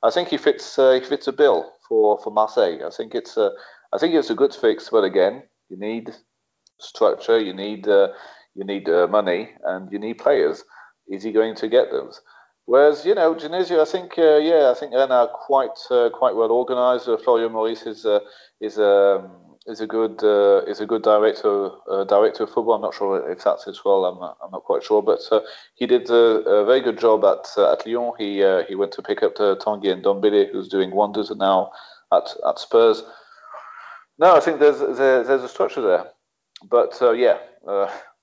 I 0.03 0.11
think 0.11 0.29
he 0.29 0.37
fits. 0.37 0.77
He 0.77 1.01
fits 1.01 1.27
a 1.27 1.33
bill 1.33 1.72
for 1.89 2.18
for 2.22 2.31
Marseille. 2.31 2.87
I 2.87 2.91
think 2.91 3.16
it's. 3.16 3.37
I 3.37 3.99
think 3.99 4.14
it's 4.14 4.31
a 4.31 4.35
good 4.37 4.55
fix, 4.55 4.91
but 4.91 5.03
again, 5.03 5.43
you 5.68 5.77
need 5.77 6.14
structure. 6.79 7.39
You 7.41 7.53
need. 7.53 7.87
You 8.57 8.62
need 8.64 8.87
money, 8.87 9.51
and 9.64 9.91
you 9.91 9.99
need 9.99 10.18
players. 10.18 10.62
Is 11.09 11.23
he 11.23 11.33
going 11.33 11.55
to 11.57 11.69
get 11.69 11.91
those? 11.91 12.21
Whereas 12.67 13.05
you 13.05 13.15
know 13.15 13.35
Genesio, 13.35 13.81
I 13.81 13.85
think 13.85 14.17
uh, 14.17 14.37
yeah, 14.37 14.73
I 14.75 14.79
think 14.79 14.93
they're 14.93 15.07
now 15.07 15.27
quite 15.27 15.79
uh, 15.91 16.09
quite 16.11 16.35
well 16.35 16.51
organised. 16.51 17.09
Uh, 17.09 17.19
Maurice 17.49 17.83
is 17.83 18.07
uh, 18.07 18.21
is 18.61 18.79
um, 18.79 19.31
is 19.67 19.81
a 19.81 19.87
good 19.87 20.23
uh, 20.25 20.63
is 20.67 20.81
a 20.81 20.87
good 20.87 21.03
director 21.03 21.71
uh, 21.91 22.05
director 22.05 22.45
of 22.45 22.51
football. 22.51 22.75
I'm 22.75 22.81
not 22.81 22.95
sure 22.95 23.31
if 23.31 23.45
that's 23.45 23.65
his 23.65 23.81
role. 23.85 24.07
I'm 24.07 24.19
not, 24.19 24.39
I'm 24.43 24.51
not 24.51 24.65
quite 24.65 24.83
sure, 24.83 25.03
but 25.03 25.21
uh, 25.31 25.41
he 25.75 25.87
did 25.87 26.09
a, 26.09 26.65
very 26.65 26.81
good 26.81 26.99
job 26.99 27.25
at 27.25 27.47
at 27.59 27.87
Lyon. 27.87 28.13
He 28.19 28.37
he 28.67 28.75
went 28.75 28.93
to 28.93 29.03
pick 29.03 29.23
up 29.23 29.39
uh, 29.39 29.57
Tanguy 29.57 30.03
Ndombele, 30.03 30.51
who's 30.51 30.69
doing 30.69 30.91
wonders 30.91 31.31
now 31.37 31.71
at 32.13 32.29
at 32.49 32.59
Spurs. 32.59 33.03
No, 34.19 34.37
I 34.37 34.41
think 34.41 34.59
there's 34.59 34.79
there, 34.79 35.23
there's 35.23 35.43
a 35.43 35.49
structure 35.49 35.83
there, 35.83 36.07
but 36.71 36.99
yeah. 37.17 37.39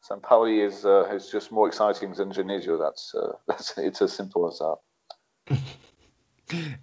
Sampaoli 0.08 0.66
is 0.66 0.86
uh, 0.86 1.06
is 1.14 1.30
just 1.30 1.52
more 1.52 1.68
exciting 1.68 2.14
than 2.14 2.32
Genesio. 2.32 2.80
That's 2.80 3.14
uh, 3.16 3.34
that's 3.48 3.78
it's 3.78 4.02
as 4.02 4.14
simple 4.14 4.48
as 4.48 4.60
that. 4.60 5.58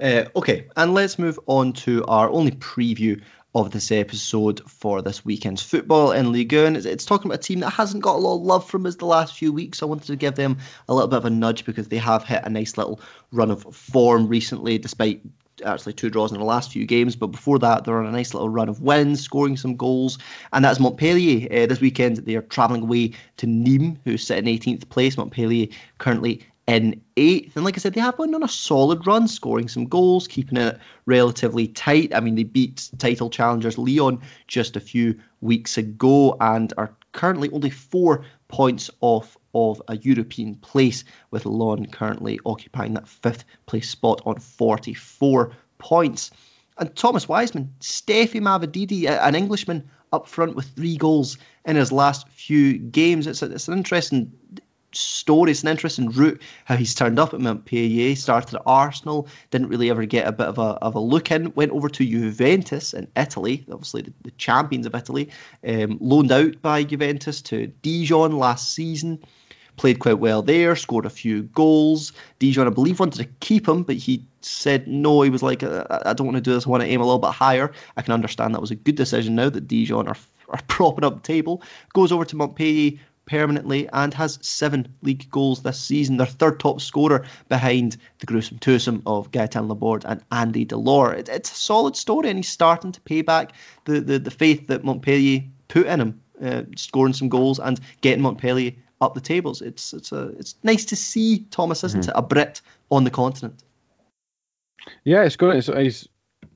Uh, 0.01 0.25
okay, 0.35 0.67
and 0.77 0.95
let's 0.95 1.19
move 1.19 1.39
on 1.47 1.75
to 1.75 2.03
our 2.07 2.31
only 2.31 2.53
preview 2.53 3.21
of 3.55 3.71
this 3.71 3.93
episode 3.93 4.61
for 4.71 5.03
this 5.03 5.25
weekend's 5.25 5.63
football 5.63 6.13
in 6.13 6.33
Ligue 6.33 6.55
1. 6.55 6.77
It's, 6.77 6.87
it's, 6.87 7.05
talking 7.05 7.31
about 7.31 7.41
a 7.41 7.43
team 7.43 7.61
that 7.61 7.71
hasn't 7.71 8.03
got 8.03 8.17
a 8.17 8.19
lot 8.19 8.37
of 8.37 8.43
love 8.43 8.69
from 8.69 8.87
us 8.87 8.97
the 8.97 9.07
last 9.07 9.37
few 9.37 9.53
weeks. 9.53 9.83
I 9.83 9.87
wanted 9.87 10.07
to 10.07 10.17
give 10.17 10.37
them 10.37 10.59
a 10.89 10.95
little 10.95 11.09
bit 11.09 11.19
of 11.19 11.25
a 11.25 11.31
nudge 11.31 11.65
because 11.65 11.89
they 11.89 11.99
have 11.99 12.25
hit 12.25 12.45
a 12.45 12.49
nice 12.51 12.79
little 12.79 13.01
run 13.33 13.51
of 13.51 13.63
form 13.75 14.29
recently, 14.29 14.79
despite 14.79 15.23
actually 15.65 15.93
two 15.93 16.11
draws 16.11 16.33
in 16.33 16.39
the 16.39 16.45
last 16.45 16.73
few 16.73 16.87
games, 16.87 17.17
but 17.17 17.29
before 17.29 17.59
that, 17.59 17.85
they're 17.85 17.99
on 17.99 18.07
a 18.07 18.13
nice 18.13 18.35
little 18.35 18.49
run 18.49 18.69
of 18.69 18.81
wins, 18.81 19.23
scoring 19.23 19.57
some 19.57 19.77
goals, 19.77 20.19
and 20.53 20.65
that's 20.65 20.81
Montpellier. 20.81 21.47
Uh, 21.51 21.67
this 21.67 21.81
weekend, 21.81 22.19
they 22.19 22.37
are 22.37 22.43
travelling 22.43 22.83
away 22.83 23.13
to 23.39 23.47
Nîmes, 23.47 23.99
who's 24.05 24.27
sitting 24.27 24.45
18th 24.45 24.89
place. 24.89 25.17
Montpellier 25.17 25.69
currently 25.99 26.47
in 26.69 27.01
eighth, 27.17 27.57
and 27.57 27.65
like 27.65 27.79
I 27.79 27.81
said, 27.81 27.95
they 27.95 28.01
have 28.03 28.19
been 28.19 28.35
on 28.35 28.43
a 28.43 28.49
solid 28.49 29.07
run, 29.07 29.27
scoring 29.27 29.69
some 29.69 29.87
goals, 29.87 30.29
keeping 30.29 30.59
it 30.59 30.79
relatively 31.07 31.67
tight. 31.67 32.15
I 32.15 32.21
mean, 32.21 32.35
they 32.35 32.43
beat 32.43 32.91
title 32.99 33.31
challengers 33.31 33.79
Lyon 33.79 34.21
just 34.49 34.77
a 34.77 34.81
few 34.81 35.19
weeks 35.41 35.79
ago, 35.79 36.37
and 36.39 36.71
are 36.77 36.95
currently 37.13 37.49
only 37.53 37.71
four 37.71 38.27
points 38.49 38.91
off 39.01 39.38
of 39.55 39.83
a 39.89 39.97
European 39.97 40.55
place, 40.57 41.05
with 41.31 41.47
Lyon 41.47 41.87
currently 41.87 42.39
occupying 42.45 42.95
that 42.95 43.09
fifth 43.09 43.45
place 43.67 43.89
spot 43.89 44.23
on 44.27 44.39
44 44.39 45.53
points. 45.79 46.31
And 46.77 46.95
Thomas 46.95 47.29
Wiseman, 47.29 47.75
Stephy 47.81 48.41
Mavididi, 48.41 49.09
an 49.09 49.35
Englishman, 49.35 49.91
up 50.13 50.29
front 50.29 50.55
with 50.55 50.67
three 50.67 50.97
goals 50.97 51.39
in 51.65 51.77
his 51.77 51.93
last 51.93 52.29
few 52.29 52.79
games. 52.79 53.27
It's, 53.27 53.43
a, 53.43 53.53
it's 53.53 53.69
an 53.69 53.77
interesting 53.77 54.33
story. 54.93 55.51
It's 55.51 55.63
an 55.63 55.69
interesting 55.69 56.11
route 56.11 56.41
how 56.65 56.77
he's 56.77 56.95
turned 56.95 57.19
up 57.19 57.35
at 57.35 57.41
Montpellier, 57.41 58.15
started 58.17 58.55
at 58.55 58.63
Arsenal, 58.67 59.29
didn't 59.51 59.69
really 59.69 59.91
ever 59.91 60.05
get 60.07 60.27
a 60.27 60.33
bit 60.33 60.47
of 60.47 60.59
a, 60.59 60.79
of 60.83 60.95
a 60.95 61.01
look 61.01 61.31
in, 61.31 61.55
went 61.55 61.73
over 61.73 61.89
to 61.89 62.05
Juventus 62.05 62.95
in 62.95 63.09
Italy, 63.17 63.65
obviously 63.71 64.03
the, 64.03 64.13
the 64.23 64.31
champions 64.33 64.87
of 64.87 64.95
Italy, 64.95 65.31
um, 65.67 65.99
loaned 66.01 66.33
out 66.33 66.61
by 66.63 66.83
Juventus 66.85 67.43
to 67.43 67.69
Dijon 67.83 68.39
last 68.39 68.75
season. 68.75 69.23
Played 69.77 70.01
quite 70.01 70.19
well 70.19 70.43
there, 70.43 70.75
scored 70.75 71.07
a 71.07 71.11
few 71.11 71.45
goals. 71.45 72.13
Dijon, 72.41 72.67
I 72.67 72.71
believe, 72.71 72.99
wanted 72.99 73.19
to 73.19 73.31
keep 73.39 73.69
him, 73.69 73.85
but 73.85 73.95
he 73.95 74.27
said 74.41 74.89
no. 74.89 75.23
He 75.23 75.31
was 75.31 75.43
like, 75.43 75.63
I, 75.63 76.03
I 76.05 76.13
don't 76.15 76.27
want 76.27 76.35
to 76.35 76.41
do 76.41 76.53
this. 76.53 76.67
I 76.67 76.71
want 76.71 76.83
to 76.83 76.89
aim 76.89 77.01
a 77.01 77.05
little 77.05 77.21
bit 77.21 77.31
higher. 77.31 77.71
I 77.97 78.03
can 78.03 78.13
understand 78.13 78.55
that 78.55 78.61
was 78.61 78.73
a 78.73 78.77
good 78.77 78.97
decision 78.97 79.37
now 79.37 79.49
that 79.49 79.69
Dijon 79.69 80.09
are, 80.09 80.17
are 80.49 80.61
propping 80.67 81.05
up 81.05 81.15
the 81.15 81.21
table. 81.21 81.63
Goes 81.95 82.11
over 82.11 82.25
to 82.25 82.37
Montpellier, 82.37 82.99
permanently 83.29 83.89
and 83.93 84.13
has 84.15 84.39
seven 84.43 84.97
league 85.03 85.31
goals 85.31 85.63
this 85.63 85.79
season. 85.79 86.17
Their 86.17 86.27
third 86.27 86.59
top 86.59 86.81
scorer 86.81 87.27
behind 87.49 87.97
the 88.19 88.27
gruesome 88.27 88.59
twosome 88.59 89.03
of 89.07 89.31
Gaetan 89.31 89.69
Laborde 89.69 90.05
and 90.05 90.23
Andy 90.33 90.67
Delort. 90.67 91.19
It, 91.19 91.29
it's 91.29 91.53
a 91.53 91.55
solid 91.55 91.95
story, 91.95 92.31
and 92.31 92.39
he's 92.39 92.49
starting 92.49 92.93
to 92.93 93.01
pay 93.01 93.23
back 93.23 93.53
the, 93.85 94.01
the, 94.01 94.19
the 94.19 94.31
faith 94.31 94.67
that 94.69 94.85
Montpellier 94.85 95.45
put 95.69 95.87
in 95.87 96.01
him, 96.01 96.21
uh, 96.43 96.63
scoring 96.77 97.13
some 97.13 97.29
goals 97.29 97.61
and 97.61 97.79
getting 98.01 98.23
Montpellier 98.23 98.73
up 99.01 99.15
the 99.15 99.21
tables. 99.21 99.63
It's 99.63 99.93
it's 99.93 100.11
a 100.11 100.29
it's 100.39 100.57
nice 100.65 100.87
to 100.87 100.97
see 100.97 101.47
Thomas, 101.51 101.85
isn't 101.85 102.01
mm-hmm. 102.01 102.11
it? 102.11 102.19
A 102.19 102.23
Brit 102.23 102.63
on 102.91 103.05
the 103.05 103.11
continent. 103.11 103.63
Yeah, 105.05 105.23
it's 105.23 105.37
good. 105.37 105.57
It's, 105.57 105.67
he's, 105.67 106.09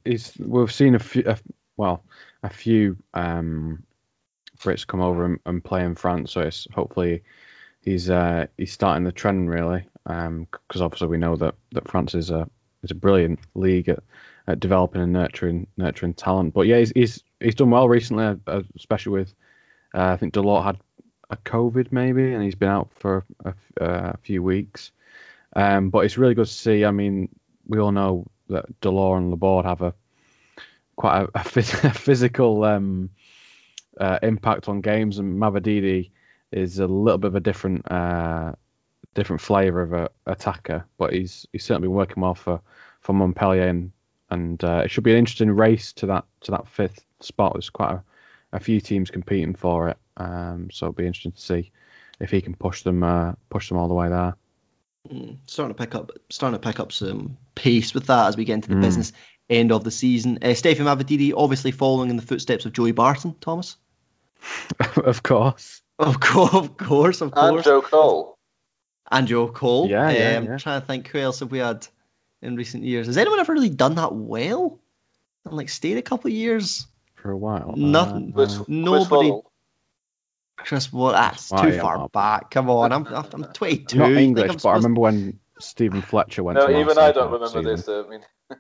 he's 0.04 0.32
we've 0.38 0.72
seen 0.72 0.94
a 0.94 0.98
few, 0.98 1.24
a, 1.26 1.36
well, 1.76 2.02
a 2.42 2.48
few 2.48 2.96
um, 3.14 3.84
Brits 4.62 4.86
come 4.86 5.00
over 5.00 5.24
and, 5.24 5.38
and 5.46 5.64
play 5.64 5.84
in 5.84 5.94
France. 5.94 6.32
So 6.32 6.40
it's 6.40 6.66
hopefully 6.72 7.22
he's 7.80 8.08
uh, 8.10 8.46
he's 8.56 8.72
starting 8.72 9.04
the 9.04 9.12
trend 9.12 9.50
really, 9.50 9.86
because 10.04 10.26
um, 10.26 10.48
obviously 10.80 11.08
we 11.08 11.18
know 11.18 11.36
that, 11.36 11.54
that 11.72 11.88
France 11.88 12.14
is 12.14 12.30
a 12.30 12.48
is 12.82 12.90
a 12.90 12.96
brilliant 12.96 13.40
league 13.54 13.88
at, 13.88 14.00
at 14.46 14.60
developing 14.60 15.02
and 15.02 15.12
nurturing 15.12 15.66
nurturing 15.76 16.14
talent. 16.14 16.54
But 16.54 16.66
yeah, 16.66 16.78
he's 16.78 16.92
he's, 16.94 17.24
he's 17.40 17.54
done 17.54 17.70
well 17.70 17.88
recently, 17.88 18.38
uh, 18.46 18.62
especially 18.76 19.12
with 19.12 19.34
uh, 19.94 20.12
I 20.12 20.16
think 20.16 20.34
Delort 20.34 20.64
had 20.64 20.78
a 21.30 21.36
COVID 21.36 21.92
maybe, 21.92 22.32
and 22.32 22.42
he's 22.42 22.54
been 22.54 22.68
out 22.68 22.90
for 22.94 23.24
a, 23.44 23.54
uh, 23.80 24.12
a 24.14 24.16
few 24.18 24.42
weeks. 24.42 24.92
Um, 25.54 25.90
but 25.90 26.04
it's 26.04 26.18
really 26.18 26.34
good 26.34 26.46
to 26.46 26.52
see. 26.52 26.84
I 26.84 26.90
mean, 26.92 27.28
we 27.66 27.78
all 27.78 27.92
know 27.92 28.26
that 28.48 28.80
Delort 28.80 29.18
and 29.18 29.30
Laborde 29.30 29.66
have 29.66 29.82
a 29.82 29.94
quite 30.96 31.22
a, 31.22 31.24
a, 31.24 31.40
phys- 31.40 31.84
a 31.90 31.92
physical 31.92 32.64
um, 32.64 33.10
uh, 33.98 34.18
impact 34.22 34.68
on 34.68 34.80
games, 34.80 35.18
and 35.18 35.40
Mavididi 35.40 36.10
is 36.50 36.78
a 36.78 36.86
little 36.86 37.18
bit 37.18 37.28
of 37.28 37.34
a 37.34 37.40
different 37.40 37.90
uh, 37.90 38.52
different 39.14 39.40
flavour 39.40 39.82
of 39.82 39.92
a 39.92 40.10
attacker, 40.26 40.84
but 40.98 41.12
he's 41.12 41.46
he's 41.52 41.64
certainly 41.64 41.88
been 41.88 41.96
working 41.96 42.22
well 42.22 42.34
for 42.34 42.60
for 43.00 43.12
Montpellier, 43.12 43.68
and, 43.68 43.92
and 44.30 44.62
uh, 44.64 44.82
it 44.84 44.90
should 44.90 45.04
be 45.04 45.12
an 45.12 45.18
interesting 45.18 45.50
race 45.50 45.92
to 45.94 46.06
that 46.06 46.24
to 46.42 46.50
that 46.52 46.68
fifth 46.68 47.04
spot. 47.20 47.54
There's 47.54 47.70
quite 47.70 47.92
a, 47.92 48.02
a 48.52 48.60
few 48.60 48.80
teams 48.80 49.10
competing 49.10 49.54
for 49.54 49.88
it, 49.88 49.98
um, 50.16 50.68
so 50.70 50.86
it'll 50.86 50.94
be 50.94 51.06
interesting 51.06 51.32
to 51.32 51.40
see 51.40 51.70
if 52.20 52.30
he 52.30 52.40
can 52.40 52.54
push 52.54 52.82
them 52.82 53.02
uh, 53.02 53.32
push 53.50 53.68
them 53.68 53.78
all 53.78 53.88
the 53.88 53.94
way 53.94 54.08
there. 54.08 54.34
Mm, 55.10 55.38
starting 55.46 55.74
to 55.74 55.78
pick 55.78 55.96
up 55.96 56.12
starting 56.30 56.58
to 56.58 56.64
pick 56.64 56.78
up 56.78 56.92
some 56.92 57.36
pace 57.56 57.92
with 57.92 58.06
that 58.06 58.28
as 58.28 58.36
we 58.36 58.44
get 58.44 58.54
into 58.54 58.68
the 58.68 58.76
mm. 58.76 58.82
business 58.82 59.12
end 59.52 59.72
of 59.72 59.84
the 59.84 59.90
season. 59.90 60.38
Uh, 60.42 60.54
Stephen 60.54 60.86
Mavididi 60.86 61.32
obviously 61.36 61.70
following 61.70 62.10
in 62.10 62.16
the 62.16 62.22
footsteps 62.22 62.66
of 62.66 62.72
Joey 62.72 62.92
Barton, 62.92 63.34
Thomas. 63.40 63.76
of 64.96 65.22
course. 65.22 65.82
Of 65.98 66.18
course, 66.20 66.52
of 66.54 66.76
course, 66.76 67.20
of 67.20 67.30
course. 67.32 67.54
And 67.54 67.64
Joe 67.64 67.82
Cole. 67.82 68.38
And 69.10 69.28
Joe 69.28 69.48
Cole. 69.48 69.88
Yeah, 69.88 70.10
yeah, 70.10 70.36
um, 70.38 70.44
yeah. 70.46 70.56
trying 70.56 70.80
to 70.80 70.86
think 70.86 71.06
who 71.08 71.18
else 71.18 71.40
have 71.40 71.50
we 71.50 71.58
had 71.58 71.86
in 72.40 72.56
recent 72.56 72.82
years. 72.82 73.06
Has 73.06 73.18
anyone 73.18 73.38
ever 73.40 73.52
really 73.52 73.68
done 73.68 73.96
that 73.96 74.12
well? 74.14 74.80
And 75.44 75.54
like 75.56 75.68
stayed 75.68 75.98
a 75.98 76.02
couple 76.02 76.28
of 76.28 76.34
years? 76.34 76.86
For 77.14 77.30
a 77.30 77.36
while. 77.36 77.74
Nothing. 77.76 78.32
Chris, 78.32 78.58
Nobody. 78.68 79.30
Chris 79.30 79.42
Chris 80.56 80.92
well, 80.92 81.12
that's 81.12 81.50
Wow, 81.50 81.62
too 81.62 81.70
yeah, 81.70 81.80
far 81.80 81.98
well. 81.98 82.08
back. 82.08 82.50
Come 82.50 82.70
on, 82.70 82.92
I'm 82.92 83.06
I'm 83.06 83.44
22. 83.44 83.98
Not 83.98 84.08
You 84.08 84.14
think 84.14 84.38
English, 84.38 84.50
I'm 84.50 84.56
but 84.62 84.68
I 84.68 84.74
remember 84.74 85.00
when 85.00 85.38
Steven 85.58 86.02
Fletcher 86.02 86.42
went 86.42 86.58
No, 86.58 86.66
to 86.68 86.80
even 86.80 86.98
I 86.98 87.12
don't 87.12 87.30
remember 87.32 87.46
season. 87.48 87.64
this. 87.64 87.88
uh, 87.88 88.04
I 88.06 88.08
mean, 88.10 88.20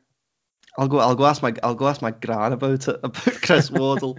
I'll 0.78 0.88
go. 0.88 0.98
I'll 0.98 1.14
go 1.14 1.26
ask 1.26 1.42
my. 1.42 1.54
I'll 1.62 1.74
go 1.74 1.88
ask 1.88 2.02
my 2.02 2.12
gran 2.12 2.52
about 2.52 2.88
it. 2.88 3.00
About 3.02 3.42
Chris 3.42 3.70
Waddle. 3.70 4.18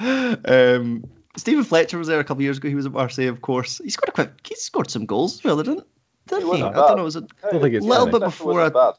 um, 0.00 1.04
Steven 1.36 1.64
Fletcher 1.64 1.98
was 1.98 2.08
there 2.08 2.20
a 2.20 2.24
couple 2.24 2.38
of 2.38 2.42
years 2.42 2.58
ago. 2.58 2.68
He 2.68 2.74
was 2.74 2.86
at 2.86 2.92
Marseille, 2.92 3.28
of 3.28 3.40
course. 3.40 3.80
He 3.82 3.90
scored 3.90 4.08
a 4.08 4.12
quick. 4.12 4.30
He 4.46 4.54
scored 4.56 4.90
some 4.90 5.06
goals 5.06 5.38
as 5.38 5.44
well, 5.44 5.56
didn't? 5.56 5.86
Didn't 6.26 6.54
he? 6.54 6.62
I 6.62 6.72
don't 6.72 6.96
know. 6.96 7.04
Was 7.04 7.16
it 7.16 7.30
think 7.50 7.74
it's 7.74 7.86
little 7.86 8.06
bit 8.06 8.20
before 8.20 8.60
I 8.60 8.68
bad. 8.68 8.94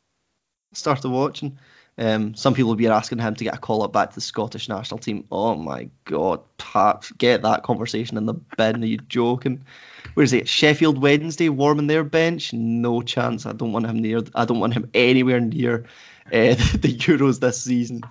started 0.73 1.09
watching? 1.09 1.57
Um, 1.97 2.33
some 2.33 2.53
people 2.53 2.69
will 2.69 2.75
be 2.77 2.87
asking 2.87 3.19
him 3.19 3.35
to 3.35 3.43
get 3.43 3.55
a 3.55 3.57
call 3.57 3.83
up 3.83 3.91
back 3.91 4.09
to 4.11 4.15
the 4.15 4.21
Scottish 4.21 4.69
national 4.69 4.99
team. 4.99 5.25
Oh 5.29 5.55
my 5.55 5.89
God, 6.05 6.39
Pat, 6.57 7.09
get 7.17 7.41
that 7.41 7.63
conversation 7.63 8.15
in 8.15 8.25
the 8.25 8.35
bin. 8.35 8.81
Are 8.81 8.87
you 8.87 8.97
joking? 8.97 9.65
Where 10.13 10.23
is 10.23 10.31
it? 10.31 10.47
Sheffield 10.47 11.01
Wednesday 11.01 11.49
warming 11.49 11.87
their 11.87 12.05
bench? 12.05 12.53
No 12.53 13.01
chance. 13.01 13.45
I 13.45 13.51
don't 13.51 13.73
want 13.73 13.85
him 13.85 13.99
near. 13.99 14.21
I 14.33 14.45
don't 14.45 14.61
want 14.61 14.75
him 14.75 14.89
anywhere 14.93 15.41
near 15.41 15.85
uh, 16.34 16.55
the 16.77 16.97
Euros 16.97 17.39
this 17.39 17.63
season. 17.63 18.01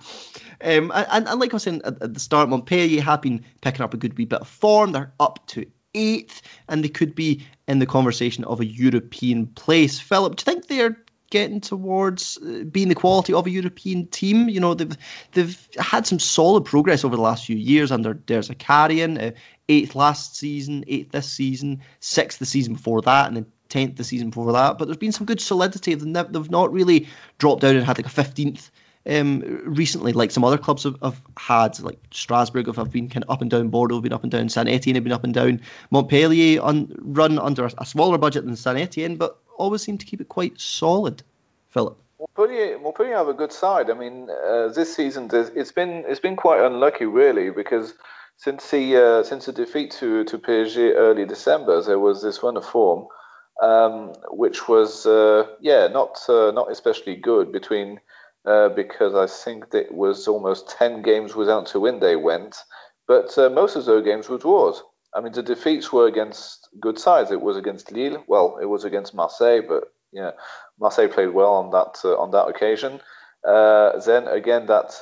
Um, 0.61 0.91
and, 0.93 1.27
and 1.27 1.39
like 1.39 1.53
I 1.53 1.55
was 1.55 1.63
saying 1.63 1.81
at, 1.85 2.13
the 2.13 2.19
start, 2.19 2.49
Montpellier 2.49 3.01
have 3.01 3.21
been 3.21 3.45
picking 3.61 3.81
up 3.81 3.93
a 3.93 3.97
good 3.97 4.17
wee 4.17 4.25
bit 4.25 4.41
of 4.41 4.47
form. 4.47 4.91
They're 4.91 5.13
up 5.19 5.45
to 5.47 5.65
eighth, 5.93 6.41
and 6.67 6.83
they 6.83 6.89
could 6.89 7.15
be 7.15 7.45
in 7.67 7.79
the 7.79 7.85
conversation 7.85 8.43
of 8.43 8.59
a 8.59 8.65
European 8.65 9.47
place. 9.47 9.99
Philip, 9.99 10.35
do 10.35 10.41
you 10.41 10.53
think 10.53 10.67
they're 10.67 10.97
getting 11.29 11.61
towards 11.61 12.37
uh, 12.37 12.63
being 12.63 12.89
the 12.89 12.95
quality 12.95 13.33
of 13.33 13.45
a 13.47 13.51
European 13.51 14.07
team? 14.07 14.49
You 14.49 14.59
know, 14.59 14.73
they've 14.73 14.97
they've 15.31 15.69
had 15.77 16.05
some 16.05 16.19
solid 16.19 16.65
progress 16.65 17.05
over 17.05 17.15
the 17.15 17.21
last 17.21 17.45
few 17.45 17.57
years 17.57 17.91
under 17.91 18.13
Der 18.13 18.39
Zakarian, 18.39 19.29
uh, 19.29 19.31
eighth 19.67 19.95
last 19.95 20.35
season, 20.35 20.83
eighth 20.87 21.11
this 21.11 21.29
season, 21.29 21.81
sixth 21.99 22.39
the 22.39 22.45
season 22.45 22.73
before 22.73 23.01
that, 23.03 23.27
and 23.27 23.37
then 23.37 23.45
tenth 23.69 23.95
the 23.95 24.03
season 24.03 24.29
before 24.29 24.51
that. 24.53 24.77
But 24.77 24.85
there's 24.85 24.97
been 24.97 25.11
some 25.11 25.25
good 25.25 25.39
solidity. 25.39 25.95
They've, 25.95 26.51
not 26.51 26.73
really 26.73 27.07
dropped 27.37 27.61
down 27.61 27.75
and 27.75 27.85
had 27.85 27.97
like 27.97 28.05
a 28.05 28.09
fifteenth 28.09 28.71
um, 29.09 29.61
recently, 29.63 30.13
like 30.13 30.31
some 30.31 30.43
other 30.43 30.57
clubs 30.57 30.83
have, 30.83 30.97
have 31.01 31.21
had, 31.37 31.79
like 31.79 31.99
Strasbourg 32.11 32.67
have, 32.67 32.75
have, 32.75 32.91
been 32.91 33.09
kind 33.09 33.23
of 33.23 33.29
up 33.29 33.41
and 33.41 33.49
down, 33.49 33.69
Bordeaux 33.69 33.95
have 33.95 34.03
been 34.03 34.13
up 34.13 34.23
and 34.23 34.31
down, 34.31 34.49
Saint 34.49 34.67
Etienne 34.67 34.95
have 34.95 35.03
been 35.03 35.13
up 35.13 35.23
and 35.23 35.33
down, 35.33 35.61
Montpellier 35.89 36.61
on 36.61 36.93
run 36.99 37.39
under 37.39 37.65
a, 37.65 37.71
a 37.79 37.85
smaller 37.85 38.17
budget 38.17 38.45
than 38.45 38.55
Saint 38.55 38.77
Etienne, 38.77 39.15
but 39.15 39.39
always 39.57 39.81
seem 39.81 39.97
to 39.97 40.05
keep 40.05 40.21
it 40.21 40.29
quite 40.29 40.59
solid. 40.59 41.23
Philip. 41.69 41.97
Montpellier, 42.19 42.79
Montpellier 42.79 43.15
have 43.15 43.27
a 43.27 43.33
good 43.33 43.53
side. 43.53 43.89
I 43.89 43.93
mean, 43.93 44.29
uh, 44.29 44.69
this 44.69 44.95
season 44.95 45.29
it's 45.31 45.71
been 45.71 46.03
it's 46.07 46.19
been 46.19 46.35
quite 46.35 46.61
unlucky 46.61 47.05
really 47.05 47.49
because 47.49 47.93
since 48.37 48.69
the 48.71 48.97
uh, 48.97 49.23
since 49.23 49.45
the 49.45 49.53
defeat 49.53 49.91
to 49.99 50.23
to 50.25 50.37
PSG 50.37 50.93
early 50.95 51.25
December, 51.25 51.81
there 51.81 51.99
was 51.99 52.21
this 52.21 52.41
run 52.43 52.57
of 52.57 52.65
form, 52.65 53.07
um, 53.61 54.13
which 54.31 54.67
was 54.67 55.05
uh, 55.05 55.47
yeah 55.59 55.87
not 55.87 56.17
uh, 56.29 56.51
not 56.51 56.71
especially 56.71 57.15
good 57.15 57.51
between 57.51 57.99
uh, 58.45 58.69
because 58.69 59.15
I 59.15 59.27
think 59.27 59.73
it 59.73 59.93
was 59.93 60.27
almost 60.27 60.69
10 60.69 61.01
games 61.01 61.35
without 61.35 61.67
to 61.67 61.79
win 61.79 61.99
they 61.99 62.15
went, 62.15 62.55
but 63.07 63.37
uh, 63.37 63.49
most 63.49 63.75
of 63.75 63.85
those 63.85 64.05
games 64.05 64.29
were 64.29 64.37
draws. 64.37 64.81
I 65.13 65.21
mean, 65.21 65.33
the 65.33 65.43
defeats 65.43 65.91
were 65.91 66.07
against 66.07 66.69
good 66.79 66.97
sides. 66.97 67.31
It 67.31 67.41
was 67.41 67.57
against 67.57 67.91
Lille, 67.91 68.23
well, 68.27 68.57
it 68.61 68.65
was 68.65 68.85
against 68.85 69.13
Marseille, 69.13 69.61
but 69.67 69.91
yeah, 70.11 70.31
Marseille 70.79 71.09
played 71.09 71.33
well 71.33 71.53
on 71.53 71.71
that 71.71 71.99
uh, 72.03 72.17
on 72.17 72.31
that 72.31 72.47
occasion. 72.47 73.01
Uh, 73.45 73.97
then 73.99 74.27
again, 74.27 74.65
that 74.67 74.99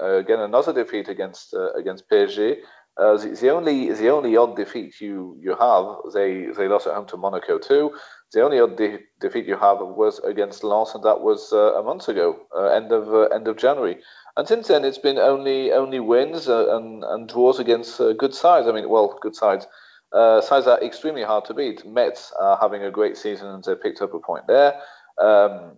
again 0.00 0.40
another 0.40 0.72
defeat 0.72 1.08
against 1.08 1.54
against 1.76 2.08
PSG. 2.08 2.58
Uh, 2.98 3.16
the, 3.16 3.28
the, 3.28 3.48
only 3.48 3.92
the 3.92 4.08
only 4.08 4.36
odd 4.36 4.56
defeat 4.56 5.00
you 5.00 5.36
you 5.40 5.54
have 5.54 6.12
they 6.12 6.46
they 6.56 6.66
lost 6.66 6.86
at 6.86 6.94
home 6.94 7.06
to 7.06 7.16
Monaco 7.16 7.58
too. 7.58 7.92
The 8.32 8.42
only 8.42 8.58
odd 8.58 8.76
de- 8.76 8.98
defeat 9.20 9.46
you 9.46 9.56
have 9.56 9.78
was 9.78 10.18
against 10.20 10.64
Lens, 10.64 10.90
and 10.94 11.04
that 11.04 11.20
was 11.20 11.52
uh, 11.52 11.74
a 11.74 11.82
month 11.82 12.08
ago, 12.08 12.36
uh, 12.56 12.66
end 12.66 12.90
of 12.90 13.08
uh, 13.08 13.34
end 13.34 13.46
of 13.46 13.56
January. 13.56 13.98
And 14.36 14.48
since 14.48 14.66
then, 14.66 14.84
it's 14.84 14.98
been 14.98 15.18
only 15.18 15.72
only 15.72 16.00
wins 16.00 16.48
uh, 16.48 16.76
and 16.76 17.04
and 17.04 17.28
draws 17.28 17.60
against 17.60 18.00
uh, 18.00 18.14
good 18.14 18.34
sides. 18.34 18.66
I 18.66 18.72
mean, 18.72 18.88
well, 18.88 19.16
good 19.20 19.36
sides. 19.36 19.66
Sides 20.12 20.66
are 20.66 20.82
extremely 20.82 21.22
hard 21.22 21.44
to 21.44 21.54
beat. 21.54 21.86
Metz 21.86 22.32
are 22.40 22.58
having 22.60 22.82
a 22.82 22.90
great 22.90 23.16
season, 23.16 23.46
and 23.46 23.62
they 23.62 23.74
picked 23.76 24.02
up 24.02 24.14
a 24.14 24.18
point 24.18 24.46
there. 24.48 24.74
Um, 25.20 25.76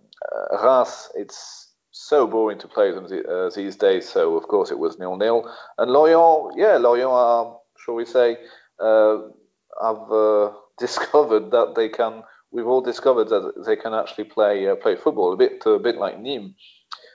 Reims, 0.51 1.09
it's 1.15 1.70
so 2.07 2.27
boring 2.27 2.59
to 2.59 2.67
play 2.67 2.91
them 2.91 3.07
these 3.55 3.75
days. 3.75 4.09
So 4.09 4.35
of 4.37 4.47
course 4.47 4.71
it 4.71 4.79
was 4.79 4.99
nil 4.99 5.17
nil. 5.17 5.49
And 5.77 5.91
Lorient, 5.91 6.57
yeah, 6.57 6.77
Lorient 6.77 7.11
are, 7.11 7.57
shall 7.83 7.95
we 7.95 8.05
say, 8.05 8.37
have 8.79 10.53
discovered 10.79 11.51
that 11.51 11.73
they 11.75 11.89
can 11.89 12.23
we've 12.51 12.67
all 12.67 12.81
discovered 12.81 13.29
that 13.29 13.63
they 13.65 13.75
can 13.75 13.93
actually 13.93 14.25
play 14.25 14.67
uh, 14.67 14.75
play 14.75 14.95
football 14.95 15.33
a 15.33 15.37
bit 15.37 15.63
a 15.65 15.79
bit 15.79 15.97
like 15.97 16.17
Nîmes. 16.17 16.53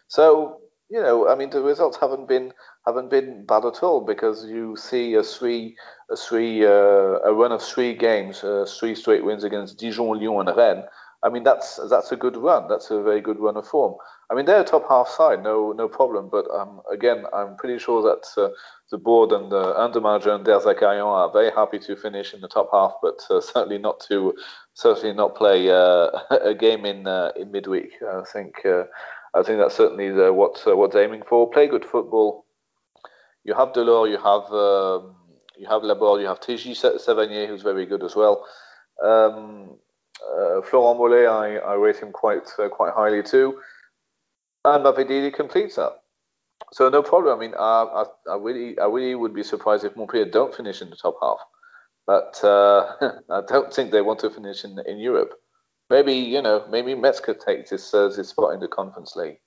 So 0.08 0.60
you 0.88 1.00
know, 1.00 1.28
I 1.28 1.34
mean, 1.34 1.50
the 1.50 1.62
results 1.62 1.98
haven't 1.98 2.28
been 2.28 2.52
haven't 2.86 3.10
been 3.10 3.44
bad 3.44 3.64
at 3.64 3.82
all 3.82 4.00
because 4.00 4.46
you 4.46 4.76
see 4.76 5.14
a 5.14 5.22
three 5.22 5.76
a 6.10 6.16
three 6.16 6.64
uh, 6.64 7.18
a 7.24 7.34
run 7.34 7.52
of 7.52 7.62
three 7.62 7.94
games, 7.94 8.44
uh, 8.44 8.66
three 8.78 8.94
straight 8.94 9.24
wins 9.24 9.44
against 9.44 9.78
Dijon, 9.78 10.18
Lyon, 10.20 10.48
and 10.48 10.56
Rennes. 10.56 10.84
I 11.22 11.28
mean, 11.28 11.42
that's 11.42 11.80
that's 11.90 12.12
a 12.12 12.16
good 12.16 12.36
run. 12.36 12.68
That's 12.68 12.90
a 12.90 13.02
very 13.02 13.20
good 13.20 13.38
run 13.38 13.56
of 13.56 13.66
form. 13.66 13.94
I 14.30 14.34
mean, 14.34 14.44
they're 14.44 14.60
a 14.60 14.64
top 14.64 14.88
half 14.88 15.08
side, 15.08 15.42
no 15.42 15.72
no 15.72 15.88
problem. 15.88 16.28
But 16.30 16.46
um, 16.52 16.80
again, 16.92 17.24
I'm 17.32 17.56
pretty 17.56 17.78
sure 17.78 18.02
that 18.02 18.40
uh, 18.40 18.50
the 18.90 18.98
board 18.98 19.32
and 19.32 19.50
the, 19.50 19.82
and 19.82 20.02
manager 20.02 20.32
and 20.32 20.44
Der 20.44 20.60
Zakarian 20.60 21.04
are 21.04 21.32
very 21.32 21.50
happy 21.50 21.78
to 21.80 21.96
finish 21.96 22.34
in 22.34 22.40
the 22.40 22.48
top 22.48 22.68
half, 22.72 22.92
but 23.02 23.20
uh, 23.30 23.40
certainly 23.52 23.78
not 23.78 24.00
to 24.08 24.34
certainly 24.74 25.14
not 25.14 25.34
play 25.34 25.70
uh, 25.70 26.10
a 26.42 26.54
game 26.54 26.84
in 26.84 27.06
uh, 27.06 27.32
in 27.36 27.50
midweek. 27.50 27.92
I 28.02 28.22
think 28.32 28.64
uh, 28.64 28.84
I 29.34 29.42
think 29.42 29.58
that's 29.58 29.76
certainly 29.76 30.10
the, 30.10 30.32
what 30.32 30.62
uh, 30.66 30.76
what's 30.76 30.96
aiming 30.96 31.22
for. 31.28 31.50
Play 31.50 31.66
good 31.66 31.84
football. 31.84 32.44
You 33.44 33.54
have 33.54 33.72
Delort, 33.72 34.10
you 34.10 34.18
have 34.18 34.52
um, 34.52 35.14
you 35.56 35.66
have 35.68 35.82
Laborde, 35.82 36.20
you 36.20 36.26
have 36.26 36.40
Téji 36.40 36.72
Savanier, 36.72 37.48
who's 37.48 37.62
very 37.62 37.86
good 37.86 38.02
as 38.02 38.14
well. 38.16 38.44
Um, 39.02 39.78
uh, 40.34 40.62
Florent 40.62 40.98
Mollet, 40.98 41.28
I, 41.28 41.56
I 41.58 41.74
rate 41.74 41.96
him 41.96 42.12
quite 42.12 42.48
uh, 42.58 42.68
quite 42.68 42.92
highly 42.94 43.22
too, 43.22 43.58
and 44.64 44.84
Mavidi 44.84 45.32
completes 45.32 45.76
that. 45.76 45.92
So 46.72 46.88
no 46.88 47.02
problem. 47.02 47.36
I 47.36 47.40
mean, 47.40 47.54
I, 47.58 48.04
I, 48.04 48.04
I 48.32 48.36
really 48.36 48.78
I 48.78 48.86
really 48.86 49.14
would 49.14 49.34
be 49.34 49.42
surprised 49.42 49.84
if 49.84 49.96
Montpellier 49.96 50.30
don't 50.30 50.54
finish 50.54 50.82
in 50.82 50.90
the 50.90 50.96
top 50.96 51.16
half 51.22 51.38
but 52.06 52.40
uh, 52.44 52.94
I 53.30 53.42
don't 53.46 53.72
think 53.72 53.90
they 53.90 54.00
want 54.00 54.20
to 54.20 54.30
finish 54.30 54.64
in 54.64 54.78
in 54.86 54.98
Europe. 54.98 55.32
Maybe 55.90 56.14
you 56.14 56.40
know, 56.42 56.64
maybe 56.70 56.94
Metz 56.94 57.20
could 57.20 57.40
take 57.40 57.68
this 57.68 57.92
uh, 57.92 58.08
this 58.08 58.28
spot 58.28 58.54
in 58.54 58.60
the 58.60 58.68
Conference 58.68 59.16
League. 59.16 59.38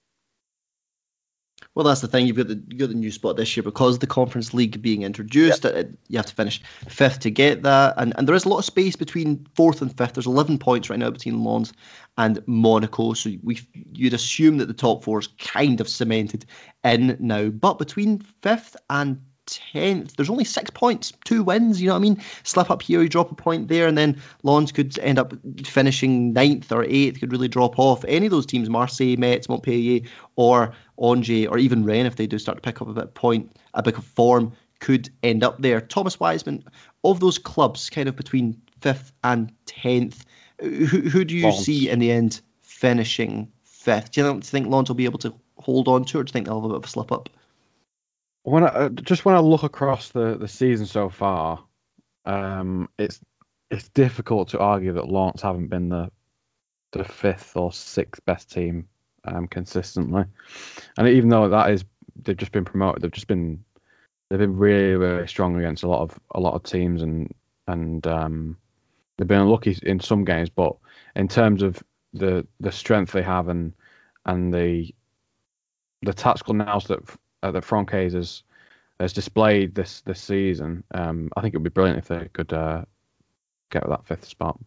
Well, 1.75 1.85
that's 1.85 2.01
the 2.01 2.07
thing. 2.07 2.25
You've 2.25 2.37
got 2.37 2.47
the 2.47 2.61
you 2.67 2.77
got 2.77 2.89
the 2.89 2.95
new 2.95 3.11
spot 3.11 3.37
this 3.37 3.55
year 3.55 3.63
because 3.63 3.99
the 3.99 4.07
Conference 4.07 4.53
League 4.53 4.81
being 4.81 5.03
introduced. 5.03 5.63
Yep. 5.63 5.73
It, 5.75 5.99
you 6.07 6.17
have 6.17 6.25
to 6.25 6.35
finish 6.35 6.61
fifth 6.87 7.19
to 7.19 7.31
get 7.31 7.63
that, 7.63 7.93
and 7.97 8.13
and 8.17 8.27
there 8.27 8.35
is 8.35 8.45
a 8.45 8.49
lot 8.49 8.59
of 8.59 8.65
space 8.65 8.95
between 8.95 9.45
fourth 9.55 9.81
and 9.81 9.95
fifth. 9.95 10.13
There's 10.13 10.25
11 10.25 10.57
points 10.57 10.89
right 10.89 10.99
now 10.99 11.09
between 11.09 11.43
Lens 11.43 11.73
and 12.17 12.41
Monaco, 12.47 13.13
so 13.13 13.31
we 13.43 13.59
you'd 13.93 14.13
assume 14.13 14.57
that 14.57 14.67
the 14.67 14.73
top 14.73 15.03
four 15.03 15.19
is 15.19 15.27
kind 15.37 15.79
of 15.79 15.87
cemented 15.87 16.45
in 16.83 17.15
now. 17.19 17.49
But 17.49 17.77
between 17.77 18.19
fifth 18.41 18.75
and 18.89 19.21
10th. 19.57 20.15
There's 20.15 20.29
only 20.29 20.43
six 20.43 20.69
points, 20.69 21.13
two 21.25 21.43
wins. 21.43 21.81
You 21.81 21.87
know 21.87 21.93
what 21.93 21.99
I 21.99 22.01
mean? 22.01 22.21
Slip 22.43 22.69
up 22.69 22.81
here, 22.81 23.01
you 23.01 23.09
drop 23.09 23.31
a 23.31 23.35
point 23.35 23.67
there, 23.67 23.87
and 23.87 23.97
then 23.97 24.21
Lens 24.43 24.71
could 24.71 24.97
end 24.99 25.19
up 25.19 25.33
finishing 25.65 26.33
ninth 26.33 26.71
or 26.71 26.83
eighth, 26.83 27.19
could 27.19 27.31
really 27.31 27.47
drop 27.47 27.79
off. 27.79 28.05
Any 28.07 28.27
of 28.27 28.31
those 28.31 28.45
teams, 28.45 28.69
Marseille, 28.69 29.15
Metz, 29.17 29.49
Montpellier, 29.49 30.01
or 30.35 30.73
Angers, 31.01 31.47
or 31.47 31.57
even 31.57 31.85
Rennes, 31.85 32.07
if 32.07 32.15
they 32.15 32.27
do 32.27 32.39
start 32.39 32.57
to 32.57 32.61
pick 32.61 32.81
up 32.81 32.87
a 32.87 32.93
bit 32.93 33.05
of 33.05 33.13
point, 33.13 33.55
a 33.73 33.83
bit 33.83 33.97
of 33.97 34.05
form, 34.05 34.53
could 34.79 35.09
end 35.23 35.43
up 35.43 35.61
there. 35.61 35.81
Thomas 35.81 36.19
Wiseman, 36.19 36.63
of 37.03 37.19
those 37.19 37.37
clubs, 37.37 37.89
kind 37.89 38.09
of 38.09 38.15
between 38.15 38.61
fifth 38.81 39.11
and 39.23 39.51
tenth, 39.65 40.25
who, 40.59 40.67
who 40.85 41.25
do 41.25 41.35
you 41.35 41.45
Lens. 41.45 41.65
see 41.65 41.89
in 41.89 41.99
the 41.99 42.11
end 42.11 42.41
finishing 42.61 43.51
fifth? 43.63 44.11
Do 44.11 44.21
you 44.21 44.41
think 44.41 44.67
Lens 44.67 44.89
will 44.89 44.95
be 44.95 45.05
able 45.05 45.19
to 45.19 45.33
hold 45.57 45.87
on 45.87 46.05
to, 46.05 46.19
or 46.19 46.23
do 46.23 46.29
you 46.29 46.33
think 46.33 46.45
they'll 46.45 46.61
have 46.61 46.65
a 46.65 46.69
bit 46.69 46.77
of 46.77 46.85
a 46.85 46.87
slip 46.87 47.11
up? 47.11 47.29
When 48.43 48.63
I, 48.63 48.67
uh, 48.67 48.89
just 48.89 49.25
when 49.25 49.35
I 49.35 49.39
look 49.39 49.63
across 49.63 50.09
the, 50.09 50.37
the 50.37 50.47
season 50.47 50.85
so 50.85 51.09
far, 51.09 51.63
um, 52.25 52.89
it's 52.97 53.19
it's 53.71 53.89
difficult 53.89 54.49
to 54.49 54.59
argue 54.59 54.93
that 54.93 55.09
Lens 55.09 55.41
haven't 55.41 55.67
been 55.67 55.89
the 55.89 56.11
the 56.91 57.03
fifth 57.03 57.55
or 57.55 57.71
sixth 57.71 58.23
best 58.25 58.51
team 58.51 58.87
um, 59.25 59.47
consistently, 59.47 60.23
and 60.97 61.07
even 61.07 61.29
though 61.29 61.49
that 61.49 61.69
is 61.71 61.85
they've 62.23 62.37
just 62.37 62.51
been 62.51 62.65
promoted, 62.65 63.01
they've 63.01 63.11
just 63.11 63.27
been 63.27 63.63
they've 64.29 64.39
been 64.39 64.57
really 64.57 64.95
really 64.95 65.27
strong 65.27 65.57
against 65.57 65.83
a 65.83 65.87
lot 65.87 66.01
of 66.01 66.19
a 66.31 66.39
lot 66.39 66.55
of 66.55 66.63
teams 66.63 67.01
and 67.01 67.33
and 67.67 68.07
um, 68.07 68.57
they've 69.17 69.27
been 69.27 69.41
unlucky 69.41 69.77
in 69.83 69.99
some 69.99 70.23
games, 70.23 70.49
but 70.49 70.75
in 71.15 71.27
terms 71.27 71.61
of 71.61 71.81
the 72.13 72.47
the 72.59 72.71
strength 72.71 73.11
they 73.11 73.21
have 73.21 73.49
and 73.49 73.73
and 74.25 74.53
the 74.53 74.93
the 76.01 76.13
tactical 76.13 76.53
nous 76.53 76.85
that 76.85 76.99
uh, 77.43 77.51
that 77.51 77.65
Franck 77.65 77.91
Haise 77.91 78.13
has 78.13 78.43
has 78.99 79.13
displayed 79.13 79.75
this 79.75 80.01
this 80.01 80.21
season, 80.21 80.83
um, 80.93 81.29
I 81.35 81.41
think 81.41 81.53
it 81.53 81.57
would 81.57 81.63
be 81.63 81.69
brilliant 81.69 81.99
if 81.99 82.07
they 82.07 82.29
could 82.33 82.51
uh, 82.51 82.83
get 83.69 83.87
that 83.87 84.05
fifth 84.05 84.25
spot. 84.25 84.59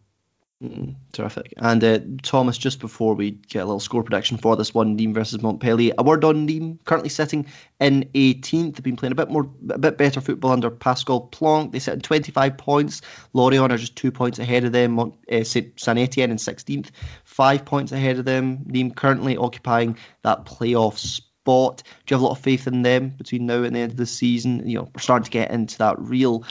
Mm, 0.63 0.95
terrific. 1.11 1.53
And 1.57 1.83
uh, 1.83 1.99
Thomas, 2.21 2.57
just 2.57 2.79
before 2.79 3.15
we 3.15 3.31
get 3.31 3.63
a 3.63 3.65
little 3.65 3.81
score 3.81 4.01
prediction 4.01 4.37
for 4.37 4.55
this 4.55 4.73
one, 4.73 4.97
Nîmes 4.97 5.13
versus 5.13 5.41
Montpellier, 5.41 5.93
a 5.97 6.03
word 6.03 6.23
on 6.23 6.47
Nîmes, 6.47 6.77
currently 6.85 7.09
sitting 7.09 7.47
in 7.81 8.09
18th. 8.15 8.75
They've 8.75 8.83
been 8.83 8.95
playing 8.95 9.11
a 9.11 9.15
bit 9.15 9.29
more, 9.29 9.49
a 9.69 9.77
bit 9.77 9.97
better 9.97 10.21
football 10.21 10.51
under 10.51 10.69
Pascal 10.69 11.27
Plancque. 11.27 11.73
They 11.73 11.79
sit 11.79 11.95
in 11.95 11.99
25 11.99 12.57
points. 12.57 13.01
Lorient 13.33 13.73
are 13.73 13.77
just 13.77 13.97
two 13.97 14.13
points 14.13 14.39
ahead 14.39 14.63
of 14.63 14.71
them. 14.71 14.99
Uh, 14.99 15.43
Saint 15.43 15.75
Etienne 15.85 16.31
in 16.31 16.37
16th, 16.37 16.91
five 17.25 17.65
points 17.65 17.91
ahead 17.91 18.19
of 18.19 18.25
them. 18.25 18.59
Nîmes 18.59 18.95
currently 18.95 19.35
occupying 19.35 19.97
that 20.21 20.45
playoff 20.45 20.97
spot. 20.97 21.27
Do 21.45 21.51
you 21.51 22.15
have 22.15 22.21
a 22.21 22.25
lot 22.25 22.37
of 22.37 22.39
faith 22.39 22.67
in 22.67 22.83
them 22.83 23.09
between 23.09 23.45
now 23.45 23.63
and 23.63 23.75
the 23.75 23.79
end 23.79 23.91
of 23.91 23.97
the 23.97 24.05
season? 24.05 24.67
You 24.67 24.79
know, 24.79 24.89
we're 24.93 25.01
starting 25.01 25.25
to 25.25 25.31
get 25.31 25.51
into 25.51 25.77
that 25.79 25.99
real 25.99 26.45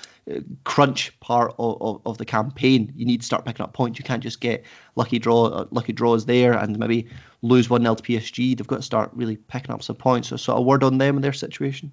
crunch 0.64 1.18
part 1.20 1.54
of, 1.58 1.80
of, 1.80 2.02
of, 2.06 2.18
the 2.18 2.24
campaign. 2.24 2.92
You 2.94 3.06
need 3.06 3.20
to 3.20 3.26
start 3.26 3.44
picking 3.44 3.64
up 3.64 3.72
points. 3.72 3.98
You 3.98 4.04
can't 4.04 4.22
just 4.22 4.40
get 4.40 4.64
lucky 4.94 5.18
draw 5.18 5.46
uh, 5.46 5.66
lucky 5.70 5.92
draws 5.92 6.26
there 6.26 6.52
and 6.52 6.78
maybe 6.78 7.08
lose 7.42 7.68
one 7.68 7.82
0 7.82 7.96
to 7.96 8.02
PSG. 8.02 8.56
They've 8.56 8.66
got 8.66 8.76
to 8.76 8.82
start 8.82 9.10
really 9.14 9.36
picking 9.36 9.72
up 9.72 9.82
some 9.82 9.96
points. 9.96 10.28
So, 10.28 10.36
so 10.36 10.54
a 10.54 10.60
word 10.60 10.84
on 10.84 10.98
them 10.98 11.16
and 11.16 11.24
their 11.24 11.32
situation. 11.32 11.90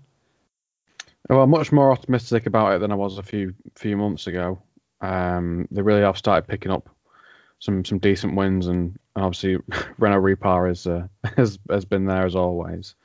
Well, 1.27 1.41
I'm 1.41 1.49
much 1.49 1.71
more 1.71 1.91
optimistic 1.91 2.45
about 2.45 2.73
it 2.73 2.79
than 2.81 2.91
I 2.91 2.95
was 2.95 3.17
a 3.17 3.23
few 3.23 3.55
few 3.75 3.97
months 3.97 4.27
ago. 4.27 4.61
Um, 5.01 5.67
they 5.71 5.81
really 5.81 6.01
have 6.01 6.17
started 6.17 6.47
picking 6.47 6.71
up 6.71 6.89
some 7.59 7.85
some 7.85 7.99
decent 7.99 8.35
wins, 8.35 8.67
and 8.67 8.97
obviously 9.15 9.57
Renaud 9.97 10.21
Ripart 10.21 10.71
is 10.71 10.87
uh, 10.87 11.07
has 11.37 11.59
has 11.69 11.85
been 11.85 12.05
there 12.05 12.25
as 12.25 12.35
always. 12.35 12.95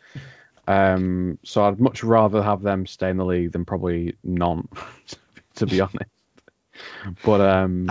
Um, 0.66 1.38
so 1.44 1.64
I'd 1.64 1.78
much 1.78 2.02
rather 2.02 2.42
have 2.42 2.62
them 2.62 2.86
stay 2.86 3.10
in 3.10 3.18
the 3.18 3.24
league 3.24 3.52
than 3.52 3.66
probably 3.66 4.16
none, 4.24 4.66
to 5.56 5.66
be 5.66 5.80
honest. 5.80 6.10
But 7.22 7.40
um, 7.40 7.86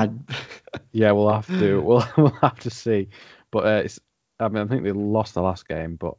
yeah, 0.91 1.11
we'll 1.11 1.31
have 1.31 1.47
to 1.47 1.81
we'll 1.81 2.07
we'll 2.17 2.37
have 2.41 2.59
to 2.61 2.69
see. 2.69 3.09
But 3.51 3.65
uh, 3.65 3.81
it's 3.85 3.99
I 4.39 4.47
mean 4.47 4.63
I 4.63 4.67
think 4.67 4.83
they 4.83 4.91
lost 4.91 5.35
the 5.35 5.41
last 5.41 5.67
game, 5.67 5.95
but 5.95 6.15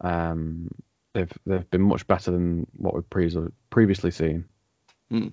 um, 0.00 0.70
they've 1.14 1.32
they've 1.46 1.68
been 1.70 1.82
much 1.82 2.06
better 2.06 2.30
than 2.30 2.66
what 2.76 2.94
we've 2.94 3.10
pre- 3.10 3.48
previously 3.70 4.10
seen. 4.10 4.44
Mm. 5.12 5.32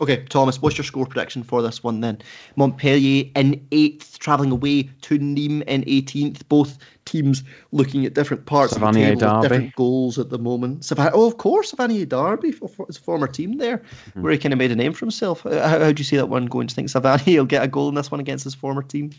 Okay, 0.00 0.24
Thomas, 0.28 0.62
what's 0.62 0.78
your 0.78 0.84
score 0.84 1.06
prediction 1.06 1.42
for 1.42 1.60
this 1.60 1.82
one 1.82 2.00
then? 2.00 2.18
Montpellier 2.54 3.30
in 3.34 3.66
eighth, 3.72 4.18
travelling 4.20 4.52
away 4.52 4.84
to 5.02 5.18
Nîmes 5.18 5.64
in 5.64 5.82
18th. 5.82 6.48
Both 6.48 6.78
teams 7.04 7.42
looking 7.72 8.06
at 8.06 8.14
different 8.14 8.46
parts 8.46 8.74
Savanier 8.74 8.86
of 8.86 8.94
the 8.94 9.00
table, 9.00 9.18
Derby. 9.18 9.42
different 9.42 9.74
goals 9.74 10.18
at 10.18 10.30
the 10.30 10.38
moment. 10.38 10.84
Sav- 10.84 11.10
oh, 11.14 11.26
of 11.26 11.36
course, 11.38 11.72
Savanier 11.72 12.08
Derby, 12.08 12.54
his 12.86 12.96
former 12.96 13.26
team 13.26 13.58
there, 13.58 13.78
mm-hmm. 13.78 14.22
where 14.22 14.32
he 14.32 14.38
kind 14.38 14.52
of 14.52 14.58
made 14.58 14.70
a 14.70 14.76
name 14.76 14.92
for 14.92 15.04
himself. 15.04 15.42
How, 15.42 15.80
how 15.80 15.92
do 15.92 16.00
you 16.00 16.04
see 16.04 16.16
that 16.16 16.28
one 16.28 16.46
going? 16.46 16.68
Do 16.68 16.72
you 16.72 16.76
think 16.76 16.88
Savanier 16.88 17.36
will 17.38 17.44
get 17.46 17.64
a 17.64 17.68
goal 17.68 17.88
in 17.88 17.96
this 17.96 18.10
one 18.10 18.20
against 18.20 18.44
his 18.44 18.54
former 18.54 18.82
team? 18.82 19.10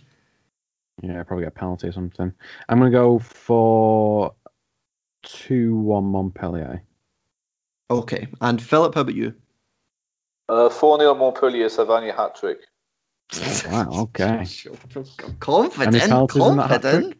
Yeah, 1.01 1.23
probably 1.23 1.43
get 1.43 1.53
a 1.55 1.59
penalty 1.59 1.87
or 1.87 1.91
something. 1.91 2.33
I'm 2.69 2.79
going 2.79 2.91
to 2.91 2.97
go 2.97 3.19
for 3.19 4.33
2 5.23 5.75
1 5.75 6.03
Montpellier. 6.05 6.83
Okay, 7.91 8.27
and 8.39 8.61
Philip, 8.61 8.95
how 8.95 9.01
about 9.01 9.15
you? 9.15 9.33
Uh, 10.49 10.67
4 10.67 10.99
0 10.99 11.13
Montpellier, 11.13 11.67
Savanier 11.67 12.15
hat 12.15 12.35
trick. 12.35 12.61
wow, 13.71 13.89
okay. 14.01 14.47
confident, 15.39 16.29
confident. 16.29 17.15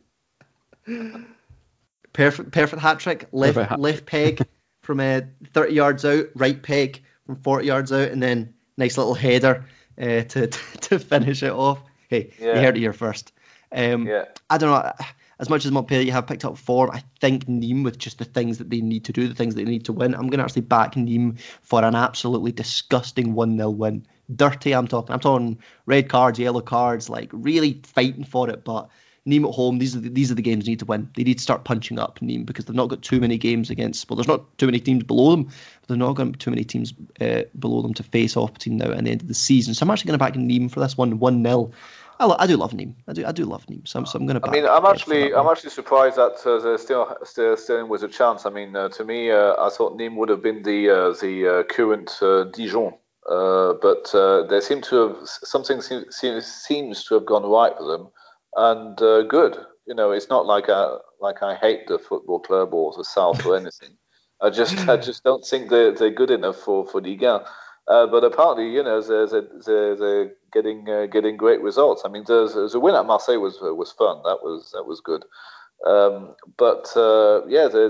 Perfect, 2.11 2.51
perfect 2.51 2.81
hat 2.81 2.99
trick. 2.99 3.27
Left, 3.31 3.53
perfect 3.53 3.69
hat 3.69 3.79
left 3.79 4.05
peg 4.07 4.41
from 4.81 4.99
uh, 4.99 5.21
30 5.53 5.73
yards 5.73 6.05
out, 6.05 6.25
right 6.33 6.61
peg 6.61 7.03
from 7.27 7.35
40 7.35 7.67
yards 7.67 7.91
out, 7.91 8.09
and 8.09 8.23
then 8.23 8.55
nice 8.77 8.97
little 8.97 9.13
header 9.13 9.65
uh, 10.01 10.23
to, 10.23 10.47
to, 10.47 10.49
to 10.81 10.99
finish 10.99 11.43
it 11.43 11.51
off. 11.51 11.83
Hey, 12.07 12.33
yeah. 12.39 12.55
you 12.55 12.61
heard 12.61 12.77
it 12.77 12.79
here 12.79 12.93
first. 12.93 13.31
Um, 13.71 14.07
yeah. 14.07 14.25
I 14.49 14.57
don't 14.57 14.71
know. 14.71 14.91
As 15.39 15.49
much 15.49 15.65
as 15.65 15.71
Montpellier 15.71 16.11
have 16.11 16.27
picked 16.27 16.43
up 16.43 16.57
form, 16.57 16.91
I 16.91 17.01
think 17.21 17.45
Nîmes 17.45 17.85
with 17.85 17.97
just 17.97 18.19
the 18.19 18.25
things 18.25 18.57
that 18.57 18.69
they 18.69 18.81
need 18.81 19.05
to 19.05 19.13
do, 19.13 19.27
the 19.27 19.35
things 19.35 19.55
that 19.55 19.63
they 19.63 19.71
need 19.71 19.85
to 19.85 19.93
win. 19.93 20.13
I'm 20.13 20.27
going 20.27 20.39
to 20.39 20.43
actually 20.43 20.63
back 20.63 20.95
Nîmes 20.95 21.39
for 21.61 21.83
an 21.83 21.95
absolutely 21.95 22.51
disgusting 22.51 23.33
1 23.33 23.55
0 23.57 23.69
win. 23.69 24.05
Dirty, 24.35 24.75
I'm 24.75 24.87
talking. 24.87 25.13
I'm 25.13 25.21
talking 25.21 25.59
red 25.85 26.09
cards, 26.09 26.39
yellow 26.39 26.61
cards, 26.61 27.09
like 27.09 27.29
really 27.31 27.81
fighting 27.85 28.25
for 28.25 28.49
it. 28.49 28.65
But 28.65 28.89
Nîmes 29.25 29.47
at 29.47 29.55
home, 29.55 29.79
these 29.79 29.95
are 29.95 29.99
the, 29.99 30.09
these 30.09 30.31
are 30.31 30.35
the 30.35 30.41
games 30.41 30.65
they 30.65 30.71
need 30.71 30.79
to 30.79 30.85
win. 30.85 31.09
They 31.15 31.23
need 31.23 31.37
to 31.37 31.43
start 31.43 31.63
punching 31.63 31.99
up 31.99 32.19
Nîmes 32.19 32.45
because 32.45 32.65
they've 32.65 32.75
not 32.75 32.89
got 32.89 33.01
too 33.01 33.19
many 33.19 33.37
games 33.37 33.69
against. 33.69 34.09
Well, 34.09 34.15
there's 34.15 34.27
not 34.27 34.57
too 34.57 34.65
many 34.65 34.79
teams 34.79 35.03
below 35.03 35.31
them. 35.31 35.49
They're 35.87 35.97
not 35.97 36.13
got 36.13 36.39
too 36.39 36.51
many 36.51 36.63
teams 36.63 36.93
uh, 37.21 37.43
below 37.57 37.81
them 37.81 37.93
to 37.95 38.03
face 38.03 38.35
off 38.35 38.53
between 38.53 38.77
now 38.77 38.91
and 38.91 39.07
the 39.07 39.11
end 39.11 39.21
of 39.21 39.27
the 39.27 39.33
season. 39.33 39.73
So 39.73 39.83
I'm 39.83 39.91
actually 39.91 40.09
going 40.09 40.19
to 40.19 40.25
back 40.25 40.33
Nîmes 40.33 40.71
for 40.71 40.79
this 40.79 40.97
one, 40.97 41.19
one 41.19 41.43
0 41.43 41.71
I, 42.19 42.25
lo- 42.25 42.35
I 42.37 42.47
do 42.47 42.57
love 42.57 42.73
Nîmes. 42.73 42.95
I 43.07 43.13
do 43.13 43.25
I 43.25 43.31
do 43.31 43.45
love 43.45 43.65
Nîmes. 43.67 43.87
So 43.87 43.99
I'm, 43.99 44.05
so 44.05 44.19
I'm 44.19 44.25
going 44.25 44.39
to. 44.39 44.47
I 44.47 44.51
mean, 44.51 44.65
I'm 44.65 44.85
actually 44.85 45.33
I'm 45.33 45.47
actually 45.47 45.69
surprised 45.69 46.17
that 46.17 46.45
uh, 46.45 46.59
they're 46.59 46.77
still 46.77 47.15
still 47.23 47.55
still 47.55 47.87
was 47.87 48.03
a 48.03 48.09
chance. 48.09 48.45
I 48.45 48.49
mean, 48.49 48.75
uh, 48.75 48.89
to 48.89 49.05
me, 49.05 49.31
uh, 49.31 49.55
I 49.57 49.69
thought 49.69 49.97
Nîmes 49.97 50.17
would 50.17 50.29
have 50.29 50.41
been 50.41 50.63
the 50.63 50.89
uh, 50.89 51.13
the 51.21 51.47
uh, 51.47 51.63
current 51.63 52.11
uh, 52.21 52.43
Dijon, 52.45 52.93
but 53.25 54.11
they 54.49 54.59
seem 54.59 54.81
to 54.81 54.95
have 55.07 55.17
something 55.23 55.81
seems, 55.81 56.45
seems 56.45 57.05
to 57.05 57.13
have 57.15 57.25
gone 57.25 57.45
right 57.45 57.75
for 57.77 57.87
them, 57.87 58.07
and 58.57 58.97
good. 59.29 59.57
You 59.87 59.95
know, 59.95 60.11
it's 60.11 60.29
not 60.29 60.45
like 60.45 60.69
I 60.69 60.97
like 61.21 61.41
I 61.41 61.55
hate 61.55 61.87
the 61.87 61.97
football 61.97 62.39
club 62.39 62.73
or 62.73 62.93
the 62.95 63.05
South 63.05 63.45
or 63.45 63.55
anything. 63.61 63.97
I 64.41 64.49
just 64.49 64.77
I 64.89 64.97
just 64.97 65.23
don't 65.23 65.45
think 65.45 65.69
they're 65.69 65.93
they're 65.93 66.11
good 66.11 66.31
enough 66.31 66.57
for 66.57 66.85
for 66.85 67.01
Ligue 67.01 67.21
1. 67.21 67.41
Uh, 67.89 68.05
but 68.05 68.23
apparently, 68.23 68.69
you 68.69 68.83
know, 68.83 69.01
they're, 69.01 69.25
they're, 69.65 69.95
they're 69.95 70.31
getting 70.53 70.87
uh, 70.87 71.07
getting 71.07 71.35
great 71.37 71.59
results. 71.61 72.03
I 72.05 72.09
mean, 72.09 72.23
the, 72.27 72.69
the 72.71 72.79
win 72.79 72.93
at 72.93 73.05
Marseille 73.05 73.39
was 73.39 73.57
was 73.61 73.91
fun. 73.91 74.21
That 74.23 74.39
was 74.43 74.71
that 74.73 74.83
was 74.83 75.01
good. 75.01 75.25
Um, 75.85 76.35
but 76.57 76.95
uh, 76.95 77.45
yeah, 77.47 77.67
they 77.67 77.89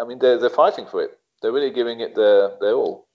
I 0.00 0.04
mean, 0.06 0.20
they're 0.20 0.38
they're 0.38 0.50
fighting 0.50 0.86
for 0.86 1.02
it. 1.02 1.18
They're 1.42 1.52
really 1.52 1.72
giving 1.72 2.00
it 2.00 2.14
their 2.14 2.52
their 2.60 2.74
all. 2.74 3.08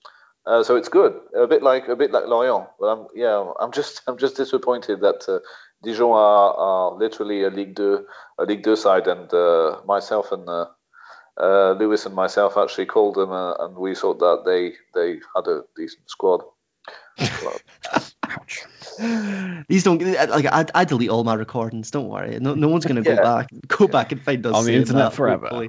Uh, 0.44 0.62
so 0.62 0.76
it's 0.76 0.88
good. 0.88 1.18
A 1.34 1.46
bit 1.46 1.62
like 1.62 1.88
a 1.88 1.96
bit 1.96 2.12
like 2.12 2.26
Lorient. 2.26 2.68
But 2.78 2.86
I'm 2.86 3.06
yeah, 3.14 3.52
I'm 3.58 3.72
just 3.72 4.02
I'm 4.06 4.18
just 4.18 4.36
disappointed 4.36 5.00
that 5.00 5.24
uh, 5.28 5.40
Dijon 5.82 6.12
are, 6.12 6.54
are 6.54 6.94
literally 6.98 7.44
a 7.44 7.50
League 7.50 7.76
2 7.76 8.06
a 8.38 8.44
Ligue 8.44 8.62
2 8.62 8.76
side, 8.76 9.06
and 9.06 9.32
uh, 9.32 9.80
myself 9.86 10.32
and 10.32 10.48
uh, 11.40 11.72
Lewis 11.72 12.06
and 12.06 12.14
myself 12.14 12.56
actually 12.56 12.86
called 12.86 13.14
them, 13.16 13.30
uh, 13.30 13.54
and 13.54 13.76
we 13.76 13.94
thought 13.94 14.18
that 14.18 14.42
they 14.44 14.72
they 14.94 15.20
had 15.34 15.46
a 15.46 15.62
decent 15.76 16.08
squad. 16.08 16.42
Ouch. 17.18 18.64
These 19.68 19.84
don't 19.84 20.00
like 20.02 20.46
I, 20.46 20.66
I 20.74 20.84
delete 20.84 21.10
all 21.10 21.24
my 21.24 21.34
recordings. 21.34 21.90
Don't 21.90 22.08
worry. 22.08 22.38
No, 22.40 22.54
no 22.54 22.68
one's 22.68 22.86
gonna 22.86 23.02
yeah. 23.02 23.16
go 23.16 23.22
back 23.22 23.48
go 23.68 23.88
back 23.88 24.12
and 24.12 24.22
find 24.22 24.44
us 24.46 24.54
on 24.54 24.64
the 24.64 24.74
internet 24.74 25.10
that, 25.10 25.16
forever. 25.16 25.68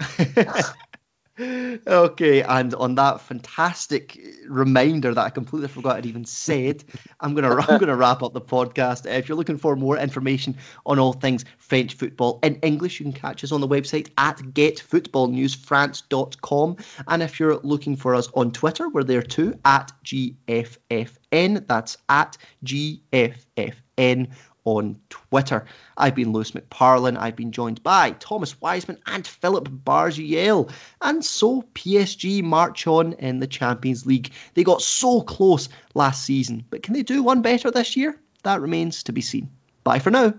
okay, 1.40 2.42
and 2.42 2.74
on 2.74 2.96
that 2.96 3.22
fantastic 3.22 4.20
reminder 4.46 5.14
that 5.14 5.24
I 5.24 5.30
completely 5.30 5.68
forgot 5.68 5.96
I'd 5.96 6.04
even 6.04 6.26
said, 6.26 6.84
I'm 7.20 7.34
gonna 7.34 7.56
I'm 7.68 7.80
gonna 7.80 7.96
wrap 7.96 8.22
up 8.22 8.34
the 8.34 8.40
podcast. 8.40 9.06
If 9.06 9.28
you're 9.28 9.38
looking 9.38 9.56
for 9.56 9.74
more 9.74 9.96
information 9.96 10.58
on 10.84 10.98
all 10.98 11.14
things 11.14 11.46
French 11.56 11.94
football 11.94 12.38
in 12.42 12.56
English, 12.56 13.00
you 13.00 13.04
can 13.04 13.14
catch 13.14 13.42
us 13.44 13.52
on 13.52 13.62
the 13.62 13.68
website 13.68 14.10
at 14.18 14.36
getfootballnewsfrance.com. 14.38 16.76
And 17.08 17.22
if 17.22 17.40
you're 17.40 17.60
looking 17.62 17.96
for 17.96 18.14
us 18.14 18.28
on 18.34 18.50
Twitter, 18.50 18.90
we're 18.90 19.04
there 19.04 19.22
too 19.22 19.58
at 19.64 19.90
GFFN. 20.04 21.66
That's 21.66 21.96
at 22.10 22.36
GFFN 22.64 24.28
on 24.64 25.00
Twitter. 25.08 25.66
I've 25.96 26.14
been 26.14 26.32
Lewis 26.32 26.52
McParlin. 26.52 27.18
I've 27.18 27.36
been 27.36 27.52
joined 27.52 27.82
by 27.82 28.12
Thomas 28.12 28.60
Wiseman 28.60 28.98
and 29.06 29.26
Philip 29.26 29.68
Bargiel. 29.68 30.70
And 31.00 31.24
so 31.24 31.62
PSG 31.74 32.42
march 32.42 32.86
on 32.86 33.14
in 33.14 33.40
the 33.40 33.46
Champions 33.46 34.06
League. 34.06 34.30
They 34.54 34.64
got 34.64 34.82
so 34.82 35.22
close 35.22 35.68
last 35.94 36.24
season, 36.24 36.64
but 36.70 36.82
can 36.82 36.94
they 36.94 37.02
do 37.02 37.22
one 37.22 37.42
better 37.42 37.70
this 37.70 37.96
year? 37.96 38.18
That 38.42 38.60
remains 38.60 39.04
to 39.04 39.12
be 39.12 39.20
seen. 39.20 39.50
Bye 39.84 39.98
for 39.98 40.10
now. 40.10 40.34